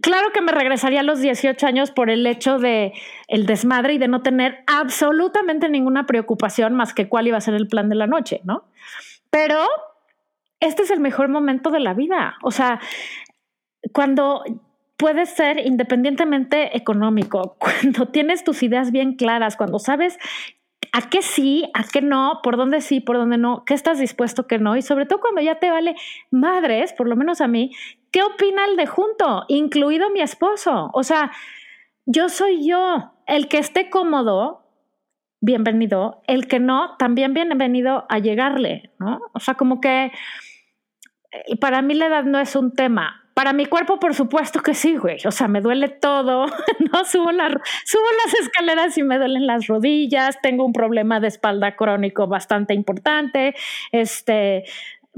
claro 0.00 0.30
que 0.32 0.42
me 0.42 0.52
regresaría 0.52 1.00
a 1.00 1.02
los 1.02 1.20
18 1.20 1.66
años 1.66 1.90
por 1.90 2.08
el 2.08 2.24
hecho 2.24 2.60
de 2.60 2.92
el 3.26 3.46
desmadre 3.46 3.94
y 3.94 3.98
de 3.98 4.06
no 4.06 4.22
tener 4.22 4.62
absolutamente 4.68 5.68
ninguna 5.68 6.06
preocupación 6.06 6.74
más 6.74 6.94
que 6.94 7.08
cuál 7.08 7.26
iba 7.26 7.36
a 7.36 7.40
ser 7.40 7.54
el 7.54 7.66
plan 7.66 7.88
de 7.88 7.96
la 7.96 8.06
noche, 8.06 8.40
¿no? 8.44 8.62
Pero 9.28 9.66
este 10.60 10.84
es 10.84 10.92
el 10.92 11.00
mejor 11.00 11.28
momento 11.28 11.70
de 11.70 11.80
la 11.80 11.94
vida. 11.94 12.36
O 12.44 12.52
sea, 12.52 12.78
cuando 13.92 14.44
puedes 14.96 15.30
ser 15.30 15.58
independientemente 15.66 16.76
económico, 16.76 17.56
cuando 17.58 18.06
tienes 18.06 18.44
tus 18.44 18.62
ideas 18.62 18.92
bien 18.92 19.14
claras, 19.14 19.56
cuando 19.56 19.78
sabes 19.78 20.18
a 20.92 21.08
qué 21.08 21.22
sí, 21.22 21.68
a 21.74 21.84
qué 21.84 22.00
no, 22.00 22.40
por 22.42 22.56
dónde 22.56 22.80
sí, 22.80 23.00
por 23.00 23.16
dónde 23.16 23.38
no, 23.38 23.64
qué 23.64 23.74
estás 23.74 23.98
dispuesto, 23.98 24.46
qué 24.46 24.58
no, 24.58 24.76
y 24.76 24.82
sobre 24.82 25.06
todo 25.06 25.20
cuando 25.20 25.40
ya 25.40 25.58
te 25.58 25.70
vale 25.70 25.94
madres, 26.30 26.92
por 26.92 27.08
lo 27.08 27.16
menos 27.16 27.40
a 27.40 27.48
mí, 27.48 27.72
¿qué 28.10 28.22
opina 28.22 28.64
el 28.66 28.76
de 28.76 28.86
junto, 28.86 29.44
incluido 29.48 30.10
mi 30.10 30.20
esposo? 30.20 30.90
O 30.92 31.02
sea, 31.02 31.32
yo 32.06 32.28
soy 32.28 32.66
yo, 32.66 33.12
el 33.26 33.48
que 33.48 33.58
esté 33.58 33.90
cómodo, 33.90 34.62
bienvenido, 35.40 36.22
el 36.26 36.46
que 36.46 36.60
no, 36.60 36.96
también 36.98 37.34
bienvenido 37.34 38.06
a 38.08 38.18
llegarle, 38.18 38.90
¿no? 38.98 39.20
O 39.32 39.40
sea, 39.40 39.54
como 39.54 39.80
que 39.80 40.12
eh, 41.32 41.56
para 41.60 41.82
mí 41.82 41.94
la 41.94 42.06
edad 42.06 42.24
no 42.24 42.38
es 42.38 42.56
un 42.56 42.74
tema, 42.74 43.25
para 43.36 43.52
mi 43.52 43.66
cuerpo, 43.66 44.00
por 44.00 44.14
supuesto 44.14 44.62
que 44.62 44.72
sí, 44.72 44.96
güey. 44.96 45.18
O 45.26 45.30
sea, 45.30 45.46
me 45.46 45.60
duele 45.60 45.90
todo. 45.90 46.46
No 46.92 47.04
subo, 47.04 47.30
subo 47.84 48.04
las 48.24 48.34
escaleras 48.40 48.96
y 48.96 49.02
me 49.02 49.18
duelen 49.18 49.46
las 49.46 49.66
rodillas. 49.66 50.40
Tengo 50.40 50.64
un 50.64 50.72
problema 50.72 51.20
de 51.20 51.28
espalda 51.28 51.76
crónico 51.76 52.26
bastante 52.26 52.72
importante. 52.72 53.54
Este, 53.92 54.64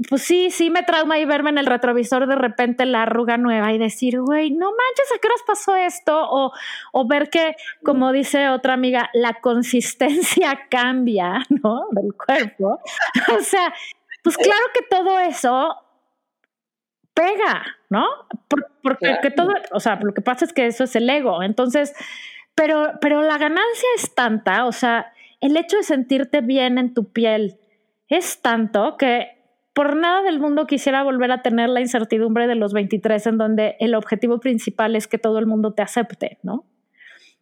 pues 0.09 0.23
sí, 0.23 0.51
sí 0.51 0.69
me 0.69 0.83
trauma 0.83 1.17
y 1.17 1.23
verme 1.23 1.51
en 1.51 1.59
el 1.59 1.65
retrovisor 1.65 2.27
de 2.27 2.35
repente 2.35 2.85
la 2.85 3.03
arruga 3.03 3.37
nueva 3.37 3.71
y 3.71 3.77
decir, 3.77 4.19
güey, 4.19 4.51
no 4.51 4.65
manches, 4.65 5.15
¿a 5.15 5.19
qué 5.21 5.27
horas 5.29 5.43
pasó 5.47 5.77
esto? 5.77 6.29
O, 6.29 6.51
o 6.91 7.07
ver 7.07 7.29
que, 7.29 7.55
como 7.85 8.11
dice 8.11 8.49
otra 8.49 8.73
amiga, 8.73 9.09
la 9.13 9.35
consistencia 9.35 10.59
cambia, 10.69 11.45
¿no? 11.49 11.87
Del 11.91 12.13
cuerpo. 12.15 12.81
O 13.37 13.41
sea, 13.41 13.73
pues 14.23 14.35
claro 14.35 14.65
que 14.73 14.81
todo 14.89 15.19
eso 15.19 15.77
pega, 17.19 17.65
¿no? 17.89 18.05
porque 18.81 19.31
todo, 19.31 19.53
o 19.71 19.79
sea, 19.81 19.99
lo 20.01 20.13
que 20.13 20.21
pasa 20.21 20.45
es 20.45 20.53
que 20.53 20.67
eso 20.67 20.85
es 20.85 20.95
el 20.95 21.09
ego. 21.09 21.43
Entonces, 21.43 21.93
pero, 22.55 22.93
pero 23.01 23.21
la 23.21 23.37
ganancia 23.37 23.89
es 23.97 24.15
tanta, 24.15 24.65
o 24.65 24.71
sea, 24.71 25.11
el 25.41 25.57
hecho 25.57 25.77
de 25.77 25.83
sentirte 25.83 26.41
bien 26.41 26.77
en 26.77 26.93
tu 26.93 27.11
piel 27.11 27.59
es 28.07 28.41
tanto 28.41 28.95
que 28.97 29.37
por 29.73 29.97
nada 29.97 30.23
del 30.23 30.39
mundo 30.39 30.65
quisiera 30.65 31.03
volver 31.03 31.31
a 31.31 31.41
tener 31.41 31.69
la 31.69 31.81
incertidumbre 31.81 32.47
de 32.47 32.55
los 32.55 32.73
23 32.73 33.27
en 33.27 33.37
donde 33.37 33.75
el 33.79 33.95
objetivo 33.95 34.39
principal 34.39 34.95
es 34.95 35.07
que 35.07 35.17
todo 35.17 35.39
el 35.39 35.45
mundo 35.45 35.73
te 35.73 35.81
acepte, 35.81 36.39
¿no? 36.41 36.65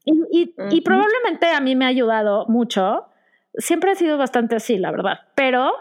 Y, 0.06 0.54
y 0.72 0.82
probablemente 0.82 1.48
a 1.48 1.60
mí 1.60 1.76
me 1.76 1.86
ha 1.86 1.90
ayudado 1.90 2.46
mucho. 2.48 3.08
Siempre 3.56 3.92
ha 3.92 3.96
sido 3.96 4.18
bastante 4.18 4.56
así, 4.56 4.78
la 4.78 4.92
verdad, 4.92 5.20
pero 5.36 5.72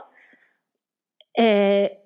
eh, 1.34 2.05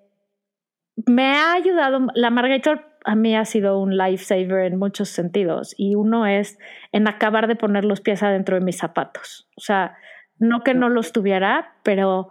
me 1.06 1.34
ha 1.34 1.52
ayudado, 1.52 2.06
la 2.14 2.30
Margator 2.30 2.86
a 3.04 3.14
mí 3.14 3.34
ha 3.34 3.44
sido 3.44 3.78
un 3.78 3.96
lifesaver 3.96 4.72
en 4.72 4.78
muchos 4.78 5.08
sentidos 5.08 5.74
y 5.76 5.94
uno 5.94 6.26
es 6.26 6.58
en 6.92 7.08
acabar 7.08 7.48
de 7.48 7.56
poner 7.56 7.84
los 7.84 8.00
pies 8.00 8.22
adentro 8.22 8.56
de 8.56 8.64
mis 8.64 8.76
zapatos. 8.78 9.48
O 9.56 9.60
sea, 9.60 9.96
no 10.38 10.62
que 10.62 10.74
no 10.74 10.88
los 10.88 11.12
tuviera, 11.12 11.74
pero 11.82 12.30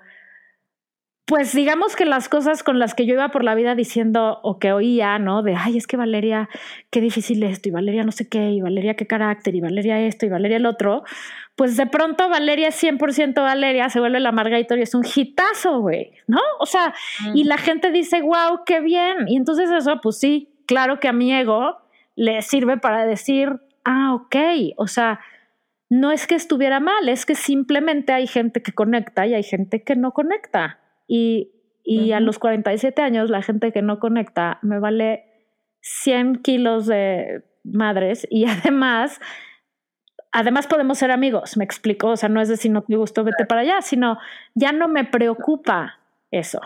pues 1.30 1.54
digamos 1.54 1.96
que 1.96 2.06
las 2.06 2.28
cosas 2.28 2.64
con 2.64 2.80
las 2.80 2.96
que 2.96 3.06
yo 3.06 3.14
iba 3.14 3.30
por 3.30 3.44
la 3.44 3.54
vida 3.54 3.76
diciendo 3.76 4.40
o 4.42 4.58
que 4.58 4.72
oía, 4.72 5.20
¿no? 5.20 5.44
De, 5.44 5.54
ay, 5.56 5.78
es 5.78 5.86
que 5.86 5.96
Valeria, 5.96 6.50
qué 6.90 7.02
difícil 7.02 7.44
esto, 7.44 7.70
y 7.70 7.72
Valeria 7.72 8.04
no 8.04 8.12
sé 8.12 8.28
qué, 8.28 8.50
y 8.50 8.62
Valeria 8.62 8.96
qué 8.96 9.06
carácter, 9.06 9.54
y 9.54 9.62
Valeria 9.62 10.00
esto, 10.00 10.26
y 10.26 10.30
Valeria 10.30 10.58
el 10.58 10.66
otro, 10.66 11.04
pues 11.60 11.76
de 11.76 11.88
pronto 11.88 12.30
Valeria 12.30 12.70
es 12.70 12.82
100% 12.82 13.34
Valeria, 13.36 13.90
se 13.90 14.00
vuelve 14.00 14.22
la 14.22 14.32
Margator 14.32 14.80
y 14.80 14.84
es 14.84 14.96
un 14.96 15.04
hitazo, 15.04 15.82
güey, 15.82 16.14
¿no? 16.26 16.40
O 16.62 16.66
sea, 16.66 16.94
y 17.34 17.44
la 17.44 17.58
gente 17.58 17.92
dice, 17.92 18.22
wow, 18.22 18.62
qué 18.66 18.80
bien. 18.80 19.28
Y 19.28 19.36
entonces 19.36 19.70
eso, 19.70 20.00
pues 20.02 20.18
sí, 20.18 20.54
claro 20.68 21.02
que 21.02 21.10
a 21.10 21.12
mi 21.12 21.34
ego 21.34 21.76
le 22.16 22.42
sirve 22.44 22.78
para 22.78 23.06
decir, 23.06 23.60
ah, 23.84 24.14
ok, 24.14 24.38
o 24.78 24.88
sea, 24.88 25.20
no 25.90 26.14
es 26.14 26.28
que 26.28 26.36
estuviera 26.36 26.80
mal, 26.80 27.10
es 27.10 27.26
que 27.26 27.36
simplemente 27.36 28.14
hay 28.14 28.26
gente 28.26 28.62
que 28.62 28.72
conecta 28.72 29.28
y 29.28 29.34
hay 29.34 29.44
gente 29.44 29.84
que 29.84 29.98
no 29.98 30.14
conecta. 30.14 30.80
Y, 31.10 31.52
y 31.84 32.14
a 32.14 32.22
los 32.22 32.40
47 32.40 33.02
años, 33.02 33.30
la 33.30 33.42
gente 33.42 33.74
que 33.74 33.82
no 33.82 34.00
conecta 34.00 34.60
me 34.62 34.80
vale 34.80 35.26
100 35.82 36.38
kilos 36.38 36.86
de 36.86 37.44
madres 37.66 38.26
y 38.32 38.46
además 38.48 39.20
además 40.32 40.68
podemos 40.68 40.98
ser 40.98 41.12
amigos, 41.12 41.58
me 41.58 41.64
explico, 41.64 42.10
o 42.10 42.18
sea, 42.18 42.30
no 42.30 42.42
es 42.42 42.50
decir 42.50 42.72
no 42.72 42.82
te 42.82 42.96
gusto, 42.96 43.24
vete 43.24 43.46
para 43.46 43.62
allá, 43.62 43.82
sino 43.82 44.18
ya 44.56 44.72
no 44.72 44.88
me 44.88 45.06
preocupa 45.06 46.00
eso. 46.32 46.62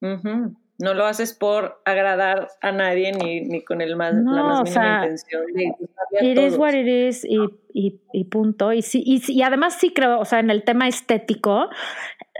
No 0.00 0.92
lo 0.92 1.06
haces 1.06 1.32
por 1.32 1.80
agradar 1.84 2.48
a 2.60 2.72
nadie 2.72 3.12
ni, 3.12 3.40
ni 3.40 3.64
con 3.64 3.80
el 3.80 3.96
más, 3.96 4.12
la 4.14 4.42
más 4.42 4.62
mínima 4.64 4.96
intención 4.96 5.46
de 5.52 5.72
It 6.20 6.38
is 6.38 6.58
what 6.58 6.74
it 6.74 6.86
is 6.86 7.24
y, 7.24 7.38
y, 7.72 8.00
y 8.12 8.24
punto. 8.24 8.72
Y, 8.72 8.82
sí, 8.82 9.02
y, 9.06 9.22
y, 9.32 9.42
además 9.42 9.78
sí 9.78 9.92
creo, 9.94 10.18
o 10.18 10.24
sea, 10.24 10.40
en 10.40 10.50
el 10.50 10.62
tema 10.64 10.86
estético, 10.86 11.70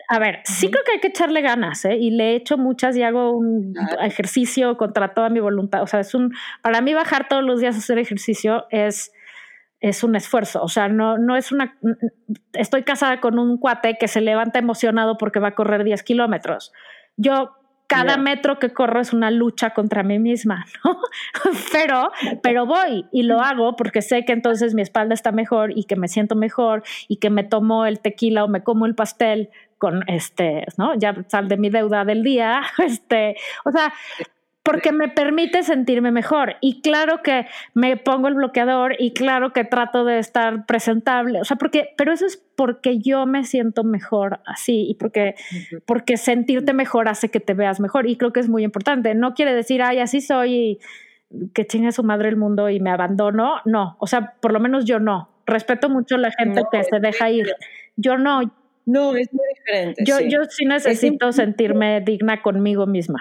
a 0.09 0.19
ver, 0.19 0.41
sí 0.45 0.69
creo 0.69 0.85
que 0.85 0.93
hay 0.93 1.01
que 1.01 1.09
echarle 1.09 1.41
ganas, 1.41 1.85
¿eh? 1.85 1.97
Y 1.97 2.11
le 2.11 2.33
he 2.33 2.35
hecho 2.37 2.59
muchas 2.59 2.97
y 2.97 3.03
hago 3.03 3.33
un 3.33 3.75
ejercicio 4.03 4.77
contra 4.77 5.15
toda 5.15 5.31
mi 5.31 5.41
voluntad. 5.41 5.83
O 5.83 5.87
sea, 5.87 6.01
es 6.01 6.15
un, 6.15 6.35
para 6.61 6.83
mí 6.83 6.93
bajar 6.93 7.29
todos 7.29 7.43
los 7.43 7.61
días 7.61 7.77
a 7.77 7.79
hacer 7.79 7.99
ejercicio 7.99 8.67
es, 8.71 9.13
es 9.85 10.03
un 10.03 10.17
esfuerzo. 10.17 10.63
O 10.63 10.69
sea, 10.69 10.89
no, 10.89 11.19
no 11.19 11.37
es 11.37 11.53
una, 11.53 11.77
estoy 12.55 12.85
casada 12.85 13.21
con 13.21 13.39
un 13.39 13.59
cuate 13.59 13.99
que 14.01 14.09
se 14.09 14.23
levanta 14.23 14.59
emocionado 14.59 15.19
porque 15.19 15.41
va 15.41 15.49
a 15.49 15.55
correr 15.55 15.85
10 15.85 16.03
kilómetros. 16.03 16.73
Yo 17.19 17.53
cada 17.87 18.17
metro 18.17 18.59
que 18.59 18.73
corro 18.73 18.99
es 19.03 19.13
una 19.13 19.31
lucha 19.31 19.71
contra 19.75 20.03
mí 20.03 20.19
misma, 20.19 20.65
¿no? 20.85 20.99
pero, 21.71 22.11
pero 22.43 22.65
voy 22.65 23.05
y 23.13 23.25
lo 23.25 23.41
hago 23.41 23.77
porque 23.77 24.01
sé 24.01 24.25
que 24.25 24.33
entonces 24.33 24.75
mi 24.75 24.81
espalda 24.81 25.13
está 25.13 25.33
mejor 25.33 25.77
y 25.77 25.85
que 25.85 25.97
me 25.97 26.09
siento 26.09 26.35
mejor 26.35 26.83
y 27.07 27.19
que 27.19 27.29
me 27.29 27.45
tomo 27.45 27.85
el 27.85 28.01
tequila 28.01 28.43
o 28.45 28.49
me 28.49 28.63
como 28.63 28.87
el 28.87 28.95
pastel 28.95 29.51
con 29.77 30.03
este, 30.09 30.65
¿no? 30.79 30.95
Ya 30.95 31.15
sal 31.29 31.47
de 31.49 31.59
mi 31.59 31.69
deuda 31.69 32.07
del 32.07 32.23
día, 32.23 32.63
este, 32.79 33.37
o 33.67 33.71
sea, 33.71 33.93
porque 34.65 34.93
me 34.93 35.09
permite 35.09 35.63
sentirme 35.63 36.11
mejor. 36.11 36.57
Y 36.63 36.81
claro 36.81 37.23
que 37.23 37.47
me 37.75 37.99
pongo 37.99 38.29
el 38.29 38.35
bloqueador 38.35 38.97
y 38.99 39.13
claro 39.13 39.53
que 39.53 39.63
trato 39.63 40.07
de 40.07 40.19
estar 40.19 40.65
presentable. 40.65 41.39
O 41.41 41.45
sea, 41.45 41.59
porque, 41.59 41.91
pero 41.99 42.13
eso 42.13 42.25
es 42.25 42.43
porque 42.57 42.99
yo 42.99 43.27
me 43.27 43.45
siento 43.45 43.85
mejor 43.85 44.41
así 44.47 44.87
y 44.89 44.95
porque, 44.95 45.35
porque 45.85 46.17
sentirte 46.17 46.73
mejor 46.73 47.09
hace 47.09 47.29
que 47.29 47.41
te 47.41 47.53
veas 47.53 47.79
mejor. 47.79 48.09
Y 48.09 48.17
creo 48.17 48.33
que 48.33 48.41
es 48.41 48.49
muy 48.49 48.65
importante. 48.65 49.15
No 49.15 49.35
quiere 49.35 49.55
decir, 49.55 49.83
ay, 49.83 49.99
así 49.99 50.23
soy 50.23 50.55
y 50.55 50.79
que 51.53 51.67
chingue 51.67 51.93
su 51.93 52.03
madre 52.03 52.31
el 52.31 52.37
mundo 52.37 52.71
y 52.71 52.81
me 52.81 52.91
abandono. 52.91 53.57
No, 53.67 53.97
o 54.01 54.07
sea, 54.07 54.33
por 54.41 54.51
lo 54.51 54.61
menos 54.61 54.87
yo 54.87 54.99
no. 54.99 55.29
Respeto 55.45 55.91
mucho 55.91 56.15
a 56.15 56.19
la 56.19 56.31
gente 56.31 56.63
que 56.73 56.83
se 56.85 57.01
deja 57.01 57.29
ir. 57.29 57.53
Yo 57.97 58.17
no. 58.17 58.41
No, 58.87 59.15
es 59.15 59.31
muy 59.31 59.45
diferente. 59.55 60.05
Yo 60.07 60.17
sí, 60.17 60.31
yo 60.31 60.45
sí 60.45 60.65
necesito 60.65 61.33
sentirme 61.33 62.01
digna 62.01 62.41
conmigo 62.41 62.87
misma. 62.87 63.21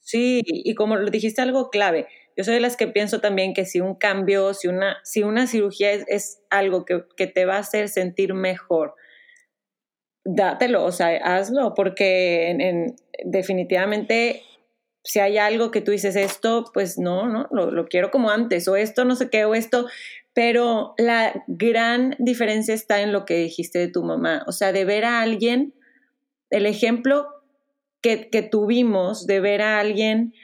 Sí, 0.00 0.42
y 0.44 0.74
como 0.74 0.96
lo 0.96 1.10
dijiste 1.10 1.42
algo 1.42 1.70
clave, 1.70 2.08
yo 2.36 2.44
soy 2.44 2.54
de 2.54 2.60
las 2.60 2.76
que 2.76 2.88
pienso 2.88 3.20
también 3.20 3.52
que 3.52 3.64
si 3.64 3.80
un 3.80 3.94
cambio, 3.94 4.54
si 4.54 4.68
una, 4.68 4.98
si 5.04 5.22
una 5.22 5.46
cirugía 5.46 5.92
es, 5.92 6.42
algo 6.48 6.84
que, 6.84 7.26
te 7.26 7.44
va 7.44 7.56
a 7.56 7.60
hacer 7.60 7.88
sentir 7.88 8.32
mejor, 8.34 8.94
dátelo, 10.24 10.84
o 10.84 10.92
sea, 10.92 11.08
hazlo, 11.18 11.74
porque 11.74 12.50
en, 12.50 12.96
definitivamente 13.24 14.42
si 15.04 15.18
hay 15.20 15.38
algo 15.38 15.70
que 15.70 15.80
tú 15.80 15.92
dices 15.92 16.16
esto, 16.16 16.64
pues 16.72 16.98
no, 16.98 17.28
no, 17.28 17.46
lo, 17.50 17.70
lo, 17.70 17.86
quiero 17.86 18.10
como 18.10 18.30
antes, 18.30 18.68
o 18.68 18.76
esto 18.76 19.04
no 19.04 19.16
sé 19.16 19.30
qué, 19.30 19.44
o 19.44 19.54
esto, 19.54 19.86
pero 20.34 20.94
la 20.98 21.44
gran 21.46 22.16
diferencia 22.18 22.74
está 22.74 23.02
en 23.02 23.12
lo 23.12 23.24
que 23.24 23.36
dijiste 23.36 23.78
de 23.78 23.88
tu 23.88 24.02
mamá, 24.02 24.44
o 24.46 24.52
sea, 24.52 24.72
de 24.72 24.84
ver 24.84 25.04
a 25.04 25.20
alguien, 25.20 25.74
el 26.50 26.66
ejemplo 26.66 27.39
que, 28.00 28.48
tuvimos 28.50 29.26
de 29.26 29.40
ver 29.40 29.62
a 29.62 29.78
alguien 29.78 30.34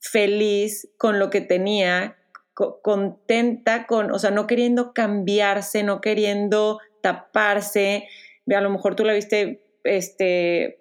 feliz 0.00 0.88
con 0.96 1.18
lo 1.18 1.30
que 1.30 1.40
tenía, 1.40 2.16
contenta 2.54 3.86
con, 3.86 4.10
o 4.10 4.18
sea, 4.18 4.30
no 4.30 4.46
queriendo 4.46 4.92
cambiarse, 4.92 5.82
no 5.82 6.00
queriendo 6.00 6.80
taparse. 7.02 8.08
A 8.52 8.60
lo 8.60 8.70
mejor 8.70 8.96
tú 8.96 9.04
la 9.04 9.14
viste 9.14 9.64
este, 9.84 10.80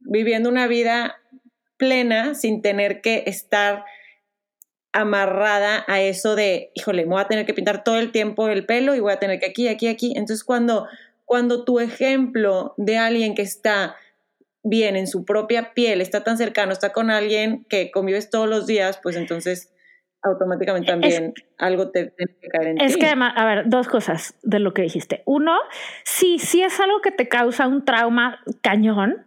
viviendo 0.00 0.48
una 0.48 0.66
vida 0.66 1.16
plena 1.76 2.34
sin 2.34 2.62
tener 2.62 3.00
que 3.00 3.24
estar 3.26 3.84
amarrada 4.92 5.84
a 5.88 6.00
eso 6.00 6.36
de, 6.36 6.70
híjole, 6.74 7.04
me 7.04 7.12
voy 7.12 7.20
a 7.20 7.28
tener 7.28 7.44
que 7.44 7.52
pintar 7.52 7.84
todo 7.84 7.98
el 7.98 8.12
tiempo 8.12 8.48
el 8.48 8.64
pelo 8.64 8.94
y 8.94 9.00
voy 9.00 9.12
a 9.12 9.18
tener 9.18 9.38
que 9.38 9.46
aquí, 9.46 9.68
aquí, 9.68 9.88
aquí. 9.88 10.12
Entonces, 10.16 10.42
cuando, 10.42 10.86
cuando 11.26 11.64
tu 11.64 11.80
ejemplo 11.80 12.72
de 12.78 12.96
alguien 12.96 13.34
que 13.34 13.42
está 13.42 13.96
bien 14.68 14.96
en 14.96 15.06
su 15.06 15.24
propia 15.24 15.72
piel, 15.74 16.00
está 16.00 16.24
tan 16.24 16.38
cercano, 16.38 16.72
está 16.72 16.92
con 16.92 17.10
alguien 17.10 17.64
que 17.68 17.90
convives 17.90 18.30
todos 18.30 18.48
los 18.48 18.66
días, 18.66 18.98
pues 19.02 19.16
entonces 19.16 19.72
automáticamente 20.22 20.90
también 20.90 21.34
algo 21.58 21.90
te 21.90 22.06
tiene 22.06 22.36
que 22.40 22.48
caer 22.48 22.68
en 22.68 22.80
es 22.80 22.86
ti. 22.86 22.92
Es 22.92 22.96
que 22.96 23.06
además, 23.06 23.34
a 23.36 23.44
ver, 23.44 23.68
dos 23.68 23.88
cosas 23.88 24.34
de 24.42 24.58
lo 24.58 24.74
que 24.74 24.82
dijiste. 24.82 25.22
Uno, 25.24 25.56
si, 26.04 26.38
si 26.38 26.62
es 26.62 26.80
algo 26.80 27.00
que 27.00 27.12
te 27.12 27.28
causa 27.28 27.68
un 27.68 27.84
trauma 27.84 28.40
cañón, 28.60 29.26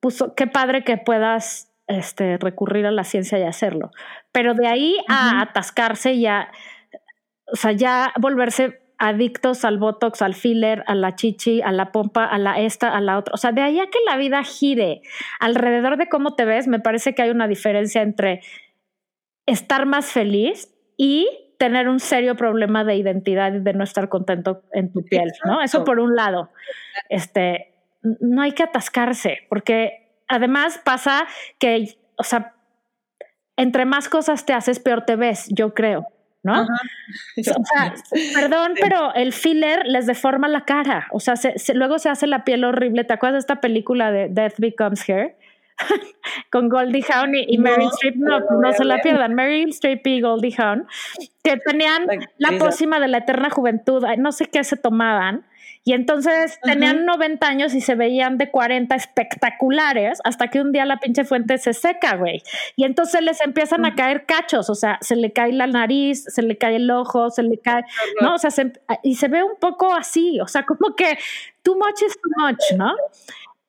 pues 0.00 0.22
qué 0.36 0.46
padre 0.46 0.82
que 0.82 0.96
puedas 0.96 1.70
este, 1.86 2.38
recurrir 2.38 2.86
a 2.86 2.90
la 2.90 3.04
ciencia 3.04 3.38
y 3.38 3.42
hacerlo. 3.42 3.90
Pero 4.32 4.54
de 4.54 4.66
ahí 4.66 4.96
a 5.08 5.40
atascarse 5.40 6.18
ya, 6.18 6.50
o 7.46 7.56
sea, 7.56 7.72
ya 7.72 8.12
volverse 8.18 8.79
adictos 9.00 9.64
al 9.64 9.78
botox, 9.78 10.20
al 10.20 10.34
filler, 10.34 10.84
a 10.86 10.94
la 10.94 11.16
chichi, 11.16 11.62
a 11.62 11.72
la 11.72 11.90
pompa, 11.90 12.26
a 12.26 12.38
la 12.38 12.60
esta, 12.60 12.94
a 12.94 13.00
la 13.00 13.18
otra. 13.18 13.32
O 13.34 13.38
sea, 13.38 13.50
de 13.50 13.62
ahí 13.62 13.80
a 13.80 13.86
que 13.86 13.98
la 14.06 14.18
vida 14.18 14.44
gire 14.44 15.00
alrededor 15.40 15.96
de 15.96 16.08
cómo 16.08 16.36
te 16.36 16.44
ves, 16.44 16.68
me 16.68 16.80
parece 16.80 17.14
que 17.14 17.22
hay 17.22 17.30
una 17.30 17.48
diferencia 17.48 18.02
entre 18.02 18.42
estar 19.46 19.86
más 19.86 20.12
feliz 20.12 20.72
y 20.98 21.26
tener 21.58 21.88
un 21.88 21.98
serio 21.98 22.36
problema 22.36 22.84
de 22.84 22.96
identidad 22.96 23.54
y 23.54 23.60
de 23.60 23.72
no 23.72 23.84
estar 23.84 24.10
contento 24.10 24.62
en 24.72 24.92
tu 24.92 25.02
piel, 25.02 25.32
¿no? 25.46 25.62
Eso 25.62 25.82
por 25.84 25.98
un 25.98 26.14
lado. 26.14 26.50
Este, 27.08 27.72
no 28.02 28.42
hay 28.42 28.52
que 28.52 28.64
atascarse, 28.64 29.38
porque 29.48 30.22
además 30.28 30.78
pasa 30.84 31.26
que, 31.58 31.96
o 32.16 32.22
sea, 32.22 32.54
entre 33.56 33.86
más 33.86 34.10
cosas 34.10 34.44
te 34.44 34.52
haces, 34.52 34.78
peor 34.78 35.06
te 35.06 35.16
ves, 35.16 35.48
yo 35.48 35.72
creo. 35.72 36.06
¿No? 36.42 36.62
O 36.62 37.42
sea, 37.42 37.94
perdón, 38.34 38.72
pero 38.80 39.14
el 39.14 39.32
filler 39.32 39.86
les 39.86 40.06
deforma 40.06 40.48
la 40.48 40.64
cara. 40.64 41.08
O 41.12 41.20
sea, 41.20 41.34
luego 41.74 41.98
se 41.98 42.08
hace 42.08 42.26
la 42.26 42.44
piel 42.44 42.64
horrible. 42.64 43.04
¿Te 43.04 43.12
acuerdas 43.12 43.34
de 43.34 43.40
esta 43.40 43.60
película 43.60 44.10
de 44.10 44.28
Death 44.28 44.54
Becomes 44.58 45.08
Hair? 45.08 45.36
Con 46.50 46.68
Goldie 46.68 47.04
Hawn 47.12 47.34
y, 47.34 47.58
Meryl 47.58 47.88
Streep, 47.88 48.16
no, 48.16 48.40
no 48.40 48.72
se 48.72 48.84
la 48.84 48.98
pierdan. 48.98 49.34
Meryl 49.34 49.70
Streep 49.70 50.06
y 50.06 50.20
Goldie 50.20 50.54
Hawn, 50.58 50.86
que 51.42 51.56
tenían 51.56 52.06
la 52.38 52.58
pócima 52.58 53.00
de 53.00 53.08
la 53.08 53.18
eterna 53.18 53.50
juventud, 53.50 54.04
no 54.18 54.32
sé 54.32 54.46
qué 54.46 54.62
se 54.64 54.76
tomaban, 54.76 55.44
y 55.82 55.94
entonces 55.94 56.58
tenían 56.62 57.06
90 57.06 57.46
años 57.46 57.74
y 57.74 57.80
se 57.80 57.94
veían 57.94 58.36
de 58.36 58.50
40 58.50 58.94
espectaculares 58.94 60.20
hasta 60.24 60.48
que 60.48 60.60
un 60.60 60.72
día 60.72 60.84
la 60.84 60.98
pinche 60.98 61.24
fuente 61.24 61.56
se 61.56 61.72
seca, 61.72 62.16
güey. 62.16 62.42
Y 62.76 62.84
entonces 62.84 63.22
les 63.22 63.40
empiezan 63.40 63.86
a 63.86 63.94
caer 63.94 64.26
cachos, 64.26 64.68
o 64.68 64.74
sea, 64.74 64.98
se 65.00 65.16
le 65.16 65.32
cae 65.32 65.52
la 65.52 65.66
nariz, 65.66 66.24
se 66.24 66.42
le 66.42 66.58
cae 66.58 66.76
el 66.76 66.90
ojo, 66.90 67.30
se 67.30 67.42
le 67.42 67.58
cae, 67.58 67.84
¿no? 68.20 68.34
O 68.34 68.38
sea, 68.38 68.50
y 69.02 69.14
se 69.14 69.28
ve 69.28 69.42
un 69.42 69.56
poco 69.58 69.94
así, 69.94 70.38
o 70.40 70.46
sea, 70.46 70.64
como 70.66 70.94
que 70.94 71.16
too 71.62 71.76
much 71.76 72.02
is 72.06 72.18
too 72.20 72.30
much, 72.36 72.78
¿no? 72.78 72.94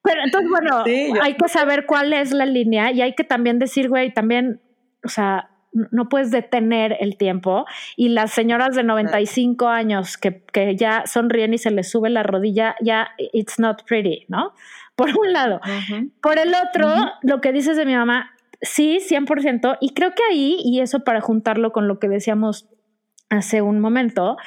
Pero 0.04 0.24
entonces, 0.26 0.50
bueno, 0.50 0.84
hay 1.22 1.36
que 1.36 1.48
saber 1.48 1.86
cuál 1.86 2.12
es 2.12 2.32
la 2.32 2.46
línea 2.46 2.92
y 2.92 3.02
hay 3.02 3.14
que 3.16 3.24
también 3.24 3.58
decir, 3.58 3.88
güey, 3.88 4.14
también, 4.14 4.60
o 5.06 5.10
sea, 5.10 5.51
no 5.74 6.10
puedes 6.10 6.32
detener 6.32 6.98
el 7.00 7.18
tiempo. 7.18 7.66
Y 7.96 8.10
las 8.10 8.32
señoras 8.32 8.76
de 8.76 8.84
95 8.84 9.68
años 9.68 10.18
que, 10.18 10.44
que, 10.52 10.76
ya 10.76 11.04
sonríen 11.06 11.54
y 11.54 11.58
se 11.58 11.72
les 11.72 11.90
sube 11.90 12.10
la 12.10 12.24
rodilla, 12.24 12.76
ya 12.82 13.10
it's 13.18 13.60
not 13.60 13.84
pretty, 13.86 14.26
¿no? 14.28 14.54
Por 14.96 15.18
un 15.18 15.34
lado. 15.34 15.62
Por 16.22 16.38
el 16.38 16.54
otro, 16.54 16.88
lo 17.24 17.42
que 17.42 17.52
dices 17.52 17.78
de 17.78 17.86
mi 17.86 17.96
mamá, 17.96 18.32
sí, 18.62 19.00
100%. 19.00 19.78
Y 19.82 19.94
creo 19.94 20.12
que 20.12 20.24
ahí, 20.30 20.58
y 20.64 20.82
eso 20.82 21.04
para 21.04 21.22
juntarlo 21.22 21.72
con 21.72 21.88
lo 21.88 22.00
que 22.00 22.08
decíamos 22.08 22.70
hace 23.30 23.62
un 23.62 23.80
momento, 23.80 24.38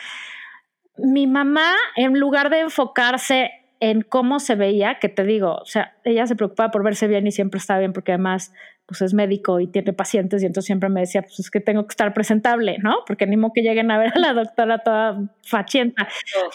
mi 0.96 1.26
mamá, 1.26 1.74
en 1.96 2.18
lugar 2.18 2.50
de 2.50 2.60
enfocarse 2.60 3.50
en 3.80 4.02
cómo 4.02 4.38
se 4.38 4.54
veía, 4.54 4.98
que 4.98 5.08
te 5.08 5.24
digo, 5.24 5.56
o 5.56 5.66
sea, 5.66 5.96
ella 6.04 6.26
se 6.26 6.36
preocupaba 6.36 6.70
por 6.70 6.84
verse 6.84 7.08
bien 7.08 7.26
y 7.26 7.32
siempre 7.32 7.58
estaba 7.58 7.80
bien 7.80 7.92
porque 7.92 8.12
además 8.12 8.52
pues 8.86 9.02
es 9.02 9.14
médico 9.14 9.60
y 9.60 9.66
tiene 9.66 9.92
pacientes 9.92 10.42
y 10.42 10.46
entonces 10.46 10.66
siempre 10.66 10.88
me 10.88 11.00
decía, 11.00 11.22
pues 11.22 11.38
es 11.40 11.50
que 11.50 11.60
tengo 11.60 11.86
que 11.86 11.92
estar 11.92 12.12
presentable, 12.12 12.78
¿no? 12.82 12.98
Porque 13.06 13.26
ni 13.26 13.36
modo 13.36 13.52
que 13.54 13.62
lleguen 13.62 13.90
a 13.90 13.98
ver 13.98 14.12
a 14.14 14.18
la 14.18 14.34
doctora 14.34 14.78
toda 14.78 15.18
fachienta. 15.42 16.08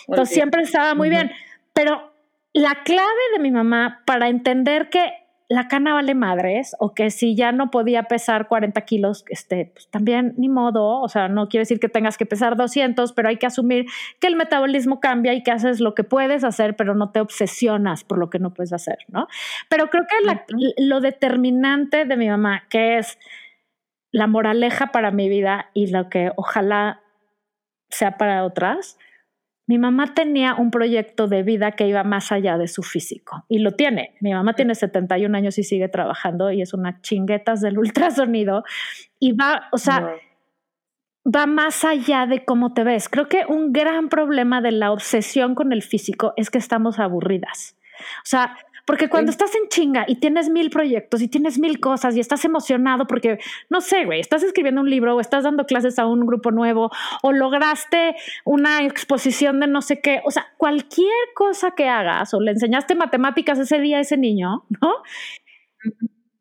entonces 0.08 0.34
siempre 0.34 0.62
estaba 0.62 0.94
muy 0.94 1.10
bien. 1.10 1.32
Pero 1.74 2.14
la 2.54 2.84
clave 2.84 3.22
de 3.34 3.40
mi 3.40 3.52
mamá 3.52 4.04
para 4.06 4.30
entender 4.30 4.90
que 4.90 5.12
la 5.50 5.68
cana 5.68 5.96
vale 5.96 6.14
madres 6.14 6.76
o 6.80 6.94
que 6.94 7.10
si 7.10 7.36
ya 7.36 7.52
no 7.52 7.72
podía 7.72 8.04
pesar 8.04 8.48
40 8.48 8.80
kilos, 8.82 9.26
este, 9.30 9.72
pues 9.74 9.90
también 9.90 10.36
ni 10.38 10.48
modo, 10.48 11.02
o 11.02 11.10
sea, 11.10 11.28
no 11.28 11.50
quiere 11.50 11.64
decir 11.64 11.80
que 11.80 11.90
tengas 11.90 12.18
que 12.18 12.28
pesar 12.28 12.56
200, 12.56 13.14
pero 13.14 13.30
hay 13.30 13.38
que 13.38 13.48
asumir 13.48 13.88
que 14.20 14.28
el 14.28 14.36
metabolismo 14.36 15.00
cambia 15.00 15.34
y 15.34 15.42
que 15.42 15.50
haces 15.50 15.80
lo 15.80 15.96
que 15.96 16.04
puedes 16.04 16.44
hacer, 16.44 16.76
pero 16.76 16.94
no 16.94 17.12
te 17.12 17.20
obsesionas 17.20 18.04
por 18.04 18.20
lo 18.20 18.30
que 18.30 18.38
no 18.38 18.54
puedes 18.54 18.74
hacer, 18.74 19.00
¿no? 19.08 19.28
Pero 19.70 19.90
creo 19.90 20.06
que 20.06 20.74
lo 20.78 21.02
determinante 21.02 22.06
de 22.06 22.16
mi 22.16 22.30
mamá, 22.30 22.66
que 22.70 23.00
es 23.00 23.18
la 24.12 24.28
moraleja 24.28 24.92
para 24.92 25.10
mi 25.10 25.30
vida 25.30 25.72
y 25.74 25.88
lo 25.88 26.10
que 26.10 26.32
ojalá 26.36 27.02
sea 27.90 28.18
para 28.18 28.46
otras, 28.46 29.00
mi 29.70 29.78
mamá 29.78 30.16
tenía 30.16 30.56
un 30.56 30.72
proyecto 30.72 31.28
de 31.28 31.44
vida 31.44 31.74
que 31.74 31.88
iba 31.88 32.04
más 32.04 32.32
allá 32.32 32.58
de 32.58 32.68
su 32.68 32.82
físico 32.82 33.46
y 33.48 33.60
lo 33.60 33.74
tiene. 33.74 34.16
Mi 34.20 34.34
mamá 34.34 34.56
tiene 34.56 34.74
71 34.74 35.38
años 35.38 35.60
y 35.60 35.64
sigue 35.64 35.88
trabajando 35.88 36.52
y 36.52 36.64
es 36.64 36.74
una 36.74 37.00
chinguetas 37.02 37.62
del 37.62 37.78
ultrasonido 37.78 38.64
y 39.20 39.34
va, 39.34 39.70
o 39.72 39.78
sea, 39.78 40.16
va 41.24 41.46
más 41.46 41.86
allá 41.86 42.26
de 42.26 42.44
cómo 42.46 42.74
te 42.74 42.84
ves. 42.84 43.10
Creo 43.10 43.30
que 43.30 43.44
un 43.48 43.72
gran 43.72 44.10
problema 44.10 44.60
de 44.60 44.72
la 44.72 44.92
obsesión 44.92 45.54
con 45.54 45.72
el 45.72 45.84
físico 45.84 46.34
es 46.36 46.50
que 46.50 46.58
estamos 46.58 46.98
aburridas. 46.98 47.78
O 48.00 48.26
sea, 48.26 48.58
porque 48.90 49.08
cuando 49.08 49.30
estás 49.30 49.54
en 49.54 49.70
chinga 49.70 50.04
y 50.08 50.16
tienes 50.16 50.50
mil 50.50 50.72
proyectos 50.72 51.22
y 51.22 51.28
tienes 51.28 51.60
mil 51.60 51.80
cosas 51.80 52.18
y 52.18 52.20
estás 52.20 52.44
emocionado 52.44 53.06
porque, 53.06 53.38
no 53.70 53.82
sé, 53.82 54.04
güey, 54.06 54.20
estás 54.20 54.42
escribiendo 54.42 54.82
un 54.82 54.90
libro 54.90 55.16
o 55.16 55.20
estás 55.20 55.44
dando 55.44 55.68
clases 55.68 56.00
a 56.00 56.08
un 56.08 56.26
grupo 56.26 56.50
nuevo 56.50 56.90
o 57.22 57.32
lograste 57.32 58.16
una 58.46 58.84
exposición 58.84 59.60
de 59.60 59.68
no 59.68 59.84
sé 59.84 60.02
qué, 60.02 60.24
o 60.26 60.32
sea, 60.32 60.48
cualquier 60.58 61.14
cosa 61.36 61.76
que 61.78 61.88
hagas 61.88 62.34
o 62.34 62.40
le 62.40 62.50
enseñaste 62.50 62.96
matemáticas 62.96 63.60
ese 63.60 63.78
día 63.78 63.98
a 63.98 64.02
ese 64.02 64.18
niño, 64.18 64.64
¿no? 64.82 64.96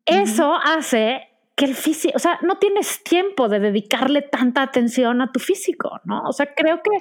Eso 0.07 0.55
hace 0.55 1.27
que 1.55 1.65
el 1.65 1.75
físico, 1.75 2.13
o 2.15 2.19
sea, 2.19 2.39
no 2.41 2.57
tienes 2.57 3.03
tiempo 3.03 3.47
de 3.47 3.59
dedicarle 3.59 4.23
tanta 4.23 4.63
atención 4.63 5.21
a 5.21 5.31
tu 5.31 5.39
físico, 5.39 6.01
¿no? 6.03 6.23
O 6.23 6.33
sea, 6.33 6.51
creo 6.55 6.81
que 6.81 6.97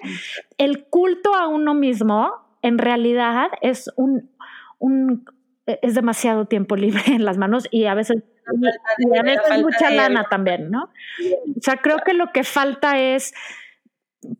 el 0.58 0.84
culto 0.90 1.34
a 1.34 1.48
uno 1.48 1.72
mismo 1.72 2.34
en 2.60 2.76
realidad 2.76 3.48
es 3.62 3.90
un, 3.96 4.28
un 4.78 5.24
es 5.82 5.94
demasiado 5.94 6.46
tiempo 6.46 6.76
libre 6.76 7.02
en 7.06 7.24
las 7.24 7.36
manos 7.36 7.68
y 7.70 7.84
a 7.86 7.94
veces, 7.94 8.22
y 8.98 9.18
a 9.18 9.22
veces 9.22 9.62
mucha 9.62 9.90
lana 9.90 10.24
también, 10.30 10.70
¿no? 10.70 10.84
O 11.56 11.60
sea, 11.60 11.76
creo 11.76 11.98
que 12.04 12.14
lo 12.14 12.32
que 12.32 12.44
falta 12.44 12.98
es 12.98 13.34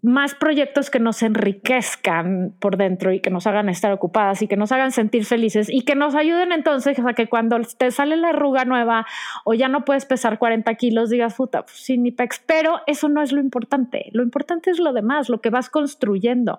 más 0.02 0.34
proyectos 0.34 0.90
que 0.90 0.98
nos 0.98 1.22
enriquezcan 1.22 2.54
por 2.58 2.76
dentro 2.76 3.12
y 3.12 3.20
que 3.20 3.30
nos 3.30 3.46
hagan 3.46 3.68
estar 3.68 3.92
ocupadas 3.92 4.42
y 4.42 4.48
que 4.48 4.56
nos 4.56 4.72
hagan 4.72 4.90
sentir 4.90 5.24
felices 5.24 5.68
y 5.70 5.82
que 5.82 5.94
nos 5.94 6.14
ayuden 6.14 6.50
entonces 6.50 6.98
a 6.98 7.12
que 7.12 7.28
cuando 7.28 7.58
te 7.60 7.90
sale 7.92 8.16
la 8.16 8.30
arruga 8.30 8.64
nueva 8.64 9.06
o 9.44 9.54
ya 9.54 9.68
no 9.68 9.84
puedes 9.84 10.04
pesar 10.04 10.38
40 10.38 10.74
kilos 10.74 11.10
digas, 11.10 11.34
puta, 11.34 11.62
pues 11.62 11.76
sí, 11.76 11.96
ni 11.96 12.10
pex. 12.10 12.42
Pero 12.44 12.80
eso 12.86 13.08
no 13.08 13.22
es 13.22 13.30
lo 13.30 13.40
importante. 13.40 14.10
Lo 14.12 14.22
importante 14.22 14.70
es 14.70 14.80
lo 14.80 14.92
demás, 14.92 15.28
lo 15.28 15.40
que 15.40 15.50
vas 15.50 15.70
construyendo. 15.70 16.58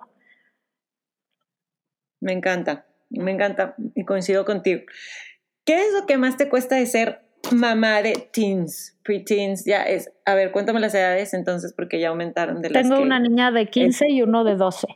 Me 2.21 2.31
encanta. 2.33 2.88
Me 3.09 3.31
encanta 3.31 3.75
y 3.95 4.05
coincido 4.05 4.45
contigo. 4.45 4.81
¿Qué 5.65 5.85
es 5.85 5.93
lo 5.93 6.05
que 6.05 6.17
más 6.17 6.37
te 6.37 6.49
cuesta 6.49 6.75
de 6.75 6.85
ser 6.85 7.21
mamá 7.51 8.01
de 8.01 8.29
teens, 8.31 8.97
preteens? 9.03 9.65
Ya 9.65 9.83
es, 9.83 10.11
a 10.25 10.35
ver, 10.35 10.51
cuéntame 10.51 10.79
las 10.79 10.93
edades 10.93 11.33
entonces 11.33 11.73
porque 11.73 11.99
ya 11.99 12.09
aumentaron 12.09 12.61
de 12.61 12.69
las 12.69 12.83
Tengo 12.83 13.01
una 13.01 13.19
niña 13.19 13.51
de 13.51 13.67
15 13.67 14.05
y 14.09 14.21
uno 14.21 14.43
de 14.43 14.55
12. 14.55 14.87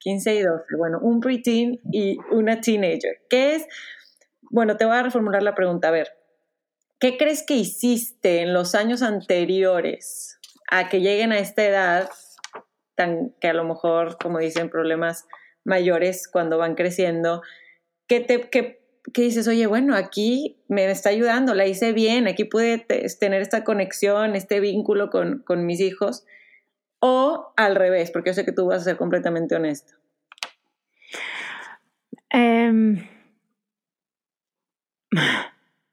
15 0.00 0.34
y 0.34 0.42
12, 0.42 0.64
bueno, 0.76 0.98
un 1.00 1.20
preteen 1.20 1.80
y 1.90 2.18
una 2.30 2.60
teenager. 2.60 3.22
¿Qué 3.30 3.54
es? 3.54 3.66
Bueno, 4.50 4.76
te 4.76 4.84
voy 4.84 4.96
a 4.96 5.02
reformular 5.02 5.42
la 5.42 5.54
pregunta, 5.54 5.88
a 5.88 5.92
ver, 5.92 6.08
¿qué 7.00 7.16
crees 7.16 7.42
que 7.42 7.54
hiciste 7.54 8.42
en 8.42 8.52
los 8.52 8.74
años 8.74 9.02
anteriores 9.02 10.38
a 10.70 10.90
que 10.90 11.00
lleguen 11.00 11.32
a 11.32 11.38
esta 11.38 11.64
edad 11.64 12.10
tan 12.94 13.34
que 13.40 13.48
a 13.48 13.54
lo 13.54 13.64
mejor, 13.64 14.18
como 14.18 14.38
dicen, 14.38 14.68
problemas 14.70 15.26
mayores 15.64 16.28
cuando 16.28 16.58
van 16.58 16.74
creciendo, 16.74 17.42
que, 18.06 18.20
te, 18.20 18.48
que, 18.50 18.80
dices, 19.12 19.48
oye, 19.48 19.66
bueno, 19.66 19.96
aquí 19.96 20.62
me 20.68 20.90
está 20.90 21.10
ayudando, 21.10 21.54
la 21.54 21.66
hice 21.66 21.92
bien, 21.92 22.28
aquí 22.28 22.44
pude 22.44 22.78
tener 22.78 23.42
esta 23.42 23.64
conexión, 23.64 24.36
este 24.36 24.60
vínculo 24.60 25.10
con, 25.10 25.40
con 25.40 25.66
mis 25.66 25.80
hijos, 25.80 26.24
o 27.00 27.52
al 27.56 27.76
revés, 27.76 28.10
porque 28.10 28.30
yo 28.30 28.34
sé 28.34 28.44
que 28.44 28.52
tú 28.52 28.66
vas 28.66 28.82
a 28.82 28.84
ser 28.84 28.96
completamente 28.96 29.54
honesto. 29.54 29.94
Em, 32.30 33.06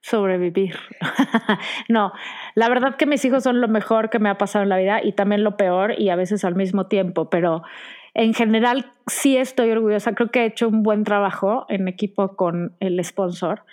sobrevivir. 0.02 0.76
no, 1.90 2.12
la 2.56 2.70
verdad 2.70 2.96
que 2.96 3.06
mis 3.06 3.24
hijos 3.26 3.44
son 3.44 3.62
lo 3.62 3.68
mejor 3.68 4.10
que 4.10 4.20
me 4.20 4.30
ha 4.30 4.38
pasado 4.38 4.64
en 4.64 4.70
la 4.70 4.78
vida 4.78 5.02
y 5.04 5.14
también 5.14 5.44
lo 5.44 5.58
peor 5.58 6.00
y 6.00 6.10
a 6.10 6.16
veces 6.16 6.44
al 6.44 6.56
mismo 6.56 6.88
tiempo, 6.88 7.30
pero 7.30 7.64
en 8.14 8.34
general 8.34 8.92
sí 9.08 9.38
estoy 9.38 9.72
orgullosa, 9.72 10.14
creo 10.14 10.32
que 10.32 10.42
he 10.42 10.46
hecho 10.46 10.68
un 10.68 10.84
buen 10.84 11.04
trabajo 11.04 11.66
en 11.70 11.88
equipo 11.88 12.36
con 12.36 12.76
el 12.80 13.04
sponsor. 13.04 13.64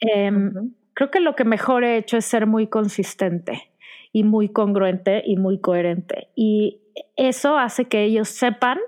Em, 0.00 0.74
creo 0.94 1.10
que 1.10 1.20
lo 1.20 1.34
que 1.34 1.44
mejor 1.44 1.84
he 1.84 1.96
hecho 1.96 2.16
es 2.16 2.24
ser 2.24 2.46
muy 2.46 2.68
consistente 2.68 3.72
y 4.12 4.24
muy 4.24 4.48
congruente 4.48 5.22
y 5.26 5.36
muy 5.36 5.60
coherente. 5.60 6.28
Y 6.36 6.80
eso 7.16 7.58
hace 7.58 7.86
que 7.86 8.04
ellos 8.04 8.28
sepan 8.28 8.78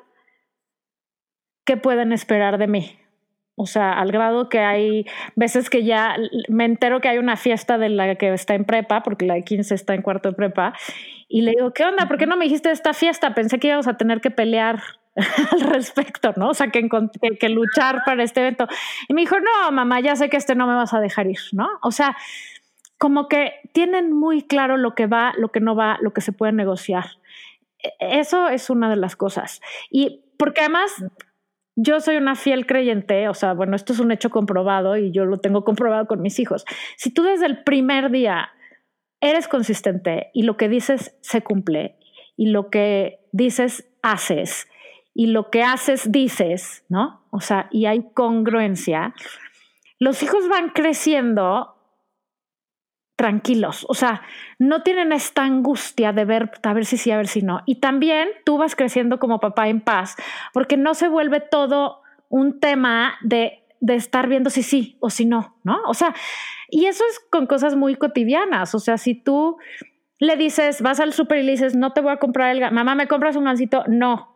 qué 1.64 1.76
pueden 1.76 2.12
esperar 2.12 2.58
de 2.58 2.66
mí. 2.68 2.99
O 3.60 3.66
sea, 3.66 3.92
al 3.92 4.10
grado 4.10 4.48
que 4.48 4.60
hay 4.60 5.04
veces 5.36 5.68
que 5.68 5.84
ya 5.84 6.16
me 6.48 6.64
entero 6.64 7.02
que 7.02 7.10
hay 7.10 7.18
una 7.18 7.36
fiesta 7.36 7.76
de 7.76 7.90
la 7.90 8.14
que 8.14 8.32
está 8.32 8.54
en 8.54 8.64
prepa, 8.64 9.02
porque 9.02 9.26
la 9.26 9.34
de 9.34 9.44
15 9.44 9.74
está 9.74 9.92
en 9.92 10.00
cuarto 10.00 10.30
de 10.30 10.34
prepa, 10.34 10.72
y 11.28 11.42
le 11.42 11.50
digo, 11.50 11.70
¿qué 11.74 11.84
onda? 11.84 12.08
¿Por 12.08 12.16
qué 12.16 12.26
no 12.26 12.38
me 12.38 12.46
dijiste 12.46 12.70
esta 12.70 12.94
fiesta? 12.94 13.34
Pensé 13.34 13.58
que 13.58 13.66
íbamos 13.66 13.86
a 13.86 13.98
tener 13.98 14.22
que 14.22 14.30
pelear 14.30 14.82
al 15.52 15.60
respecto, 15.60 16.32
¿no? 16.36 16.48
O 16.48 16.54
sea, 16.54 16.70
que 16.70 17.48
luchar 17.50 18.00
para 18.06 18.22
este 18.22 18.40
evento. 18.40 18.66
Y 19.08 19.12
me 19.12 19.20
dijo, 19.20 19.36
no, 19.38 19.70
mamá, 19.72 20.00
ya 20.00 20.16
sé 20.16 20.30
que 20.30 20.38
este 20.38 20.54
no 20.54 20.66
me 20.66 20.74
vas 20.74 20.94
a 20.94 21.00
dejar 21.00 21.26
ir, 21.26 21.40
¿no? 21.52 21.68
O 21.82 21.92
sea, 21.92 22.16
como 22.96 23.28
que 23.28 23.52
tienen 23.74 24.10
muy 24.10 24.40
claro 24.40 24.78
lo 24.78 24.94
que 24.94 25.06
va, 25.06 25.34
lo 25.36 25.52
que 25.52 25.60
no 25.60 25.76
va, 25.76 25.98
lo 26.00 26.14
que 26.14 26.22
se 26.22 26.32
puede 26.32 26.52
negociar. 26.52 27.04
E, 27.82 28.20
eso 28.20 28.48
es 28.48 28.70
una 28.70 28.88
de 28.88 28.96
las 28.96 29.16
cosas. 29.16 29.60
Y 29.90 30.24
porque 30.38 30.62
además 30.62 31.04
yo 31.76 32.00
soy 32.00 32.16
una 32.16 32.34
fiel 32.34 32.66
creyente, 32.66 33.28
o 33.28 33.34
sea, 33.34 33.54
bueno, 33.54 33.76
esto 33.76 33.92
es 33.92 34.00
un 34.00 34.12
hecho 34.12 34.30
comprobado 34.30 34.96
y 34.96 35.12
yo 35.12 35.24
lo 35.24 35.38
tengo 35.38 35.64
comprobado 35.64 36.06
con 36.06 36.20
mis 36.20 36.38
hijos. 36.38 36.64
Si 36.96 37.12
tú 37.12 37.22
desde 37.22 37.46
el 37.46 37.62
primer 37.62 38.10
día 38.10 38.50
eres 39.20 39.48
consistente 39.48 40.30
y 40.34 40.42
lo 40.42 40.56
que 40.56 40.68
dices 40.68 41.16
se 41.20 41.42
cumple 41.42 41.96
y 42.36 42.50
lo 42.50 42.70
que 42.70 43.20
dices 43.32 43.88
haces 44.02 44.68
y 45.14 45.26
lo 45.26 45.50
que 45.50 45.62
haces 45.62 46.10
dices, 46.10 46.84
¿no? 46.88 47.22
O 47.30 47.40
sea, 47.40 47.68
y 47.70 47.86
hay 47.86 48.10
congruencia, 48.14 49.14
los 49.98 50.22
hijos 50.22 50.48
van 50.48 50.70
creciendo 50.70 51.76
tranquilos, 53.20 53.84
o 53.86 53.92
sea, 53.92 54.22
no 54.58 54.82
tienen 54.82 55.12
esta 55.12 55.42
angustia 55.42 56.14
de 56.14 56.24
ver, 56.24 56.50
a 56.62 56.72
ver 56.72 56.86
si 56.86 56.96
sí, 56.96 57.10
a 57.10 57.18
ver 57.18 57.28
si 57.28 57.42
no. 57.42 57.60
Y 57.66 57.74
también 57.74 58.30
tú 58.46 58.56
vas 58.56 58.74
creciendo 58.74 59.18
como 59.18 59.40
papá 59.40 59.68
en 59.68 59.82
paz, 59.82 60.16
porque 60.54 60.78
no 60.78 60.94
se 60.94 61.06
vuelve 61.06 61.40
todo 61.40 62.00
un 62.30 62.60
tema 62.60 63.18
de, 63.20 63.62
de 63.80 63.94
estar 63.94 64.26
viendo 64.26 64.48
si 64.48 64.62
sí 64.62 64.96
o 65.00 65.10
si 65.10 65.26
no, 65.26 65.54
¿no? 65.64 65.82
O 65.86 65.92
sea, 65.92 66.14
y 66.70 66.86
eso 66.86 67.04
es 67.10 67.20
con 67.30 67.44
cosas 67.44 67.76
muy 67.76 67.94
cotidianas, 67.94 68.74
o 68.74 68.78
sea, 68.78 68.96
si 68.96 69.14
tú 69.14 69.58
le 70.18 70.36
dices, 70.36 70.80
vas 70.80 70.98
al 70.98 71.12
súper 71.12 71.40
y 71.40 71.42
le 71.42 71.52
dices, 71.52 71.76
no 71.76 71.92
te 71.92 72.00
voy 72.00 72.12
a 72.12 72.16
comprar 72.16 72.56
el, 72.56 72.72
mamá, 72.72 72.94
¿me 72.94 73.06
compras 73.06 73.36
un 73.36 73.44
gansito? 73.44 73.84
No. 73.86 74.34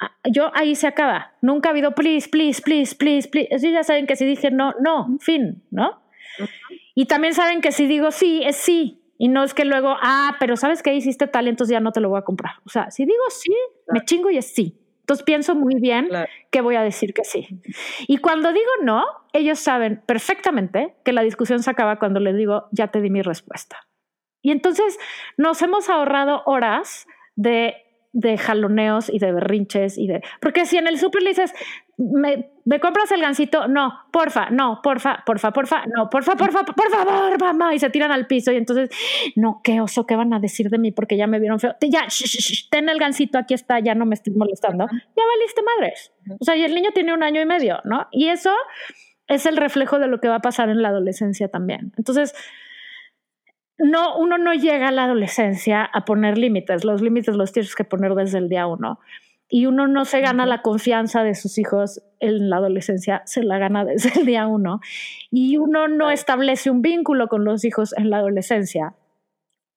Ah, 0.00 0.10
yo 0.28 0.50
ahí 0.56 0.74
se 0.74 0.88
acaba. 0.88 1.34
Nunca 1.40 1.68
ha 1.68 1.72
habido 1.72 1.92
please, 1.92 2.28
please, 2.28 2.60
please, 2.60 2.96
please, 2.96 3.28
please. 3.28 3.46
Ellos 3.52 3.72
ya 3.72 3.84
saben 3.84 4.08
que 4.08 4.16
si 4.16 4.26
dije 4.26 4.50
no, 4.50 4.74
no, 4.80 5.16
fin, 5.20 5.62
¿no? 5.70 6.04
Y 6.96 7.04
también 7.04 7.34
saben 7.34 7.60
que 7.60 7.72
si 7.72 7.86
digo 7.86 8.10
sí, 8.10 8.42
es 8.42 8.56
sí. 8.56 9.02
Y 9.18 9.28
no 9.28 9.44
es 9.44 9.52
que 9.52 9.66
luego, 9.66 9.96
ah, 10.00 10.36
pero 10.40 10.56
sabes 10.56 10.82
que 10.82 10.94
hiciste 10.94 11.26
tal, 11.26 11.46
entonces 11.46 11.72
ya 11.72 11.80
no 11.80 11.92
te 11.92 12.00
lo 12.00 12.08
voy 12.08 12.18
a 12.18 12.22
comprar. 12.22 12.54
O 12.64 12.70
sea, 12.70 12.90
si 12.90 13.04
digo 13.04 13.22
sí, 13.28 13.54
me 13.88 14.00
chingo 14.00 14.30
y 14.30 14.38
es 14.38 14.52
sí. 14.52 14.80
Entonces 15.00 15.22
pienso 15.22 15.54
muy 15.54 15.74
bien 15.78 16.08
que 16.50 16.62
voy 16.62 16.74
a 16.74 16.82
decir 16.82 17.12
que 17.12 17.22
sí. 17.22 17.46
Y 18.08 18.16
cuando 18.16 18.50
digo 18.50 18.70
no, 18.82 19.04
ellos 19.34 19.58
saben 19.58 20.02
perfectamente 20.06 20.96
que 21.04 21.12
la 21.12 21.20
discusión 21.20 21.62
se 21.62 21.70
acaba 21.70 21.98
cuando 21.98 22.18
les 22.18 22.34
digo, 22.34 22.66
ya 22.72 22.88
te 22.88 23.02
di 23.02 23.10
mi 23.10 23.20
respuesta. 23.20 23.76
Y 24.40 24.50
entonces 24.50 24.98
nos 25.36 25.60
hemos 25.60 25.90
ahorrado 25.90 26.42
horas 26.46 27.06
de 27.34 27.74
de 28.16 28.38
jaloneos 28.38 29.10
y 29.10 29.18
de 29.18 29.30
berrinches 29.30 29.98
y 29.98 30.06
de... 30.06 30.22
Porque 30.40 30.64
si 30.64 30.78
en 30.78 30.86
el 30.86 30.98
súper 30.98 31.22
le 31.22 31.28
dices, 31.28 31.52
¿me, 31.98 32.48
¿me, 32.64 32.80
compras 32.80 33.12
el 33.12 33.20
gansito? 33.20 33.68
No, 33.68 33.92
porfa, 34.10 34.48
no, 34.48 34.80
porfa, 34.82 35.22
porfa, 35.26 35.52
porfa, 35.52 35.84
no, 35.94 36.08
porfa, 36.08 36.34
porfa, 36.34 36.64
por 36.64 36.90
favor, 36.90 37.38
mamá. 37.38 37.74
Y 37.74 37.78
se 37.78 37.90
tiran 37.90 38.10
al 38.10 38.26
piso 38.26 38.52
y 38.52 38.56
entonces, 38.56 38.88
no, 39.36 39.60
qué 39.62 39.82
oso, 39.82 40.06
¿qué 40.06 40.16
van 40.16 40.32
a 40.32 40.40
decir 40.40 40.70
de 40.70 40.78
mí? 40.78 40.92
Porque 40.92 41.18
ya 41.18 41.26
me 41.26 41.38
vieron 41.38 41.60
feo. 41.60 41.74
Ya, 41.82 42.06
ten 42.70 42.88
el 42.88 42.98
gansito, 42.98 43.36
aquí 43.36 43.52
está, 43.52 43.80
ya 43.80 43.94
no 43.94 44.06
me 44.06 44.14
estés 44.14 44.34
molestando. 44.34 44.86
Ya 44.90 45.22
valiste 45.36 45.62
madres. 45.76 46.12
O 46.40 46.44
sea, 46.46 46.56
y 46.56 46.64
el 46.64 46.74
niño 46.74 46.92
tiene 46.94 47.12
un 47.12 47.22
año 47.22 47.42
y 47.42 47.44
medio, 47.44 47.80
¿no? 47.84 48.08
Y 48.12 48.28
eso 48.28 48.54
es 49.28 49.44
el 49.44 49.58
reflejo 49.58 49.98
de 49.98 50.06
lo 50.06 50.20
que 50.20 50.28
va 50.28 50.36
a 50.36 50.40
pasar 50.40 50.70
en 50.70 50.80
la 50.80 50.88
adolescencia 50.88 51.48
también. 51.48 51.92
Entonces, 51.98 52.34
no, 53.78 54.16
uno 54.18 54.38
no 54.38 54.54
llega 54.54 54.88
a 54.88 54.92
la 54.92 55.04
adolescencia 55.04 55.84
a 55.84 56.04
poner 56.04 56.38
límites, 56.38 56.84
los 56.84 57.02
límites 57.02 57.36
los 57.36 57.52
tienes 57.52 57.74
que 57.74 57.84
poner 57.84 58.14
desde 58.14 58.38
el 58.38 58.48
día 58.48 58.66
uno. 58.66 59.00
Y 59.48 59.66
uno 59.66 59.86
no 59.86 60.04
se 60.04 60.20
gana 60.20 60.44
la 60.44 60.62
confianza 60.62 61.22
de 61.22 61.36
sus 61.36 61.56
hijos 61.58 62.02
en 62.18 62.50
la 62.50 62.56
adolescencia, 62.56 63.22
se 63.26 63.44
la 63.44 63.58
gana 63.58 63.84
desde 63.86 64.20
el 64.20 64.26
día 64.26 64.46
uno. 64.46 64.80
Y 65.30 65.56
uno 65.56 65.88
no 65.88 66.10
establece 66.10 66.70
un 66.70 66.82
vínculo 66.82 67.28
con 67.28 67.44
los 67.44 67.64
hijos 67.64 67.96
en 67.96 68.10
la 68.10 68.18
adolescencia 68.18 68.94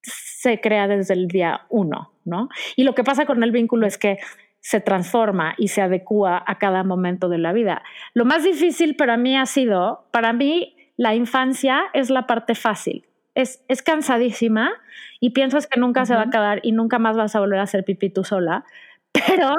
se 0.02 0.62
crea 0.62 0.88
desde 0.88 1.14
el 1.14 1.28
día 1.28 1.66
uno, 1.70 2.14
¿no? 2.24 2.48
Y 2.78 2.84
lo 2.84 2.96
que 2.96 3.04
pasa 3.04 3.26
con 3.26 3.44
el 3.44 3.52
vínculo 3.52 3.86
es 3.86 3.98
que 3.98 4.20
se 4.62 4.80
transforma 4.80 5.54
y 5.58 5.68
se 5.68 5.82
adecua 5.82 6.42
a 6.46 6.58
cada 6.58 6.84
momento 6.84 7.28
de 7.28 7.38
la 7.40 7.52
vida. 7.52 7.84
Lo 8.14 8.24
más 8.24 8.46
difícil 8.46 8.96
para 8.96 9.18
mí 9.18 9.38
ha 9.38 9.46
sido, 9.46 10.08
para 10.12 10.32
mí, 10.32 10.78
la 10.96 11.14
infancia 11.14 11.84
es 11.94 12.10
la 12.10 12.26
parte 12.26 12.56
fácil. 12.56 13.09
Es, 13.40 13.64
es 13.68 13.82
cansadísima 13.82 14.72
y 15.20 15.32
piensas 15.32 15.68
que 15.68 15.80
nunca 15.80 16.06
se 16.06 16.14
va 16.14 16.22
a 16.22 16.26
acabar 16.26 16.60
y 16.64 16.72
nunca 16.72 17.00
más 17.00 17.16
vas 17.16 17.36
a 17.36 17.40
volver 17.40 17.60
a 17.60 17.64
hacer 17.64 17.84
pipí 17.84 18.10
tú 18.10 18.24
sola. 18.24 18.66
Pero, 19.14 19.56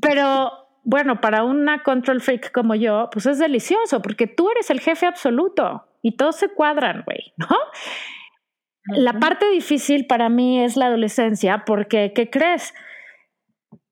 pero 0.00 0.52
bueno, 0.84 1.20
para 1.20 1.44
una 1.44 1.82
control 1.82 2.20
freak 2.20 2.52
como 2.52 2.74
yo, 2.74 3.08
pues 3.10 3.26
es 3.26 3.38
delicioso 3.38 4.02
porque 4.02 4.26
tú 4.26 4.50
eres 4.50 4.70
el 4.70 4.80
jefe 4.80 5.06
absoluto 5.06 5.86
y 6.02 6.16
todos 6.16 6.36
se 6.36 6.48
cuadran, 6.48 7.02
güey, 7.06 7.32
¿no? 7.36 7.48
La 8.96 9.14
parte 9.14 9.48
difícil 9.50 10.06
para 10.06 10.28
mí 10.28 10.62
es 10.62 10.76
la 10.76 10.86
adolescencia 10.86 11.64
porque, 11.64 12.12
¿qué 12.14 12.28
crees? 12.28 12.74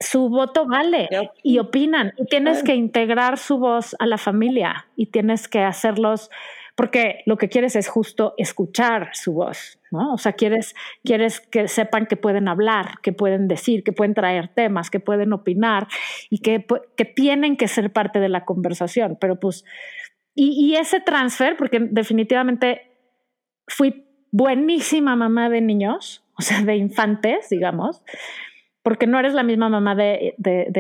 Su 0.00 0.28
voto 0.28 0.66
vale 0.66 1.08
y 1.42 1.58
opinan 1.58 2.12
y 2.16 2.26
tienes 2.26 2.62
que 2.62 2.74
integrar 2.74 3.38
su 3.38 3.58
voz 3.58 3.96
a 3.98 4.06
la 4.06 4.18
familia 4.18 4.86
y 4.96 5.06
tienes 5.06 5.48
que 5.48 5.60
hacerlos 5.60 6.30
porque 6.78 7.22
lo 7.26 7.38
que 7.38 7.48
quieres 7.48 7.74
es 7.74 7.88
justo 7.88 8.34
escuchar 8.36 9.10
su 9.12 9.32
voz, 9.32 9.80
¿no? 9.90 10.12
O 10.12 10.16
sea, 10.16 10.34
quieres, 10.34 10.76
quieres 11.02 11.40
que 11.40 11.66
sepan 11.66 12.06
que 12.06 12.16
pueden 12.16 12.46
hablar, 12.46 13.00
que 13.02 13.12
pueden 13.12 13.48
decir, 13.48 13.82
que 13.82 13.90
pueden 13.90 14.14
traer 14.14 14.46
temas, 14.46 14.88
que 14.88 15.00
pueden 15.00 15.32
opinar 15.32 15.88
y 16.30 16.38
que, 16.38 16.64
que 16.96 17.04
tienen 17.04 17.56
que 17.56 17.66
ser 17.66 17.92
parte 17.92 18.20
de 18.20 18.28
la 18.28 18.44
conversación. 18.44 19.18
Pero 19.20 19.40
pues, 19.40 19.64
y, 20.36 20.52
y 20.52 20.76
ese 20.76 21.00
transfer, 21.00 21.56
porque 21.56 21.80
definitivamente 21.80 22.92
fui 23.66 24.06
buenísima 24.30 25.16
mamá 25.16 25.48
de 25.50 25.60
niños, 25.60 26.24
o 26.38 26.42
sea, 26.42 26.62
de 26.62 26.76
infantes, 26.76 27.48
digamos, 27.50 28.04
porque 28.89 29.07
no 29.07 29.18
eres 29.18 29.34
la 29.34 29.43
misma 29.43 29.68
mamá 29.68 29.95
de, 29.95 30.34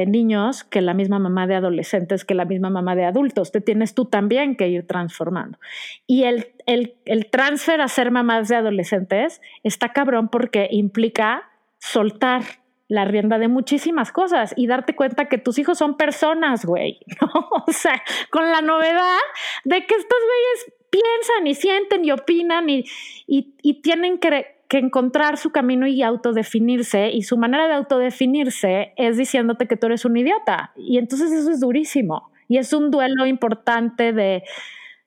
niños 0.06 0.64
que 0.64 0.80
la 0.80 0.94
misma 0.94 1.18
mamá 1.18 1.46
de 1.46 1.56
adolescentes, 1.56 2.24
que 2.24 2.32
la 2.32 2.46
misma 2.46 2.70
mamá 2.70 2.96
de 2.96 3.04
adultos. 3.04 3.52
Te 3.52 3.60
tienes 3.60 3.92
tú 3.92 4.06
también 4.06 4.56
que 4.56 4.66
ir 4.66 4.86
transformando. 4.86 5.58
Y 6.06 6.22
el, 6.22 6.46
el, 6.64 6.94
el 7.04 7.26
transfer 7.26 7.82
a 7.82 7.88
ser 7.88 8.10
mamás 8.10 8.48
de 8.48 8.56
adolescentes 8.56 9.42
está 9.62 9.92
cabrón 9.92 10.30
porque 10.30 10.68
implica 10.70 11.50
soltar 11.80 12.44
la 12.88 13.04
rienda 13.04 13.38
de 13.38 13.48
muchísimas 13.48 14.10
cosas 14.10 14.54
y 14.56 14.68
darte 14.68 14.96
cuenta 14.96 15.26
que 15.28 15.36
tus 15.36 15.58
hijos 15.58 15.76
son 15.76 15.98
personas, 15.98 16.64
güey. 16.64 17.00
O 17.66 17.72
sea, 17.72 18.02
con 18.30 18.50
la 18.50 18.62
novedad 18.62 19.18
de 19.64 19.84
que 19.84 19.94
estos 19.94 20.18
güeyes 20.18 20.78
piensan 20.88 21.46
y 21.46 21.54
sienten 21.54 22.06
y 22.06 22.12
opinan 22.12 22.70
y, 22.70 22.86
y, 23.26 23.54
y 23.60 23.82
tienen 23.82 24.16
que 24.16 24.57
que 24.68 24.78
encontrar 24.78 25.38
su 25.38 25.50
camino 25.50 25.86
y 25.86 26.02
autodefinirse, 26.02 27.10
y 27.10 27.22
su 27.22 27.38
manera 27.38 27.66
de 27.66 27.74
autodefinirse 27.74 28.92
es 28.96 29.16
diciéndote 29.16 29.66
que 29.66 29.76
tú 29.76 29.86
eres 29.86 30.04
un 30.04 30.16
idiota. 30.16 30.72
Y 30.76 30.98
entonces 30.98 31.32
eso 31.32 31.50
es 31.50 31.60
durísimo. 31.60 32.30
Y 32.48 32.58
es 32.58 32.72
un 32.72 32.90
duelo 32.90 33.26
importante 33.26 34.12
de, 34.12 34.42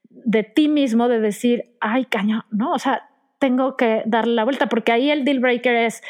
de 0.09 0.43
ti 0.43 0.67
mismo, 0.67 1.07
de 1.07 1.19
decir, 1.19 1.75
ay, 1.79 2.05
caño, 2.05 2.45
¿no? 2.51 2.71
O 2.71 2.79
sea, 2.79 3.09
tengo 3.39 3.77
que 3.77 4.03
darle 4.05 4.33
la 4.33 4.43
vuelta, 4.43 4.67
porque 4.67 4.91
ahí 4.91 5.09
el 5.11 5.25
deal 5.25 5.39
breaker 5.39 5.75
es, 5.75 6.01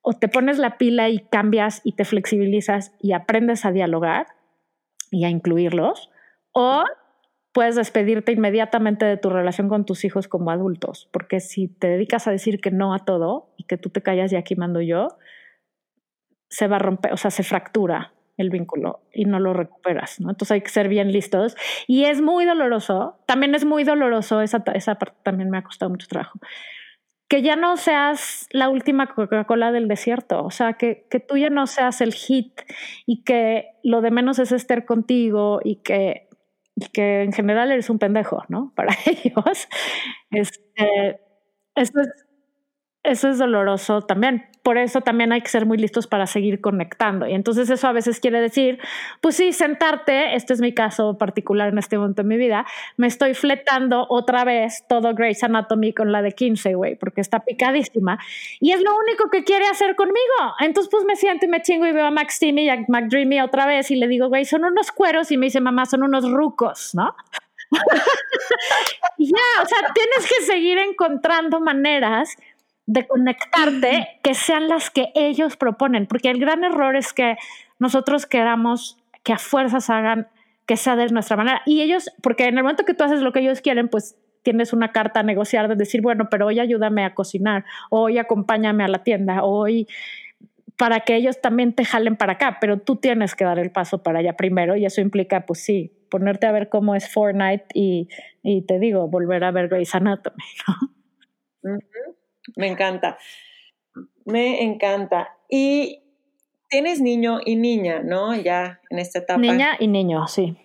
o 0.00 0.14
te 0.14 0.28
pones 0.28 0.58
la 0.58 0.78
pila 0.78 1.08
y 1.08 1.20
cambias 1.20 1.80
y 1.84 1.92
te 1.92 2.04
flexibilizas 2.04 2.94
y 3.00 3.12
aprendes 3.12 3.64
a 3.64 3.72
dialogar 3.72 4.26
y 5.10 5.24
a 5.24 5.30
incluirlos, 5.30 6.10
o 6.52 6.84
puedes 7.52 7.76
despedirte 7.76 8.32
inmediatamente 8.32 9.04
de 9.04 9.16
tu 9.16 9.30
relación 9.30 9.68
con 9.68 9.84
tus 9.84 10.04
hijos 10.04 10.26
como 10.26 10.50
adultos, 10.50 11.08
porque 11.12 11.40
si 11.40 11.68
te 11.68 11.88
dedicas 11.88 12.26
a 12.26 12.30
decir 12.30 12.60
que 12.60 12.70
no 12.70 12.94
a 12.94 13.00
todo 13.00 13.50
y 13.56 13.64
que 13.64 13.76
tú 13.76 13.90
te 13.90 14.02
callas 14.02 14.32
y 14.32 14.36
aquí 14.36 14.56
mando 14.56 14.80
yo, 14.80 15.08
se 16.48 16.66
va 16.66 16.76
a 16.76 16.78
romper, 16.78 17.12
o 17.12 17.16
sea, 17.16 17.30
se 17.30 17.42
fractura 17.42 18.12
el 18.38 18.50
vínculo 18.50 19.02
y 19.12 19.26
no 19.26 19.38
lo 19.38 19.52
recuperas, 19.52 20.20
¿no? 20.20 20.30
Entonces 20.30 20.52
hay 20.52 20.60
que 20.62 20.70
ser 20.70 20.88
bien 20.88 21.12
listos 21.12 21.56
y 21.86 22.04
es 22.04 22.22
muy 22.22 22.46
doloroso, 22.46 23.18
también 23.26 23.54
es 23.54 23.64
muy 23.64 23.84
doloroso, 23.84 24.40
esa, 24.40 24.62
esa 24.74 24.94
parte 24.96 25.18
también 25.22 25.50
me 25.50 25.58
ha 25.58 25.62
costado 25.62 25.90
mucho 25.90 26.08
trabajo, 26.08 26.38
que 27.28 27.42
ya 27.42 27.56
no 27.56 27.76
seas 27.76 28.46
la 28.50 28.68
última 28.70 29.14
Coca-Cola 29.14 29.72
del 29.72 29.88
desierto, 29.88 30.44
o 30.44 30.50
sea, 30.50 30.74
que, 30.74 31.06
que 31.10 31.20
tú 31.20 31.36
ya 31.36 31.50
no 31.50 31.66
seas 31.66 32.00
el 32.00 32.14
hit 32.14 32.60
y 33.06 33.22
que 33.24 33.68
lo 33.82 34.00
de 34.00 34.10
menos 34.10 34.38
es 34.38 34.52
estar 34.52 34.84
contigo 34.86 35.60
y 35.62 35.76
que 35.76 36.28
que 36.90 37.22
en 37.22 37.32
general 37.32 37.70
eres 37.72 37.90
un 37.90 37.98
pendejo, 37.98 38.42
¿no? 38.48 38.72
Para 38.76 38.94
ellos. 39.06 39.68
Este, 40.30 41.20
eso, 41.74 42.00
es, 42.00 42.08
eso 43.04 43.28
es 43.28 43.38
doloroso 43.38 44.02
también 44.02 44.46
por 44.62 44.78
eso 44.78 45.00
también 45.00 45.32
hay 45.32 45.40
que 45.40 45.48
ser 45.48 45.66
muy 45.66 45.76
listos 45.76 46.06
para 46.06 46.26
seguir 46.26 46.60
conectando. 46.60 47.26
Y 47.26 47.34
entonces 47.34 47.68
eso 47.68 47.88
a 47.88 47.92
veces 47.92 48.20
quiere 48.20 48.40
decir, 48.40 48.78
pues 49.20 49.36
sí, 49.36 49.52
sentarte, 49.52 50.34
este 50.36 50.54
es 50.54 50.60
mi 50.60 50.72
caso 50.72 51.18
particular 51.18 51.68
en 51.68 51.78
este 51.78 51.98
momento 51.98 52.22
de 52.22 52.28
mi 52.28 52.36
vida, 52.36 52.64
me 52.96 53.06
estoy 53.06 53.34
fletando 53.34 54.06
otra 54.08 54.44
vez 54.44 54.84
todo 54.88 55.14
Grey's 55.14 55.42
Anatomy 55.42 55.92
con 55.92 56.12
la 56.12 56.22
de 56.22 56.32
15, 56.32 56.74
güey, 56.74 56.94
porque 56.96 57.20
está 57.20 57.40
picadísima. 57.40 58.18
Y 58.60 58.72
es 58.72 58.80
lo 58.80 58.96
único 58.96 59.30
que 59.30 59.44
quiere 59.44 59.66
hacer 59.66 59.96
conmigo. 59.96 60.20
Entonces 60.60 60.90
pues 60.90 61.04
me 61.04 61.16
siento 61.16 61.46
y 61.46 61.48
me 61.48 61.62
chingo 61.62 61.86
y 61.86 61.92
veo 61.92 62.06
a 62.06 62.10
Max 62.10 62.38
Timmy 62.38 62.64
y 62.64 62.68
a 62.68 62.84
McDreamy 62.86 63.40
otra 63.40 63.66
vez 63.66 63.90
y 63.90 63.96
le 63.96 64.06
digo, 64.06 64.28
güey, 64.28 64.44
son 64.44 64.64
unos 64.64 64.92
cueros 64.92 65.32
y 65.32 65.36
me 65.36 65.46
dice, 65.46 65.60
mamá, 65.60 65.86
son 65.86 66.02
unos 66.04 66.30
rucos, 66.30 66.94
¿no? 66.94 67.14
ya, 69.18 69.62
o 69.62 69.66
sea, 69.66 69.78
tienes 69.94 70.28
que 70.28 70.44
seguir 70.44 70.78
encontrando 70.78 71.60
maneras 71.60 72.36
de 72.86 73.06
conectarte 73.06 74.08
que 74.22 74.34
sean 74.34 74.68
las 74.68 74.90
que 74.90 75.12
ellos 75.14 75.56
proponen, 75.56 76.06
porque 76.06 76.30
el 76.30 76.38
gran 76.38 76.64
error 76.64 76.96
es 76.96 77.12
que 77.12 77.36
nosotros 77.78 78.26
queramos 78.26 78.98
que 79.22 79.32
a 79.32 79.38
fuerzas 79.38 79.88
hagan 79.90 80.28
que 80.66 80.76
sea 80.76 80.96
de 80.96 81.06
nuestra 81.08 81.36
manera. 81.36 81.62
Y 81.66 81.82
ellos, 81.82 82.10
porque 82.22 82.46
en 82.46 82.56
el 82.56 82.62
momento 82.62 82.84
que 82.84 82.94
tú 82.94 83.04
haces 83.04 83.20
lo 83.20 83.32
que 83.32 83.40
ellos 83.40 83.60
quieren, 83.60 83.88
pues 83.88 84.16
tienes 84.42 84.72
una 84.72 84.92
carta 84.92 85.20
a 85.20 85.22
negociar 85.22 85.68
de 85.68 85.76
decir, 85.76 86.02
bueno, 86.02 86.28
pero 86.30 86.46
hoy 86.46 86.60
ayúdame 86.60 87.04
a 87.04 87.14
cocinar, 87.14 87.64
hoy 87.90 88.18
acompáñame 88.18 88.84
a 88.84 88.88
la 88.88 89.02
tienda, 89.04 89.44
hoy 89.44 89.86
para 90.76 91.00
que 91.00 91.14
ellos 91.14 91.40
también 91.40 91.74
te 91.74 91.84
jalen 91.84 92.16
para 92.16 92.32
acá, 92.32 92.58
pero 92.60 92.78
tú 92.78 92.96
tienes 92.96 93.34
que 93.36 93.44
dar 93.44 93.58
el 93.58 93.70
paso 93.70 94.02
para 94.02 94.18
allá 94.18 94.36
primero 94.36 94.74
y 94.74 94.84
eso 94.84 95.00
implica, 95.00 95.46
pues 95.46 95.60
sí, 95.60 95.92
ponerte 96.10 96.46
a 96.46 96.52
ver 96.52 96.68
cómo 96.68 96.94
es 96.94 97.08
Fortnite 97.08 97.66
y, 97.72 98.08
y 98.42 98.62
te 98.62 98.78
digo, 98.78 99.06
volver 99.08 99.44
a 99.44 99.52
ver 99.52 99.68
Grey's 99.68 99.94
Anatomy, 99.94 100.44
¿no? 101.62 101.78
Me 102.56 102.68
encanta. 102.68 103.18
Me 104.24 104.62
encanta. 104.62 105.36
Y 105.48 106.02
tienes 106.68 107.00
niño 107.00 107.40
y 107.44 107.56
niña, 107.56 108.00
¿no? 108.02 108.34
Ya 108.34 108.80
en 108.90 108.98
esta 108.98 109.20
etapa. 109.20 109.40
Niña 109.40 109.76
y 109.78 109.88
niño, 109.88 110.26
sí. 110.26 110.56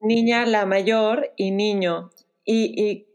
Niña 0.00 0.46
la 0.46 0.66
mayor 0.66 1.32
y 1.36 1.50
niño. 1.50 2.10
Y, 2.44 3.06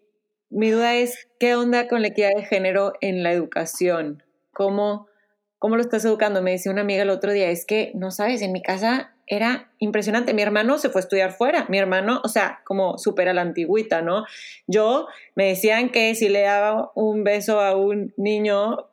mi 0.50 0.70
duda 0.70 0.96
es, 0.96 1.28
¿qué 1.38 1.56
onda 1.56 1.90
con 1.90 2.02
la 2.02 2.10
equidad 2.10 2.30
de 2.34 2.46
género 2.46 2.94
en 3.02 3.24
la 3.24 3.34
educación? 3.34 4.24
¿Cómo, 4.54 5.08
¿Cómo 5.60 5.76
lo 5.76 5.82
estás 5.82 6.06
educando? 6.06 6.42
Me 6.42 6.52
decía 6.52 6.72
una 6.72 6.82
amiga 6.82 7.02
el 7.04 7.10
otro 7.10 7.34
día, 7.34 7.50
es 7.50 7.66
que, 7.66 7.92
no 7.96 8.12
sabes, 8.12 8.42
en 8.42 8.54
mi 8.54 8.62
casa 8.62 9.15
era 9.28 9.72
impresionante. 9.80 10.34
Mi 10.34 10.42
hermano 10.42 10.78
se 10.78 10.90
fue 10.90 11.00
a 11.00 11.04
estudiar 11.04 11.32
fuera. 11.34 11.66
Mi 11.70 11.78
hermano, 11.78 12.22
o 12.24 12.28
sea, 12.28 12.62
como 12.64 12.98
súper 12.98 13.30
a 13.30 13.34
la 13.34 13.42
antigüita, 13.42 14.02
¿no? 14.02 14.26
Yo 14.68 15.08
me 15.36 15.48
decían 15.48 15.90
que 15.90 16.14
si 16.16 16.30
le 16.30 16.42
daba 16.42 16.92
un 16.96 17.24
beso 17.24 17.60
a 17.60 17.76
un 17.76 18.14
niño 18.18 18.90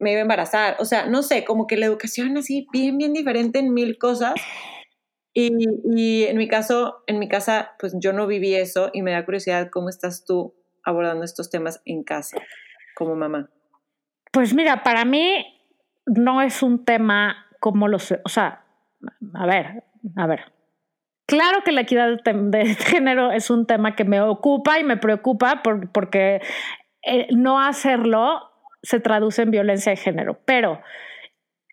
me 0.00 0.12
iba 0.12 0.18
a 0.18 0.22
embarazar. 0.22 0.76
O 0.80 0.84
sea, 0.84 1.06
no 1.06 1.22
sé, 1.22 1.44
como 1.44 1.66
que 1.66 1.76
la 1.76 1.86
educación 1.86 2.36
así 2.36 2.66
bien, 2.72 2.98
bien 2.98 3.12
diferente 3.12 3.58
en 3.60 3.72
mil 3.72 3.98
cosas. 3.98 4.34
Y, 5.32 5.52
y 5.94 6.24
en 6.24 6.36
mi 6.38 6.48
caso, 6.48 7.02
en 7.06 7.18
mi 7.18 7.28
casa, 7.28 7.72
pues 7.78 7.94
yo 8.00 8.12
no 8.12 8.26
viví 8.26 8.54
eso 8.54 8.90
y 8.92 9.02
me 9.02 9.12
da 9.12 9.24
curiosidad 9.24 9.68
cómo 9.70 9.88
estás 9.88 10.24
tú 10.24 10.54
abordando 10.82 11.24
estos 11.24 11.50
temas 11.50 11.82
en 11.84 12.02
casa 12.02 12.38
como 12.94 13.14
mamá. 13.14 13.50
Pues 14.32 14.54
mira, 14.54 14.82
para 14.82 15.04
mí 15.04 15.44
no 16.06 16.42
es 16.42 16.62
un 16.62 16.84
tema 16.84 17.46
como 17.60 17.88
los, 17.88 18.12
o 18.12 18.28
sea, 18.28 18.65
a 19.34 19.46
ver, 19.46 19.84
a 20.16 20.26
ver. 20.26 20.52
Claro 21.26 21.62
que 21.64 21.72
la 21.72 21.82
equidad 21.82 22.18
de, 22.22 22.64
género 22.74 23.32
es 23.32 23.50
un 23.50 23.66
tema 23.66 23.96
que 23.96 24.04
me 24.04 24.20
ocupa 24.20 24.78
y 24.78 24.84
me 24.84 24.96
preocupa 24.96 25.62
porque 25.92 26.40
eh, 27.02 27.26
no 27.30 27.60
hacerlo 27.60 28.40
se 28.82 29.00
traduce 29.00 29.42
en 29.42 29.50
violencia 29.50 29.90
de 29.90 29.96
género, 29.96 30.40
pero 30.44 30.80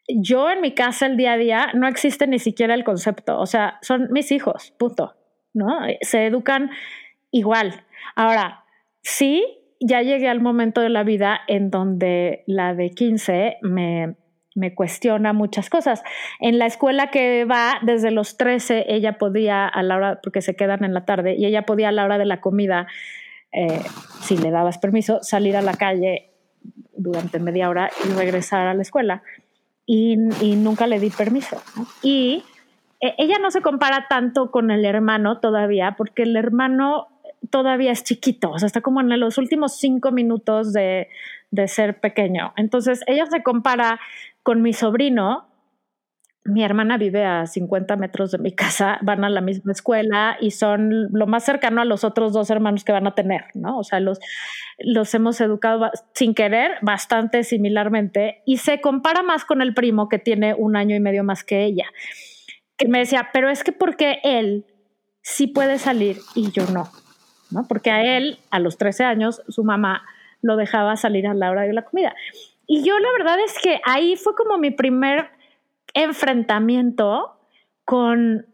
yo 0.08 0.50
en 0.50 0.62
mi 0.62 0.74
casa 0.74 1.06
el 1.06 1.16
día 1.16 1.34
a 1.34 1.38
día 1.38 1.68
no 1.74 1.88
existe 1.88 2.28
ni 2.28 2.40
siquiera 2.40 2.74
el 2.74 2.84
concepto, 2.84 3.40
o 3.40 3.46
sea, 3.46 3.78
son 3.82 4.08
mis 4.12 4.32
hijos, 4.32 4.74
punto, 4.78 5.16
¿no? 5.54 5.80
Se 6.02 6.26
educan 6.26 6.72
igual. 7.32 7.84
Ahora, 8.16 8.66
sí, 9.02 9.46
ya 9.80 10.02
llegué 10.02 10.28
al 10.28 10.42
momento 10.42 10.82
de 10.82 10.90
la 10.90 11.04
vida 11.04 11.40
en 11.48 11.70
donde 11.70 12.44
la 12.48 12.74
de 12.74 12.90
15 12.90 13.58
me, 13.62 14.16
me 14.56 14.76
cuestiona 14.76 15.34
muchas 15.34 15.70
cosas. 15.70 16.04
En 16.40 16.60
la 16.60 16.66
escuela 16.66 17.10
que 17.12 17.46
va, 17.46 17.80
desde 17.82 18.12
los 18.12 18.38
13, 18.38 18.86
ella 18.88 19.18
podía 19.18 19.68
a 19.68 19.84
la 19.84 19.96
hora, 19.98 20.20
porque 20.22 20.42
se 20.42 20.56
quedan 20.56 20.84
en 20.84 20.94
la 20.94 21.06
tarde, 21.06 21.36
y 21.36 21.46
ella 21.46 21.64
podía 21.64 21.90
a 21.90 21.92
la 21.92 22.06
hora 22.06 22.18
de 22.18 22.26
la 22.26 22.42
comida 22.42 22.88
eh, 23.52 23.82
si 24.22 24.36
le 24.38 24.50
dabas 24.50 24.80
permiso, 24.80 25.20
salir 25.22 25.56
a 25.56 25.62
la 25.62 25.74
calle 25.74 26.32
durante 26.96 27.40
media 27.40 27.70
hora 27.70 27.92
y 28.04 28.14
regresar 28.14 28.68
a 28.68 28.74
la 28.74 28.82
escuela. 28.82 29.22
Y, 29.86 30.16
nunca 30.16 30.88
le 30.88 31.00
di 31.00 31.10
permiso. 31.10 31.62
Y 32.02 32.44
e, 33.02 33.16
ella 33.18 33.38
no 33.40 33.52
se 33.52 33.62
compara 33.62 34.08
tanto 34.10 34.50
con 34.50 34.72
el 34.72 34.86
hermano 34.86 35.40
todavía, 35.40 35.96
porque 35.98 36.24
el 36.24 36.36
hermano 36.36 37.10
todavía 37.50 37.92
es 37.92 38.04
chiquito, 38.04 38.52
o 38.52 38.58
sea, 38.58 38.68
está 38.68 38.80
como 38.80 39.02
en 39.02 39.20
los 39.20 39.38
últimos 39.38 39.76
cinco 39.76 40.12
minutos 40.12 40.72
de, 40.72 41.10
de 41.52 41.68
ser 41.68 42.00
pequeño. 42.00 42.54
Entonces, 42.56 43.02
ella 43.06 43.26
se 43.26 43.44
compara 43.44 44.00
con 44.44 44.62
mi 44.62 44.74
sobrino, 44.74 45.50
mi 46.46 46.64
hermana 46.64 46.98
vive 46.98 47.24
a 47.24 47.48
50 47.48 47.96
metros 47.96 48.32
de 48.32 48.38
mi 48.38 48.52
casa, 48.54 49.00
van 49.02 49.24
a 49.24 49.30
la 49.30 49.40
misma 49.40 49.72
escuela 49.72 50.38
y 50.42 50.52
son 50.52 51.08
lo 51.12 51.26
más 51.26 51.46
cercano 51.46 51.82
a 51.82 51.86
los 51.86 52.04
otros 52.04 52.34
dos 52.34 52.50
hermanos 52.50 52.84
que 52.84 52.92
van 52.92 53.08
a 53.08 53.16
tener, 53.16 53.46
¿no? 53.54 53.78
O 53.78 53.84
sea, 53.84 54.02
los, 54.02 54.20
los 54.80 55.14
hemos 55.14 55.40
educado 55.40 55.90
sin 56.14 56.36
querer 56.36 56.74
bastante 56.82 57.44
similarmente 57.44 58.42
y 58.46 58.58
se 58.58 58.82
compara 58.82 59.24
más 59.24 59.46
con 59.46 59.62
el 59.62 59.74
primo 59.74 60.10
que 60.10 60.20
tiene 60.20 60.54
un 60.54 60.76
año 60.76 60.96
y 60.96 61.00
medio 61.00 61.24
más 61.24 61.46
que 61.46 61.64
ella, 61.64 61.86
que 62.78 62.90
me 62.90 63.00
decía, 63.00 63.30
pero 63.32 63.50
es 63.50 63.64
que 63.64 63.72
porque 63.72 64.20
él 64.24 64.66
sí 65.22 65.48
puede 65.48 65.80
salir 65.80 66.18
y 66.36 66.52
yo 66.52 66.66
no, 66.74 66.90
¿no? 67.52 67.66
Porque 67.70 67.92
a 67.92 68.18
él, 68.18 68.40
a 68.52 68.60
los 68.60 68.78
13 68.78 69.06
años, 69.06 69.42
su 69.48 69.64
mamá 69.64 70.04
lo 70.42 70.58
dejaba 70.58 70.98
salir 70.98 71.26
a 71.26 71.34
la 71.34 71.50
hora 71.50 71.62
de 71.62 71.72
la 71.72 71.84
comida. 71.84 72.14
Y 72.68 72.84
yo 72.84 72.98
la 73.00 73.12
verdad 73.18 73.40
es 73.40 73.60
que 73.60 73.82
ahí 73.86 74.16
fue 74.16 74.36
como 74.36 74.58
mi 74.58 74.72
primer 74.72 75.30
enfrentamiento 75.94 77.40
con 77.86 78.48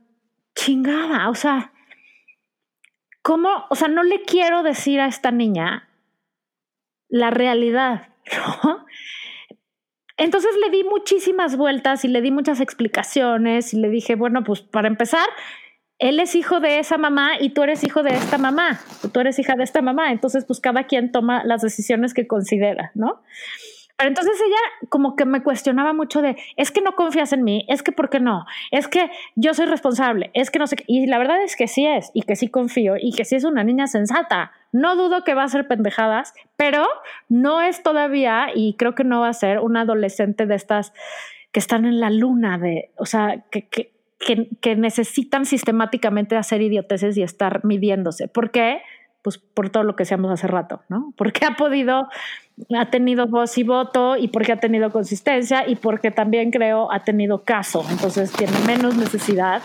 chingada, 0.55 1.29
o 1.29 1.35
sea, 1.35 1.71
¿cómo? 3.21 3.49
O 3.69 3.75
sea, 3.75 3.87
no 3.87 4.03
le 4.03 4.23
quiero 4.23 4.63
decir 4.63 4.99
a 4.99 5.07
esta 5.07 5.31
niña 5.31 5.87
la 7.07 7.29
realidad, 7.29 8.09
¿no? 8.63 8.85
Entonces 10.17 10.51
le 10.61 10.69
di 10.69 10.83
muchísimas 10.83 11.55
vueltas 11.55 12.03
y 12.03 12.09
le 12.09 12.21
di 12.21 12.29
muchas 12.29 12.59
explicaciones 12.59 13.73
y 13.73 13.79
le 13.79 13.89
dije, 13.89 14.15
bueno, 14.15 14.43
pues 14.43 14.61
para 14.61 14.89
empezar, 14.89 15.25
él 15.97 16.19
es 16.19 16.35
hijo 16.35 16.59
de 16.59 16.79
esa 16.79 16.97
mamá 16.97 17.39
y 17.39 17.51
tú 17.51 17.63
eres 17.63 17.85
hijo 17.85 18.03
de 18.03 18.11
esta 18.11 18.37
mamá, 18.37 18.81
tú 19.13 19.19
eres 19.21 19.39
hija 19.39 19.55
de 19.55 19.63
esta 19.63 19.81
mamá, 19.81 20.11
entonces 20.11 20.43
pues 20.43 20.59
cada 20.59 20.83
quien 20.87 21.13
toma 21.13 21.43
las 21.45 21.61
decisiones 21.61 22.13
que 22.13 22.27
considera, 22.27 22.91
¿no? 22.95 23.21
Pero 23.99 24.11
entonces 24.11 24.39
ella 24.39 24.87
como 24.87 25.17
que 25.17 25.25
me 25.25 25.43
cuestionaba 25.43 25.91
mucho 25.91 26.21
de, 26.21 26.37
es 26.55 26.71
que 26.71 26.79
no 26.79 26.95
confías 26.95 27.33
en 27.33 27.43
mí, 27.43 27.65
es 27.67 27.83
que 27.83 27.91
¿por 27.91 28.09
qué 28.09 28.21
no? 28.21 28.45
Es 28.71 28.87
que 28.87 29.11
yo 29.35 29.53
soy 29.53 29.65
responsable, 29.65 30.31
es 30.33 30.51
que 30.51 30.57
no 30.57 30.67
sé. 30.67 30.77
Y 30.87 31.05
la 31.07 31.17
verdad 31.17 31.43
es 31.43 31.57
que 31.57 31.67
sí 31.67 31.85
es, 31.85 32.09
y 32.13 32.21
que 32.21 32.37
sí 32.37 32.47
confío, 32.47 32.95
y 32.97 33.11
que 33.11 33.25
sí 33.25 33.35
es 33.35 33.43
una 33.43 33.65
niña 33.65 33.87
sensata. 33.87 34.53
No 34.71 34.95
dudo 34.95 35.25
que 35.25 35.33
va 35.33 35.43
a 35.43 35.49
ser 35.49 35.67
pendejadas, 35.67 36.33
pero 36.55 36.87
no 37.27 37.59
es 37.59 37.83
todavía, 37.83 38.51
y 38.55 38.75
creo 38.75 38.95
que 38.95 39.03
no 39.03 39.19
va 39.19 39.27
a 39.27 39.33
ser, 39.33 39.59
una 39.59 39.81
adolescente 39.81 40.45
de 40.45 40.55
estas 40.55 40.93
que 41.51 41.59
están 41.59 41.83
en 41.83 41.99
la 41.99 42.09
luna, 42.09 42.57
de, 42.57 42.91
o 42.95 43.05
sea, 43.05 43.43
que, 43.51 43.67
que, 43.67 43.91
que, 44.17 44.47
que 44.61 44.77
necesitan 44.77 45.43
sistemáticamente 45.43 46.37
hacer 46.37 46.61
idioteces 46.61 47.17
y 47.17 47.23
estar 47.23 47.65
midiéndose. 47.65 48.29
¿Por 48.29 48.51
qué? 48.51 48.81
Pues 49.29 49.37
por 49.53 49.69
todo 49.69 49.83
lo 49.83 49.95
que 49.95 50.05
seamos 50.05 50.31
hace 50.31 50.47
rato, 50.47 50.81
¿no? 50.89 51.13
Porque 51.15 51.45
ha 51.45 51.55
podido, 51.55 52.09
ha 52.75 52.89
tenido 52.89 53.27
voz 53.27 53.57
y 53.57 53.63
voto 53.63 54.17
y 54.17 54.29
porque 54.29 54.53
ha 54.53 54.59
tenido 54.59 54.91
consistencia 54.91 55.67
y 55.67 55.75
porque 55.75 56.09
también 56.09 56.49
creo 56.49 56.91
ha 56.91 57.03
tenido 57.03 57.43
caso. 57.43 57.85
Entonces 57.89 58.31
tiene 58.31 58.57
menos 58.65 58.97
necesidad 58.97 59.61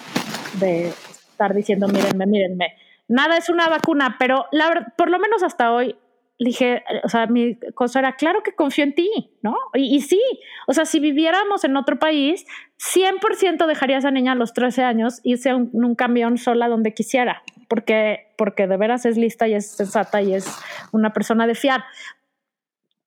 de 0.60 0.88
estar 0.88 1.54
diciendo, 1.54 1.88
mírenme, 1.88 2.26
mírenme. 2.26 2.74
Nada 3.08 3.38
es 3.38 3.48
una 3.48 3.68
vacuna, 3.68 4.16
pero 4.18 4.46
la, 4.52 4.92
por 4.96 5.10
lo 5.10 5.18
menos 5.18 5.42
hasta 5.42 5.72
hoy 5.72 5.96
dije, 6.38 6.82
o 7.04 7.08
sea, 7.08 7.26
mi 7.26 7.56
cosa 7.74 8.00
era, 8.00 8.16
claro 8.16 8.42
que 8.42 8.54
confío 8.54 8.84
en 8.84 8.94
ti, 8.94 9.10
¿no? 9.40 9.56
Y, 9.72 9.96
y, 9.96 10.00
sí, 10.00 10.20
o 10.66 10.72
sea, 10.72 10.84
si 10.84 10.98
viviéramos 11.00 11.64
en 11.64 11.76
otro 11.76 11.98
país, 11.98 12.44
100% 12.78 13.66
dejaría 13.66 13.96
a 13.96 13.98
esa 14.00 14.10
niña 14.10 14.32
a 14.32 14.36
los 14.36 14.52
13 14.52 14.82
años 14.82 15.20
irse 15.22 15.50
en 15.50 15.70
un 15.72 15.94
camión 15.94 16.38
sola 16.38 16.68
donde 16.68 16.92
quisiera, 16.92 17.42
porque, 17.68 18.32
porque 18.36 18.66
de 18.66 18.76
veras 18.76 19.06
es 19.06 19.16
lista 19.16 19.48
y 19.48 19.54
es 19.54 19.70
sensata 19.70 20.20
y 20.22 20.34
es 20.34 20.46
una 20.92 21.12
persona 21.12 21.46
de 21.46 21.54
fiar. 21.54 21.84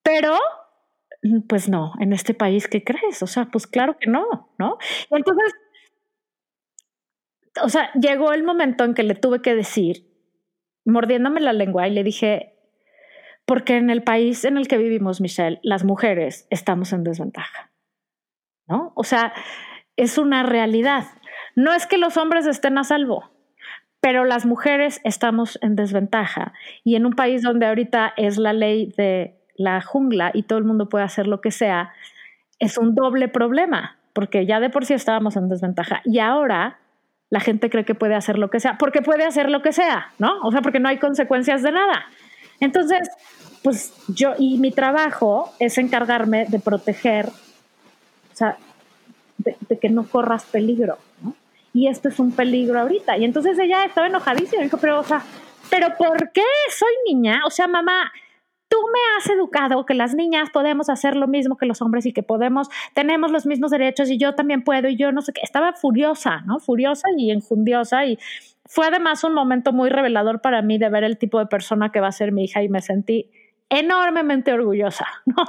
Pero, 0.04 0.38
pues 1.48 1.70
no, 1.70 1.94
en 2.00 2.14
este 2.14 2.34
país, 2.34 2.68
¿qué 2.68 2.84
crees? 2.84 3.22
O 3.22 3.28
sea, 3.28 3.46
pues 3.46 3.68
claro 3.68 3.98
que 4.00 4.10
no, 4.10 4.50
¿no? 4.58 4.78
entonces, 5.12 5.54
o 7.62 7.70
sea, 7.70 7.92
llegó 7.94 8.34
el 8.34 8.44
momento 8.44 8.84
en 8.84 8.94
que 8.94 9.04
le 9.04 9.16
tuve 9.16 9.42
que 9.42 9.56
decir, 9.56 10.08
mordiéndome 10.86 11.42
la 11.42 11.54
lengua, 11.54 11.88
y 11.88 11.92
le 11.92 12.04
dije, 12.04 12.56
porque 13.46 13.78
en 13.78 13.90
el 13.90 14.04
país 14.04 14.46
en 14.46 14.58
el 14.58 14.68
que 14.68 14.78
vivimos, 14.78 15.22
Michelle, 15.22 15.60
las 15.64 15.84
mujeres 15.84 16.48
estamos 16.50 16.94
en 16.94 17.04
desventaja, 17.04 17.67
¿no? 18.68 18.92
O 18.96 19.04
sea, 19.04 19.34
es 19.96 20.18
una 20.18 20.44
realidad. 20.44 21.06
No 21.56 21.74
es 21.74 21.88
que 21.88 21.98
los 21.98 22.18
hombres 22.18 22.46
estén 22.46 22.78
a 22.78 22.84
salvo, 22.84 23.32
pero 24.00 24.26
las 24.26 24.46
mujeres 24.46 25.02
estamos 25.04 25.58
en 25.62 25.76
desventaja. 25.76 26.54
Y 26.84 26.96
en 26.96 27.06
un 27.06 27.14
país 27.14 27.42
donde 27.42 27.66
ahorita 27.66 28.14
es 28.16 28.38
la 28.38 28.54
ley 28.54 28.94
de 28.98 29.38
la 29.58 29.82
jungla 29.82 30.32
y 30.34 30.44
todo 30.44 30.60
el 30.60 30.66
mundo 30.66 30.88
puede 30.88 31.04
hacer 31.04 31.28
lo 31.28 31.42
que 31.42 31.52
sea, 31.52 31.92
es 32.60 32.78
un 32.78 32.96
doble 32.96 33.28
problema, 33.28 33.98
porque 34.14 34.46
ya 34.46 34.60
de 34.60 34.70
por 34.70 34.86
sí 34.86 34.94
estábamos 34.94 35.36
en 35.36 35.50
desventaja. 35.50 36.02
Y 36.06 36.20
ahora 36.20 36.80
la 37.30 37.40
gente 37.40 37.70
cree 37.70 37.86
que 37.86 37.96
puede 37.96 38.16
hacer 38.16 38.38
lo 38.38 38.50
que 38.50 38.60
sea, 38.60 38.78
porque 38.78 39.02
puede 39.02 39.26
hacer 39.26 39.50
lo 39.50 39.62
que 39.62 39.74
sea, 39.74 40.12
¿no? 40.20 40.40
O 40.44 40.52
sea, 40.52 40.62
porque 40.62 40.80
no 40.80 40.90
hay 40.90 40.98
consecuencias 40.98 41.62
de 41.62 41.72
nada. 41.72 42.06
Entonces, 42.60 43.10
pues 43.64 43.94
yo, 44.08 44.34
y 44.38 44.60
mi 44.60 44.72
trabajo 44.72 45.52
es 45.60 45.78
encargarme 45.78 46.46
de 46.46 46.60
proteger, 46.60 47.30
o 48.38 48.40
sea, 48.40 48.56
de, 49.40 49.80
que 49.80 49.90
no 49.90 50.08
corras 50.08 50.46
peligro, 50.46 51.00
¿no? 51.24 51.34
y 51.74 51.88
esto 51.88 52.10
es 52.10 52.20
un 52.20 52.32
peligro 52.32 52.80
ahorita. 52.80 53.18
Y 53.18 53.26
entonces 53.26 53.58
ella 53.58 53.84
estaba 53.84 54.06
enojadísima, 54.06 54.62
dijo, 54.62 54.78
pero, 54.78 55.00
o 55.00 55.04
sea, 55.04 55.24
¿pero 55.72 55.88
por 55.98 56.32
qué 56.32 56.44
soy 56.70 56.94
niña? 57.08 57.42
O 57.48 57.50
sea, 57.50 57.68
mamá, 57.68 58.12
tú 58.68 58.78
me 58.94 59.00
has 59.18 59.28
educado 59.32 59.88
que 59.88 59.96
las 59.96 60.14
niñas 60.14 60.52
podemos 60.52 60.88
hacer 60.88 61.16
lo 61.16 61.28
mismo 61.28 61.58
que 61.58 61.66
los 61.66 61.82
hombres 61.82 62.06
y 62.06 62.14
que 62.14 62.22
podemos, 62.22 62.70
tenemos 62.94 63.32
los 63.32 63.48
mismos 63.48 63.72
derechos 63.72 64.12
y 64.12 64.20
yo 64.20 64.36
también 64.36 64.64
puedo 64.64 64.88
y 64.88 64.98
yo 64.98 65.12
no 65.12 65.24
sé 65.24 65.34
qué. 65.34 65.42
Estaba 65.44 65.74
furiosa, 65.74 66.42
¿no? 66.42 66.60
Furiosa 66.60 67.08
y 67.18 67.32
enjundiosa 67.32 68.06
y 68.06 68.20
fue 68.68 68.86
además 68.86 69.24
un 69.24 69.34
momento 69.34 69.74
muy 69.74 69.90
revelador 69.90 70.42
para 70.42 70.62
mí 70.62 70.78
de 70.78 70.90
ver 70.90 71.04
el 71.04 71.18
tipo 71.18 71.40
de 71.40 71.48
persona 71.48 71.92
que 71.92 72.02
va 72.02 72.10
a 72.10 72.12
ser 72.12 72.32
mi 72.32 72.44
hija 72.44 72.62
y 72.62 72.70
me 72.70 72.82
sentí 72.82 73.32
enormemente 73.70 74.54
orgullosa, 74.54 75.08
¿no? 75.26 75.44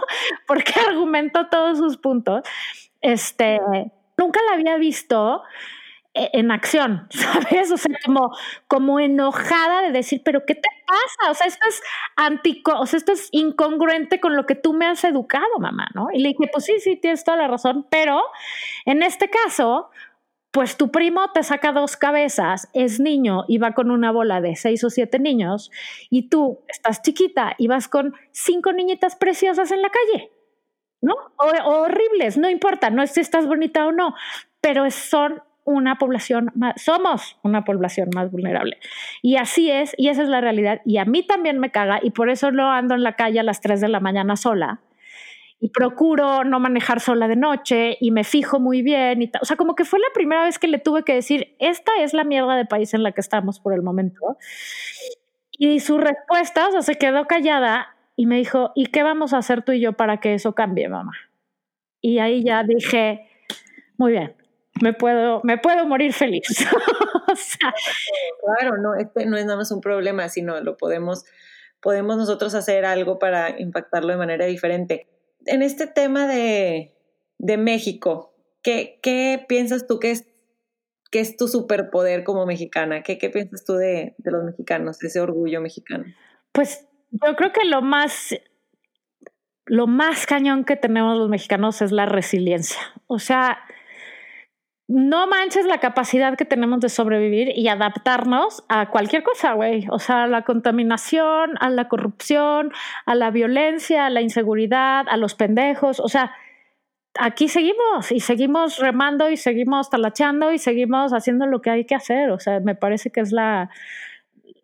Porque 0.46 0.72
argumentó 0.88 1.48
todos 1.48 1.78
sus 1.78 1.96
puntos. 1.96 2.42
Este, 3.00 3.60
nunca 4.16 4.40
la 4.48 4.54
había 4.54 4.76
visto 4.76 5.42
e, 6.14 6.30
en 6.32 6.50
acción, 6.50 7.06
¿sabes? 7.10 7.70
O 7.70 7.76
sea, 7.76 7.94
como, 8.04 8.36
como 8.66 8.98
enojada 8.98 9.82
de 9.82 9.92
decir, 9.92 10.22
pero 10.24 10.44
¿qué 10.46 10.54
te 10.54 10.68
pasa? 10.86 11.30
O 11.30 11.34
sea, 11.34 11.46
esto 11.46 11.66
es 11.68 11.82
antico, 12.16 12.78
o 12.78 12.86
sea, 12.86 12.98
esto 12.98 13.12
es 13.12 13.28
incongruente 13.30 14.20
con 14.20 14.34
lo 14.34 14.46
que 14.46 14.54
tú 14.54 14.72
me 14.72 14.86
has 14.86 15.04
educado, 15.04 15.58
mamá, 15.60 15.88
¿no? 15.94 16.08
Y 16.12 16.20
le 16.20 16.30
dije, 16.30 16.50
pues 16.52 16.64
sí, 16.64 16.80
sí, 16.80 16.96
tienes 16.96 17.24
toda 17.24 17.36
la 17.36 17.46
razón, 17.46 17.86
pero 17.90 18.22
en 18.84 19.02
este 19.02 19.30
caso, 19.30 19.90
pues 20.58 20.76
tu 20.76 20.90
primo 20.90 21.30
te 21.32 21.44
saca 21.44 21.70
dos 21.70 21.96
cabezas, 21.96 22.68
es 22.72 22.98
niño 22.98 23.44
y 23.46 23.58
va 23.58 23.74
con 23.74 23.92
una 23.92 24.10
bola 24.10 24.40
de 24.40 24.56
seis 24.56 24.82
o 24.82 24.90
siete 24.90 25.20
niños, 25.20 25.70
y 26.10 26.30
tú 26.30 26.58
estás 26.66 27.00
chiquita 27.00 27.54
y 27.58 27.68
vas 27.68 27.86
con 27.86 28.16
cinco 28.32 28.72
niñitas 28.72 29.14
preciosas 29.14 29.70
en 29.70 29.82
la 29.82 29.88
calle. 29.88 30.32
¿no? 31.00 31.14
O, 31.36 31.82
horribles, 31.84 32.38
no 32.38 32.50
importa, 32.50 32.90
no 32.90 33.04
es 33.04 33.12
si 33.12 33.20
estás 33.20 33.46
bonita 33.46 33.86
o 33.86 33.92
no, 33.92 34.16
pero 34.60 34.90
son 34.90 35.44
una 35.62 35.96
población 35.96 36.50
más, 36.56 36.82
somos 36.82 37.38
una 37.44 37.62
población 37.64 38.08
más 38.12 38.32
vulnerable. 38.32 38.78
Y 39.22 39.36
así 39.36 39.70
es, 39.70 39.94
y 39.96 40.08
esa 40.08 40.24
es 40.24 40.28
la 40.28 40.40
realidad. 40.40 40.80
Y 40.84 40.96
a 40.96 41.04
mí 41.04 41.22
también 41.24 41.60
me 41.60 41.70
caga, 41.70 42.00
y 42.02 42.10
por 42.10 42.30
eso 42.30 42.50
no 42.50 42.72
ando 42.72 42.96
en 42.96 43.04
la 43.04 43.12
calle 43.12 43.38
a 43.38 43.44
las 43.44 43.60
3 43.60 43.80
de 43.80 43.88
la 43.90 44.00
mañana 44.00 44.34
sola. 44.34 44.80
Y 45.60 45.70
procuro 45.70 46.44
no 46.44 46.60
manejar 46.60 47.00
sola 47.00 47.26
de 47.26 47.34
noche 47.34 47.96
y 48.00 48.12
me 48.12 48.22
fijo 48.22 48.60
muy 48.60 48.82
bien. 48.82 49.22
Y 49.22 49.32
o 49.40 49.44
sea, 49.44 49.56
como 49.56 49.74
que 49.74 49.84
fue 49.84 49.98
la 49.98 50.06
primera 50.14 50.44
vez 50.44 50.58
que 50.58 50.68
le 50.68 50.78
tuve 50.78 51.02
que 51.02 51.14
decir, 51.14 51.56
esta 51.58 51.92
es 52.00 52.14
la 52.14 52.24
mierda 52.24 52.56
de 52.56 52.64
país 52.64 52.94
en 52.94 53.02
la 53.02 53.12
que 53.12 53.20
estamos 53.20 53.58
por 53.58 53.74
el 53.74 53.82
momento. 53.82 54.36
Y 55.50 55.80
su 55.80 55.98
respuesta, 55.98 56.68
o 56.68 56.70
sea, 56.70 56.82
se 56.82 56.94
quedó 56.94 57.26
callada 57.26 57.96
y 58.14 58.26
me 58.26 58.36
dijo, 58.36 58.70
¿y 58.76 58.86
qué 58.86 59.02
vamos 59.02 59.32
a 59.32 59.38
hacer 59.38 59.62
tú 59.62 59.72
y 59.72 59.80
yo 59.80 59.94
para 59.94 60.18
que 60.18 60.34
eso 60.34 60.54
cambie, 60.54 60.88
mamá? 60.88 61.12
Y 62.00 62.20
ahí 62.20 62.44
ya 62.44 62.62
dije, 62.62 63.28
muy 63.96 64.12
bien, 64.12 64.36
me 64.80 64.92
puedo, 64.92 65.40
me 65.42 65.58
puedo 65.58 65.86
morir 65.86 66.12
feliz. 66.12 66.46
Claro, 68.42 68.78
no, 68.78 68.94
este 68.94 69.26
no 69.26 69.36
es 69.36 69.44
nada 69.44 69.58
más 69.58 69.70
un 69.70 69.80
problema, 69.80 70.28
sino 70.28 70.60
lo 70.60 70.76
podemos, 70.76 71.24
podemos 71.80 72.16
nosotros 72.16 72.54
hacer 72.54 72.84
algo 72.84 73.18
para 73.18 73.60
impactarlo 73.60 74.12
de 74.12 74.16
manera 74.16 74.46
diferente. 74.46 75.06
En 75.46 75.62
este 75.62 75.86
tema 75.86 76.26
de, 76.26 76.94
de 77.38 77.56
México, 77.56 78.34
¿qué, 78.62 78.98
¿qué, 79.02 79.44
piensas 79.48 79.86
tú 79.86 79.98
que 79.98 80.10
es, 80.10 80.26
es 81.12 81.36
tu 81.36 81.48
superpoder 81.48 82.24
como 82.24 82.46
mexicana? 82.46 83.02
¿Qué, 83.02 83.18
qué 83.18 83.30
piensas 83.30 83.64
tú 83.64 83.74
de, 83.74 84.14
de 84.18 84.30
los 84.30 84.44
mexicanos, 84.44 85.02
ese 85.02 85.20
orgullo 85.20 85.60
mexicano? 85.60 86.04
Pues 86.52 86.86
yo 87.10 87.36
creo 87.36 87.52
que 87.52 87.64
lo 87.64 87.82
más, 87.82 88.34
lo 89.66 89.86
más 89.86 90.26
cañón 90.26 90.64
que 90.64 90.76
tenemos 90.76 91.16
los 91.16 91.28
mexicanos 91.28 91.80
es 91.82 91.92
la 91.92 92.06
resiliencia. 92.06 92.80
O 93.06 93.18
sea, 93.18 93.58
no 94.88 95.26
manches 95.26 95.66
la 95.66 95.80
capacidad 95.80 96.36
que 96.36 96.46
tenemos 96.46 96.80
de 96.80 96.88
sobrevivir 96.88 97.52
y 97.54 97.68
adaptarnos 97.68 98.64
a 98.70 98.88
cualquier 98.88 99.22
cosa, 99.22 99.52
güey. 99.52 99.86
O 99.90 99.98
sea, 99.98 100.24
a 100.24 100.26
la 100.26 100.44
contaminación, 100.44 101.56
a 101.60 101.68
la 101.68 101.88
corrupción, 101.88 102.72
a 103.04 103.14
la 103.14 103.30
violencia, 103.30 104.06
a 104.06 104.10
la 104.10 104.22
inseguridad, 104.22 105.04
a 105.06 105.18
los 105.18 105.34
pendejos. 105.34 106.00
O 106.00 106.08
sea, 106.08 106.32
aquí 107.20 107.48
seguimos 107.48 108.10
y 108.10 108.20
seguimos 108.20 108.78
remando 108.78 109.28
y 109.28 109.36
seguimos 109.36 109.90
talacheando 109.90 110.52
y 110.52 110.58
seguimos 110.58 111.12
haciendo 111.12 111.46
lo 111.46 111.60
que 111.60 111.68
hay 111.68 111.84
que 111.84 111.94
hacer. 111.94 112.30
O 112.30 112.38
sea, 112.38 112.60
me 112.60 112.74
parece 112.74 113.10
que 113.10 113.20
es 113.20 113.30
la, 113.30 113.68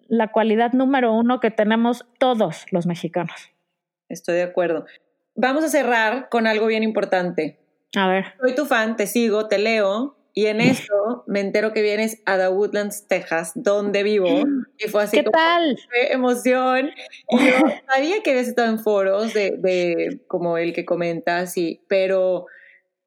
la 0.09 0.29
cualidad 0.33 0.73
número 0.73 1.13
uno 1.13 1.39
que 1.39 1.51
tenemos 1.51 2.07
todos 2.19 2.65
los 2.71 2.87
mexicanos. 2.87 3.51
Estoy 4.09 4.37
de 4.37 4.45
acuerdo. 4.45 4.87
Vamos 5.35 5.65
a 5.65 5.69
cerrar 5.69 6.31
con 6.31 6.47
algo 6.47 6.67
bien 6.67 6.83
importante. 6.83 7.59
A 7.97 8.09
ver. 8.09 8.25
Soy 8.41 8.55
tu 8.55 8.67
fan, 8.67 8.97
te 8.97 9.07
sigo, 9.07 9.49
te 9.49 9.59
leo, 9.59 10.17
y 10.35 10.47
en 10.47 10.61
esto 10.89 11.25
me 11.27 11.41
entero 11.41 11.73
que 11.73 11.81
vienes 11.81 12.21
a 12.27 12.37
The 12.37 12.49
Woodlands, 12.49 13.07
Texas, 13.07 13.53
donde 13.55 14.03
vivo. 14.03 14.29
Y 14.79 14.89
fue 14.89 15.05
así 15.05 15.19
¿Qué 15.19 15.31
tal? 15.31 15.79
emoción. 16.11 16.91
Y 17.29 17.39
yo 17.39 17.53
sabía 17.89 18.23
que 18.23 18.33
habías 18.33 18.49
estado 18.49 18.69
en 18.69 18.81
foros 18.81 19.33
de, 19.33 19.53
de 19.57 20.21
como 20.27 20.59
el 20.59 20.73
que 20.73 20.85
comentas, 20.85 21.57
y, 21.57 21.81
pero, 21.89 22.47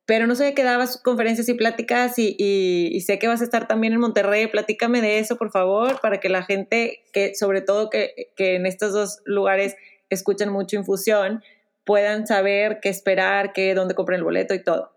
pero 0.05 0.25
no 0.25 0.35
sabía 0.35 0.55
que 0.55 0.63
dabas 0.63 1.01
conferencias 1.03 1.49
y 1.49 1.53
pláticas 1.53 2.17
y, 2.17 2.35
y, 2.39 3.01
sé 3.01 3.19
que 3.19 3.27
vas 3.27 3.41
a 3.41 3.43
estar 3.43 3.67
también 3.67 3.93
en 3.93 3.99
Monterrey. 3.99 4.47
Platícame 4.47 5.01
de 5.01 5.19
eso, 5.19 5.35
por 5.35 5.51
favor, 5.51 5.99
para 5.99 6.19
que 6.21 6.29
la 6.29 6.43
gente, 6.43 7.03
que 7.11 7.35
sobre 7.35 7.61
todo 7.61 7.89
que, 7.89 8.31
que 8.38 8.55
en 8.55 8.65
estos 8.65 8.93
dos 8.93 9.19
lugares 9.25 9.75
escuchan 10.09 10.49
mucho 10.49 10.77
infusión, 10.77 11.43
puedan 11.88 12.27
saber 12.27 12.79
qué 12.81 12.89
esperar, 12.89 13.53
qué, 13.53 13.73
dónde 13.73 13.95
comprar 13.95 14.17
el 14.17 14.23
boleto 14.23 14.53
y 14.53 14.63
todo. 14.63 14.91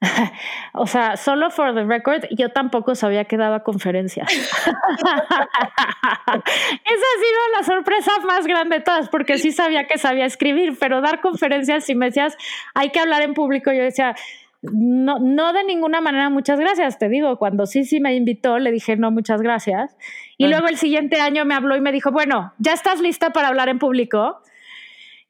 o 0.74 0.86
sea, 0.86 1.16
solo 1.16 1.50
for 1.50 1.74
the 1.74 1.84
record, 1.84 2.24
yo 2.30 2.50
tampoco 2.50 2.94
sabía 2.94 3.24
que 3.26 3.36
daba 3.36 3.62
conferencias. 3.62 4.32
Esa 4.32 4.64
ha 4.64 4.74
sido 6.32 7.40
la 7.56 7.62
sorpresa 7.64 8.12
más 8.26 8.46
grande 8.46 8.78
de 8.78 8.82
todas, 8.82 9.08
porque 9.08 9.38
sí 9.38 9.52
sabía 9.52 9.86
que 9.86 9.98
sabía 9.98 10.24
escribir, 10.24 10.78
pero 10.80 11.00
dar 11.00 11.20
conferencias, 11.20 11.84
si 11.84 11.94
me 11.94 12.06
decías, 12.06 12.36
hay 12.74 12.90
que 12.90 13.00
hablar 13.00 13.22
en 13.22 13.34
público, 13.34 13.70
yo 13.72 13.82
decía, 13.82 14.14
no, 14.62 15.18
no 15.18 15.52
de 15.52 15.64
ninguna 15.64 16.00
manera, 16.00 16.30
muchas 16.30 16.58
gracias, 16.58 16.98
te 16.98 17.08
digo, 17.08 17.36
cuando 17.36 17.66
sí, 17.66 17.84
sí 17.84 18.00
me 18.00 18.14
invitó, 18.14 18.58
le 18.58 18.70
dije, 18.70 18.96
no, 18.96 19.10
muchas 19.10 19.42
gracias. 19.42 19.96
Y 20.36 20.46
luego 20.46 20.68
el 20.68 20.76
siguiente 20.76 21.20
año 21.20 21.44
me 21.44 21.54
habló 21.54 21.76
y 21.76 21.80
me 21.80 21.92
dijo, 21.92 22.12
bueno, 22.12 22.54
¿ya 22.58 22.72
estás 22.72 23.00
lista 23.00 23.30
para 23.30 23.48
hablar 23.48 23.68
en 23.68 23.78
público? 23.78 24.40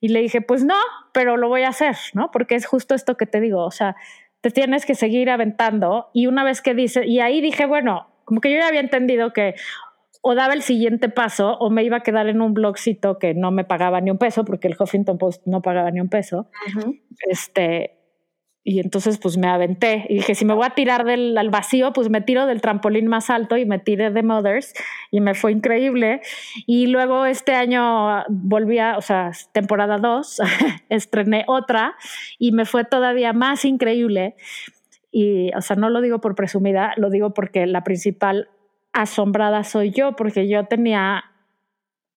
Y 0.00 0.08
le 0.08 0.20
dije, 0.20 0.40
pues 0.40 0.64
no, 0.64 0.76
pero 1.12 1.36
lo 1.36 1.48
voy 1.48 1.62
a 1.62 1.68
hacer, 1.68 1.96
¿no? 2.14 2.30
Porque 2.30 2.54
es 2.54 2.66
justo 2.66 2.94
esto 2.94 3.16
que 3.16 3.26
te 3.26 3.40
digo, 3.40 3.64
o 3.64 3.70
sea, 3.70 3.96
te 4.40 4.50
tienes 4.50 4.86
que 4.86 4.94
seguir 4.94 5.30
aventando. 5.30 6.10
Y 6.12 6.26
una 6.26 6.44
vez 6.44 6.62
que 6.62 6.74
dice, 6.74 7.06
y 7.06 7.20
ahí 7.20 7.40
dije, 7.40 7.66
bueno, 7.66 8.08
como 8.24 8.40
que 8.40 8.52
yo 8.52 8.58
ya 8.58 8.68
había 8.68 8.80
entendido 8.80 9.32
que 9.32 9.54
o 10.20 10.34
daba 10.34 10.52
el 10.52 10.62
siguiente 10.62 11.08
paso 11.08 11.56
o 11.58 11.70
me 11.70 11.84
iba 11.84 11.98
a 11.98 12.02
quedar 12.02 12.28
en 12.28 12.40
un 12.40 12.52
blogcito 12.52 13.18
que 13.18 13.34
no 13.34 13.50
me 13.50 13.64
pagaba 13.64 14.00
ni 14.00 14.10
un 14.10 14.18
peso, 14.18 14.44
porque 14.44 14.68
el 14.68 14.76
Huffington 14.78 15.18
Post 15.18 15.46
no 15.46 15.62
pagaba 15.62 15.90
ni 15.90 16.00
un 16.00 16.08
peso. 16.08 16.48
Este, 17.20 17.97
y 18.64 18.80
entonces 18.80 19.18
pues 19.18 19.38
me 19.38 19.48
aventé 19.48 20.04
y 20.08 20.16
dije, 20.16 20.34
si 20.34 20.44
me 20.44 20.52
voy 20.52 20.66
a 20.66 20.70
tirar 20.70 21.04
del, 21.04 21.38
al 21.38 21.48
vacío, 21.48 21.92
pues 21.92 22.10
me 22.10 22.20
tiro 22.20 22.44
del 22.46 22.60
trampolín 22.60 23.06
más 23.06 23.30
alto 23.30 23.56
y 23.56 23.64
me 23.64 23.78
tiré 23.78 24.10
de 24.10 24.22
Mothers 24.22 24.74
y 25.10 25.20
me 25.20 25.34
fue 25.34 25.52
increíble. 25.52 26.20
Y 26.66 26.88
luego 26.88 27.24
este 27.24 27.54
año 27.54 28.24
volví 28.28 28.78
a, 28.78 28.98
o 28.98 29.00
sea, 29.00 29.30
temporada 29.52 29.96
2, 29.98 30.42
estrené 30.90 31.44
otra 31.46 31.94
y 32.38 32.52
me 32.52 32.66
fue 32.66 32.84
todavía 32.84 33.32
más 33.32 33.64
increíble. 33.64 34.34
Y, 35.10 35.50
o 35.56 35.62
sea, 35.62 35.76
no 35.76 35.88
lo 35.88 36.02
digo 36.02 36.20
por 36.20 36.34
presumida, 36.34 36.92
lo 36.96 37.08
digo 37.08 37.32
porque 37.32 37.66
la 37.66 37.84
principal 37.84 38.50
asombrada 38.92 39.64
soy 39.64 39.92
yo, 39.92 40.14
porque 40.14 40.48
yo 40.48 40.66
tenía 40.66 41.24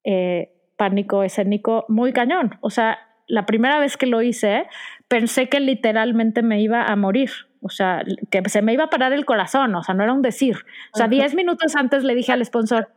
eh, 0.04 0.52
pánico 0.76 1.24
escénico 1.24 1.86
muy 1.88 2.12
cañón. 2.12 2.58
O 2.62 2.70
sea, 2.70 2.98
la 3.28 3.46
primera 3.46 3.80
vez 3.80 3.96
que 3.96 4.08
lo 4.08 4.22
hice, 4.22 4.66
pensé 5.12 5.49
que 5.49 5.59
literalmente 5.59 6.41
me 6.41 6.62
iba 6.62 6.86
a 6.86 6.95
morir. 6.95 7.32
O 7.62 7.70
sea, 7.70 8.01
que 8.30 8.41
se 8.47 8.62
me 8.62 8.72
iba 8.72 8.86
a 8.86 8.89
parar 8.89 9.12
el 9.12 9.26
corazón. 9.26 9.76
O 9.76 9.84
sea, 9.84 9.93
no 9.93 10.03
era 10.03 10.14
un 10.14 10.22
decir. 10.22 10.55
O 10.93 10.97
sea, 10.97 11.09
diez 11.09 11.36
minutos 11.36 11.76
antes 11.76 12.05
le 12.05 12.16
dije 12.16 12.32
al 12.32 12.43
sponsor, 12.45 12.88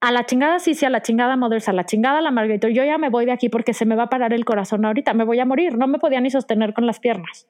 a 0.00 0.12
la 0.12 0.24
chingada 0.24 0.60
sí, 0.60 0.74
sí, 0.74 0.86
a 0.86 0.90
la 0.90 1.02
chingada 1.02 1.36
Mothers, 1.36 1.68
a 1.68 1.72
la 1.72 1.84
chingada 1.84 2.20
la 2.20 2.30
Margarita, 2.30 2.68
yo 2.68 2.84
ya 2.84 2.96
me 2.96 3.08
voy 3.08 3.26
de 3.26 3.32
aquí 3.32 3.48
porque 3.48 3.74
se 3.74 3.86
me 3.86 3.96
va 3.96 4.04
a 4.04 4.08
parar 4.08 4.32
el 4.32 4.44
corazón 4.44 4.84
ahorita, 4.84 5.12
me 5.14 5.24
voy 5.24 5.40
a 5.40 5.44
morir, 5.44 5.76
no 5.76 5.88
me 5.88 5.98
podía 5.98 6.20
ni 6.20 6.30
sostener 6.30 6.72
con 6.74 6.86
las 6.86 7.00
piernas. 7.00 7.48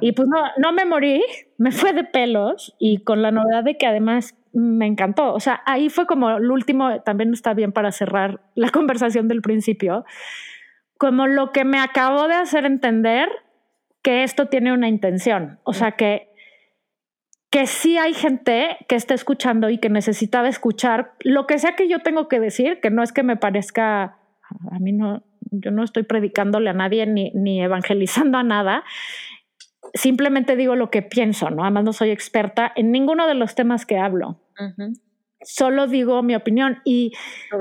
Y 0.00 0.12
pues 0.12 0.26
no, 0.28 0.42
no 0.56 0.72
me 0.72 0.86
morí, 0.86 1.22
me 1.58 1.72
fue 1.72 1.92
de 1.92 2.04
pelos 2.04 2.74
y 2.78 3.04
con 3.04 3.20
la 3.20 3.30
novedad 3.30 3.62
de 3.62 3.76
que 3.76 3.86
además 3.86 4.34
me 4.54 4.86
encantó. 4.86 5.34
O 5.34 5.40
sea, 5.40 5.60
ahí 5.66 5.90
fue 5.90 6.06
como 6.06 6.30
el 6.30 6.50
último, 6.50 7.02
también 7.02 7.34
está 7.34 7.52
bien 7.52 7.72
para 7.72 7.92
cerrar 7.92 8.40
la 8.54 8.70
conversación 8.70 9.28
del 9.28 9.42
principio, 9.42 10.06
como 10.98 11.26
lo 11.26 11.52
que 11.52 11.64
me 11.64 11.78
acabó 11.78 12.28
de 12.28 12.34
hacer 12.34 12.64
entender 12.64 13.28
que 14.02 14.22
esto 14.22 14.46
tiene 14.46 14.72
una 14.72 14.88
intención. 14.88 15.58
O 15.64 15.72
sea, 15.72 15.92
que, 15.92 16.30
que 17.50 17.66
sí 17.66 17.98
hay 17.98 18.14
gente 18.14 18.76
que 18.88 18.94
está 18.94 19.14
escuchando 19.14 19.68
y 19.68 19.78
que 19.78 19.88
necesitaba 19.88 20.48
escuchar 20.48 21.14
lo 21.20 21.46
que 21.46 21.58
sea 21.58 21.74
que 21.74 21.88
yo 21.88 22.00
tengo 22.00 22.28
que 22.28 22.40
decir, 22.40 22.80
que 22.80 22.90
no 22.90 23.02
es 23.02 23.12
que 23.12 23.22
me 23.22 23.36
parezca, 23.36 24.18
a 24.70 24.78
mí 24.78 24.92
no, 24.92 25.24
yo 25.50 25.70
no 25.70 25.82
estoy 25.82 26.04
predicándole 26.04 26.70
a 26.70 26.74
nadie 26.74 27.06
ni, 27.06 27.30
ni 27.32 27.60
evangelizando 27.62 28.38
a 28.38 28.42
nada. 28.42 28.84
Simplemente 29.94 30.56
digo 30.56 30.76
lo 30.76 30.90
que 30.90 31.02
pienso, 31.02 31.50
¿no? 31.50 31.62
Además 31.62 31.84
no 31.84 31.92
soy 31.92 32.10
experta 32.10 32.72
en 32.76 32.90
ninguno 32.90 33.26
de 33.26 33.34
los 33.34 33.54
temas 33.54 33.86
que 33.86 33.98
hablo 33.98 34.40
solo 35.42 35.86
digo 35.86 36.22
mi 36.22 36.34
opinión 36.34 36.80
y 36.84 37.12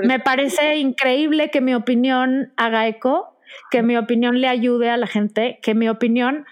me 0.03 0.19
parece 0.19 0.75
increíble 0.77 1.49
que 1.49 1.61
mi 1.61 1.73
opinión 1.73 2.53
haga 2.57 2.87
eco, 2.87 3.37
que 3.71 3.83
mi 3.83 3.97
opinión 3.97 4.41
le 4.41 4.47
ayude 4.47 4.89
a 4.89 4.97
la 4.97 5.07
gente, 5.07 5.59
que 5.61 5.75
mi 5.75 5.89
opinión 5.89 6.45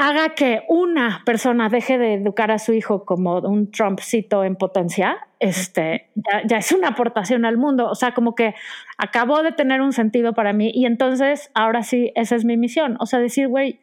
haga 0.00 0.30
que 0.30 0.62
una 0.68 1.22
persona 1.26 1.68
deje 1.68 1.98
de 1.98 2.14
educar 2.14 2.50
a 2.50 2.58
su 2.58 2.72
hijo 2.72 3.04
como 3.04 3.38
un 3.40 3.70
Trumpcito 3.70 4.44
en 4.44 4.56
potencia, 4.56 5.18
este, 5.40 6.10
ya, 6.14 6.42
ya, 6.46 6.56
es 6.56 6.72
una 6.72 6.88
aportación 6.88 7.44
al 7.44 7.58
mundo. 7.58 7.86
O 7.90 7.94
sea, 7.94 8.14
como 8.14 8.34
que 8.34 8.54
acabó 8.96 9.42
de 9.42 9.52
tener 9.52 9.82
un 9.82 9.92
sentido 9.92 10.32
para 10.32 10.54
mí 10.54 10.70
y 10.74 10.86
entonces 10.86 11.50
ahora 11.52 11.82
sí, 11.82 12.12
esa 12.14 12.34
es 12.34 12.46
mi 12.46 12.56
misión. 12.56 12.96
O 12.98 13.04
sea, 13.04 13.18
decir, 13.18 13.48
güey, 13.48 13.78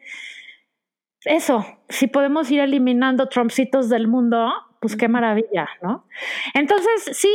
eso, 1.24 1.64
si 1.88 2.08
podemos 2.08 2.50
ir 2.50 2.60
eliminando 2.60 3.28
Trumpcitos 3.28 3.88
del 3.88 4.08
mundo, 4.08 4.50
pues 4.80 4.96
qué 4.96 5.08
maravilla, 5.08 5.68
¿no? 5.82 6.06
Entonces, 6.54 7.16
sí, 7.16 7.30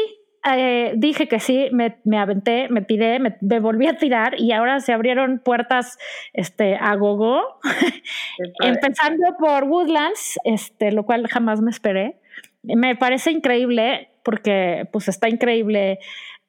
eh, 0.45 0.93
dije 0.97 1.27
que 1.27 1.39
sí, 1.39 1.69
me, 1.71 1.99
me 2.03 2.17
aventé, 2.17 2.67
me 2.69 2.81
tiré, 2.81 3.19
me, 3.19 3.59
volví 3.59 3.87
a 3.87 3.97
tirar 3.97 4.35
y 4.37 4.51
ahora 4.51 4.81
se 4.81 4.91
abrieron 4.91 5.39
puertas 5.39 5.97
este, 6.33 6.75
a 6.75 6.95
gogo, 6.95 7.41
empezando 8.59 9.37
por 9.39 9.63
Woodlands, 9.63 10.39
este, 10.43 10.91
lo 10.91 11.05
cual 11.05 11.27
jamás 11.27 11.61
me 11.61 11.71
esperé. 11.71 12.19
Me 12.63 12.95
parece 12.95 13.31
increíble 13.31 14.09
porque 14.23 14.87
pues 14.91 15.07
está 15.07 15.29
increíble 15.29 15.99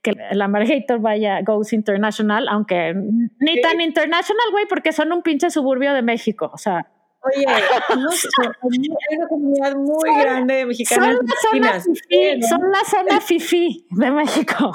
que 0.03 0.13
la 0.33 0.49
Margator 0.49 1.01
vaya 1.01 1.41
Goes 1.43 1.73
International, 1.73 2.47
aunque 2.49 2.95
ni 2.95 3.61
tan 3.61 3.81
international, 3.81 4.47
güey, 4.51 4.67
porque 4.69 4.93
son 4.93 5.13
un 5.13 5.23
pinche 5.23 5.51
suburbio 5.51 5.95
de 5.95 6.03
México, 6.03 6.51
o 6.53 6.59
sea, 6.59 6.89
Oye, 7.25 7.47
no 7.97 8.11
hay 8.11 9.17
una 9.17 9.29
comunidad 9.29 9.75
muy 9.77 10.11
grande 10.21 10.55
de 10.55 10.67
mexicanos. 10.67 11.17
Son 11.17 11.61
la, 11.61 11.71
zona 11.71 11.81
fifi, 11.81 12.43
son 12.43 12.71
la 12.71 12.85
zona 12.85 13.21
fifi 13.21 13.87
de 13.91 14.11
México. 14.11 14.73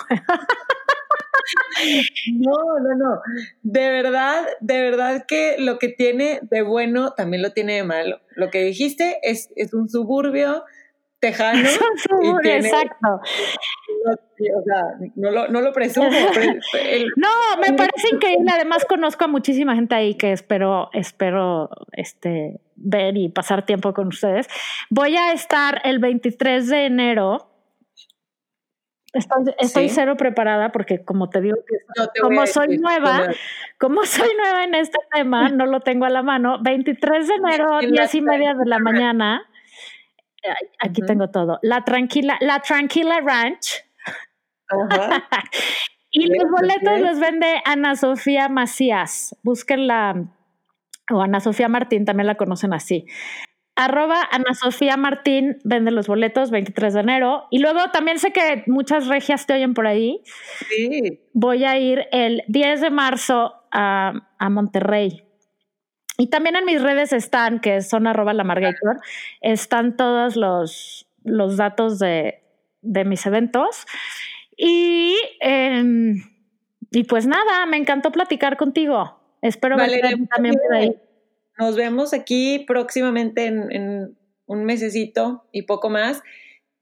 No, 2.33 2.79
no, 2.79 2.95
no. 2.95 3.21
De 3.63 3.89
verdad, 3.89 4.45
de 4.59 4.81
verdad 4.81 5.25
que 5.27 5.55
lo 5.59 5.79
que 5.79 5.89
tiene 5.89 6.39
de 6.43 6.61
bueno 6.61 7.11
también 7.11 7.41
lo 7.41 7.53
tiene 7.53 7.75
de 7.75 7.83
malo. 7.83 8.19
Lo 8.35 8.49
que 8.49 8.63
dijiste 8.63 9.19
es, 9.23 9.49
es 9.55 9.73
un 9.73 9.89
suburbio 9.89 10.63
tejano. 11.19 11.59
exacto. 12.43 13.21
O 14.05 14.63
sea, 14.63 14.83
no 15.15 15.31
lo, 15.31 15.47
no 15.49 15.61
lo 15.61 15.71
presumo. 15.73 16.09
no, 17.17 17.61
me 17.61 17.73
parece 17.73 18.09
increíble. 18.13 18.51
Además, 18.53 18.85
conozco 18.85 19.25
a 19.25 19.27
muchísima 19.27 19.75
gente 19.75 19.95
ahí 19.95 20.15
que 20.15 20.31
espero, 20.31 20.89
espero 20.93 21.69
este, 21.91 22.61
ver 22.75 23.17
y 23.17 23.29
pasar 23.29 23.65
tiempo 23.65 23.93
con 23.93 24.07
ustedes. 24.07 24.47
Voy 24.89 25.17
a 25.17 25.33
estar 25.33 25.81
el 25.83 25.99
23 25.99 26.67
de 26.67 26.85
enero. 26.85 27.45
Estoy, 29.57 29.89
cero 29.89 30.17
preparada 30.17 30.71
porque 30.71 31.03
como 31.03 31.29
te 31.29 31.41
digo, 31.41 31.57
como 32.21 32.45
soy 32.45 32.77
nueva, 32.77 33.29
como 33.79 34.05
soy 34.05 34.29
nueva 34.37 34.65
en 34.65 34.75
este 34.75 34.99
tema, 35.11 35.49
no 35.49 35.65
lo 35.65 35.79
tengo 35.79 36.05
a 36.05 36.11
la 36.11 36.21
mano. 36.21 36.59
23 36.61 37.27
de 37.27 37.33
enero, 37.33 37.79
diez 37.79 38.13
y 38.13 38.21
media 38.21 38.53
de 38.53 38.67
la 38.67 38.77
mañana 38.77 39.49
Aquí 40.79 41.01
tengo 41.01 41.29
todo. 41.29 41.59
La 41.61 41.83
Tranquila, 41.83 42.37
la 42.41 42.59
Tranquila 42.59 43.19
Ranch. 43.21 43.85
y 46.11 46.27
los 46.27 46.49
boletos 46.51 46.99
los 46.99 47.19
vende 47.19 47.61
Ana 47.65 47.95
Sofía 47.95 48.49
Macías. 48.49 49.35
Búsquenla, 49.43 50.27
o 51.11 51.21
Ana 51.21 51.39
Sofía 51.39 51.67
Martín, 51.67 52.05
también 52.05 52.27
la 52.27 52.35
conocen 52.35 52.73
así. 52.73 53.05
Arroba 53.75 54.27
Ana 54.29 54.53
Sofía 54.53 54.97
Martín 54.97 55.57
vende 55.63 55.91
los 55.91 56.07
boletos 56.07 56.51
23 56.51 56.93
de 56.93 56.99
enero. 56.99 57.45
Y 57.49 57.59
luego 57.59 57.79
también 57.93 58.19
sé 58.19 58.31
que 58.31 58.63
muchas 58.67 59.07
regias 59.07 59.45
te 59.45 59.53
oyen 59.53 59.73
por 59.73 59.87
ahí. 59.87 60.21
Sí. 60.67 61.21
Voy 61.33 61.63
a 61.63 61.77
ir 61.77 62.07
el 62.11 62.43
10 62.47 62.81
de 62.81 62.89
marzo 62.89 63.53
a, 63.71 64.27
a 64.37 64.49
Monterrey. 64.49 65.28
Y 66.19 66.27
también 66.27 66.57
en 66.57 66.65
mis 66.65 66.81
redes 66.81 67.13
están, 67.13 67.61
que 67.61 67.81
son 67.81 68.05
arroba 68.05 68.33
la 68.33 68.43
Margator, 68.43 68.99
están 69.39 69.95
todos 69.95 70.35
los, 70.35 71.07
los 71.23 71.55
datos 71.55 71.97
de, 71.97 72.43
de 72.81 73.05
mis 73.05 73.25
eventos. 73.25 73.85
Y, 74.57 75.15
em, 75.39 76.21
y 76.91 77.05
pues 77.05 77.25
nada, 77.25 77.65
me 77.67 77.77
encantó 77.77 78.11
platicar 78.11 78.57
contigo. 78.57 79.17
Espero 79.41 79.77
Valeria, 79.77 80.09
verte 80.09 80.27
también 80.27 80.55
por 80.55 80.75
ahí. 80.75 80.93
Nos 81.57 81.77
vemos 81.77 82.13
aquí 82.13 82.65
próximamente 82.67 83.45
en, 83.45 83.71
en, 83.71 84.17
un 84.45 84.65
mesecito 84.65 85.45
y 85.53 85.61
poco 85.61 85.89
más. 85.89 86.21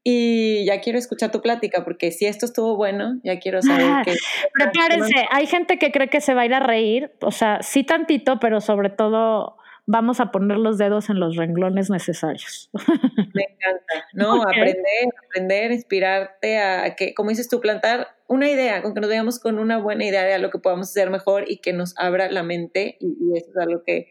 Y 0.09 0.63
ya 0.63 0.79
quiero 0.79 0.97
escuchar 0.97 1.33
tu 1.33 1.41
plática, 1.41 1.83
porque 1.83 2.11
si 2.11 2.27
esto 2.27 2.45
estuvo 2.45 2.77
bueno, 2.77 3.19
ya 3.25 3.39
quiero 3.39 3.61
saber 3.61 3.87
qué. 4.05 4.15
Prepárense, 4.53 5.27
hay 5.29 5.47
gente 5.47 5.77
que 5.77 5.91
cree 5.91 6.07
que 6.07 6.21
se 6.21 6.33
va 6.33 6.43
a 6.43 6.45
ir 6.45 6.53
a 6.53 6.61
reír, 6.61 7.11
o 7.19 7.31
sea, 7.31 7.61
sí 7.61 7.83
tantito, 7.83 8.39
pero 8.39 8.61
sobre 8.61 8.89
todo 8.89 9.57
vamos 9.85 10.21
a 10.21 10.31
poner 10.31 10.59
los 10.59 10.77
dedos 10.77 11.09
en 11.09 11.19
los 11.19 11.35
renglones 11.35 11.89
necesarios. 11.89 12.69
Me 13.33 13.43
encanta, 13.49 14.07
¿no? 14.13 14.43
Aprender, 14.43 15.09
aprender, 15.27 15.71
inspirarte 15.73 16.57
a 16.57 16.95
que, 16.95 17.13
como 17.13 17.31
dices 17.31 17.49
tú, 17.49 17.59
plantar 17.59 18.07
una 18.27 18.49
idea, 18.49 18.81
con 18.81 18.93
que 18.93 19.01
nos 19.01 19.09
veamos 19.09 19.39
con 19.39 19.59
una 19.59 19.77
buena 19.77 20.05
idea 20.05 20.23
de 20.23 20.39
lo 20.39 20.51
que 20.51 20.59
podamos 20.59 20.87
hacer 20.87 21.09
mejor 21.09 21.51
y 21.51 21.57
que 21.57 21.73
nos 21.73 21.93
abra 21.97 22.31
la 22.31 22.43
mente, 22.43 22.95
y, 23.01 23.07
y 23.07 23.37
eso 23.37 23.49
es 23.49 23.57
algo 23.57 23.83
que 23.85 24.07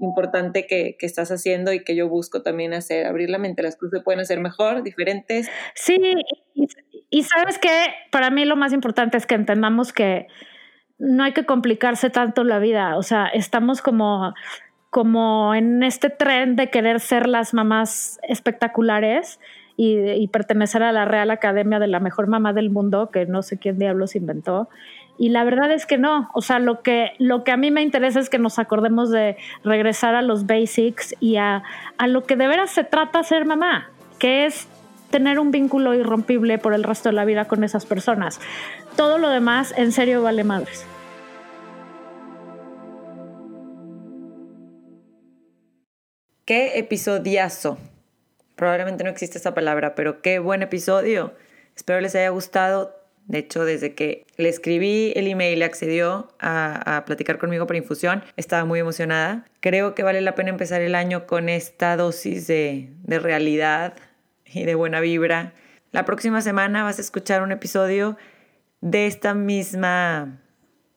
importante 0.00 0.66
que, 0.66 0.96
que, 0.98 1.06
estás 1.06 1.30
haciendo 1.30 1.72
y 1.72 1.84
que 1.84 1.94
yo 1.94 2.08
busco 2.08 2.42
también 2.42 2.72
hacer, 2.74 3.06
abrir 3.06 3.30
la 3.30 3.38
mente, 3.38 3.62
las 3.62 3.76
cosas 3.76 3.98
se 3.98 4.04
pueden 4.04 4.20
hacer 4.20 4.40
mejor, 4.40 4.82
diferentes. 4.82 5.48
Sí, 5.74 5.98
y, 7.10 7.22
sabes 7.22 7.58
que 7.58 7.68
para 8.10 8.30
mí 8.30 8.44
lo 8.44 8.56
más 8.56 8.72
importante 8.72 9.16
es 9.16 9.26
que 9.26 9.34
entendamos 9.34 9.92
que 9.92 10.26
no 10.98 11.24
hay 11.24 11.32
que 11.32 11.44
complicarse 11.44 12.10
tanto 12.10 12.44
la 12.44 12.58
vida, 12.58 12.96
o 12.96 13.02
sea, 13.02 13.26
estamos 13.26 13.82
como 13.82 14.34
como 14.90 15.54
en 15.54 15.84
este 15.84 16.10
tren 16.10 16.56
de 16.56 16.68
querer 16.68 16.98
ser 16.98 17.28
las 17.28 17.54
mamás 17.54 18.18
espectaculares 18.24 19.38
y, 19.76 20.28
pertenecer 20.28 20.82
a 20.82 20.92
la 20.92 21.06
Real 21.06 21.30
Academia 21.30 21.78
de 21.78 21.86
la 21.86 22.00
mejor 22.00 22.26
mamá 22.26 22.52
del 22.52 22.68
mundo, 22.68 23.08
que 23.10 23.24
no 23.24 23.42
sé 23.42 23.56
quién 23.56 23.78
diablos 23.78 24.14
inventó. 24.14 24.68
Y 25.20 25.28
la 25.28 25.44
verdad 25.44 25.70
es 25.70 25.84
que 25.84 25.98
no, 25.98 26.30
o 26.32 26.40
sea, 26.40 26.58
lo 26.60 26.80
que, 26.80 27.12
lo 27.18 27.44
que 27.44 27.52
a 27.52 27.58
mí 27.58 27.70
me 27.70 27.82
interesa 27.82 28.20
es 28.20 28.30
que 28.30 28.38
nos 28.38 28.58
acordemos 28.58 29.10
de 29.10 29.36
regresar 29.62 30.14
a 30.14 30.22
los 30.22 30.46
basics 30.46 31.14
y 31.20 31.36
a, 31.36 31.62
a 31.98 32.06
lo 32.06 32.24
que 32.24 32.36
de 32.36 32.48
veras 32.48 32.70
se 32.70 32.84
trata 32.84 33.22
ser 33.22 33.44
mamá, 33.44 33.90
que 34.18 34.46
es 34.46 34.66
tener 35.10 35.38
un 35.38 35.50
vínculo 35.50 35.92
irrompible 35.94 36.56
por 36.56 36.72
el 36.72 36.84
resto 36.84 37.10
de 37.10 37.16
la 37.16 37.26
vida 37.26 37.44
con 37.44 37.64
esas 37.64 37.84
personas. 37.84 38.40
Todo 38.96 39.18
lo 39.18 39.28
demás, 39.28 39.74
en 39.76 39.92
serio, 39.92 40.22
vale 40.22 40.42
madres. 40.42 40.86
Qué 46.46 46.78
episodiazo. 46.78 47.76
Probablemente 48.56 49.04
no 49.04 49.10
existe 49.10 49.36
esa 49.36 49.52
palabra, 49.52 49.94
pero 49.94 50.22
qué 50.22 50.38
buen 50.38 50.62
episodio. 50.62 51.34
Espero 51.76 52.00
les 52.00 52.14
haya 52.14 52.30
gustado. 52.30 52.99
De 53.26 53.38
hecho, 53.38 53.64
desde 53.64 53.94
que 53.94 54.26
le 54.36 54.48
escribí 54.48 55.12
el 55.14 55.28
email 55.28 55.58
y 55.58 55.62
accedió 55.62 56.34
a, 56.40 56.96
a, 56.96 57.04
platicar 57.04 57.38
conmigo 57.38 57.66
por 57.66 57.76
infusión, 57.76 58.24
estaba 58.36 58.64
muy 58.64 58.80
emocionada. 58.80 59.44
Creo 59.60 59.94
que 59.94 60.02
vale 60.02 60.20
la 60.20 60.34
pena 60.34 60.50
empezar 60.50 60.82
el 60.82 60.94
año 60.94 61.26
con 61.26 61.48
esta 61.48 61.96
dosis 61.96 62.46
de, 62.46 62.90
de 63.04 63.18
realidad 63.18 63.94
y 64.44 64.64
de 64.64 64.74
buena 64.74 65.00
vibra. 65.00 65.54
La 65.92 66.04
próxima 66.04 66.40
semana 66.40 66.84
vas 66.84 66.98
a 66.98 67.02
escuchar 67.02 67.42
un 67.42 67.52
episodio 67.52 68.16
de 68.80 69.06
esta 69.06 69.34
misma 69.34 70.40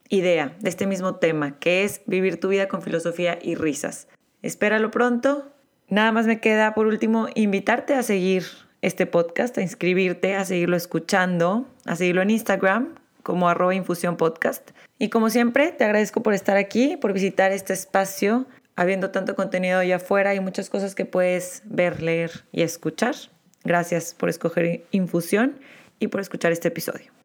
idea, 0.09 0.55
de 0.59 0.69
este 0.69 0.88
mismo 0.88 1.15
tema, 1.15 1.59
que 1.59 1.84
es 1.84 2.01
vivir 2.05 2.39
tu 2.39 2.49
vida 2.49 2.67
con 2.67 2.82
filosofía 2.82 3.39
y 3.41 3.55
risas. 3.55 4.07
Espéralo 4.41 4.91
pronto. 4.91 5.51
Nada 5.89 6.11
más 6.11 6.28
me 6.28 6.39
queda 6.39 6.74
por 6.74 6.88
último 6.88 7.28
invitarte 7.36 7.93
a 7.93 8.03
seguir 8.03 8.43
este 8.84 9.05
podcast, 9.05 9.57
a 9.57 9.61
inscribirte, 9.61 10.36
a 10.36 10.43
seguirlo 10.43 10.75
escuchando, 10.75 11.65
a 11.86 11.95
seguirlo 11.95 12.21
en 12.21 12.29
Instagram 12.31 12.95
como 13.23 13.47
arroba 13.47 13.73
infusión 13.73 14.17
podcast. 14.17 14.71
Y 14.99 15.09
como 15.09 15.29
siempre, 15.29 15.71
te 15.71 15.86
agradezco 15.86 16.21
por 16.21 16.34
estar 16.34 16.57
aquí, 16.57 16.97
por 16.97 17.13
visitar 17.13 17.53
este 17.53 17.71
espacio, 17.71 18.45
habiendo 18.75 19.09
tanto 19.09 19.36
contenido 19.36 19.79
allá 19.79 19.95
afuera 19.95 20.36
y 20.36 20.41
muchas 20.41 20.69
cosas 20.69 20.95
que 20.95 21.05
puedes 21.05 21.63
ver, 21.65 22.01
leer 22.01 22.43
y 22.51 22.61
escuchar. 22.61 23.15
Gracias 23.63 24.13
por 24.13 24.27
escoger 24.27 24.84
infusión 24.91 25.57
y 25.99 26.09
por 26.09 26.19
escuchar 26.19 26.51
este 26.51 26.67
episodio. 26.67 27.22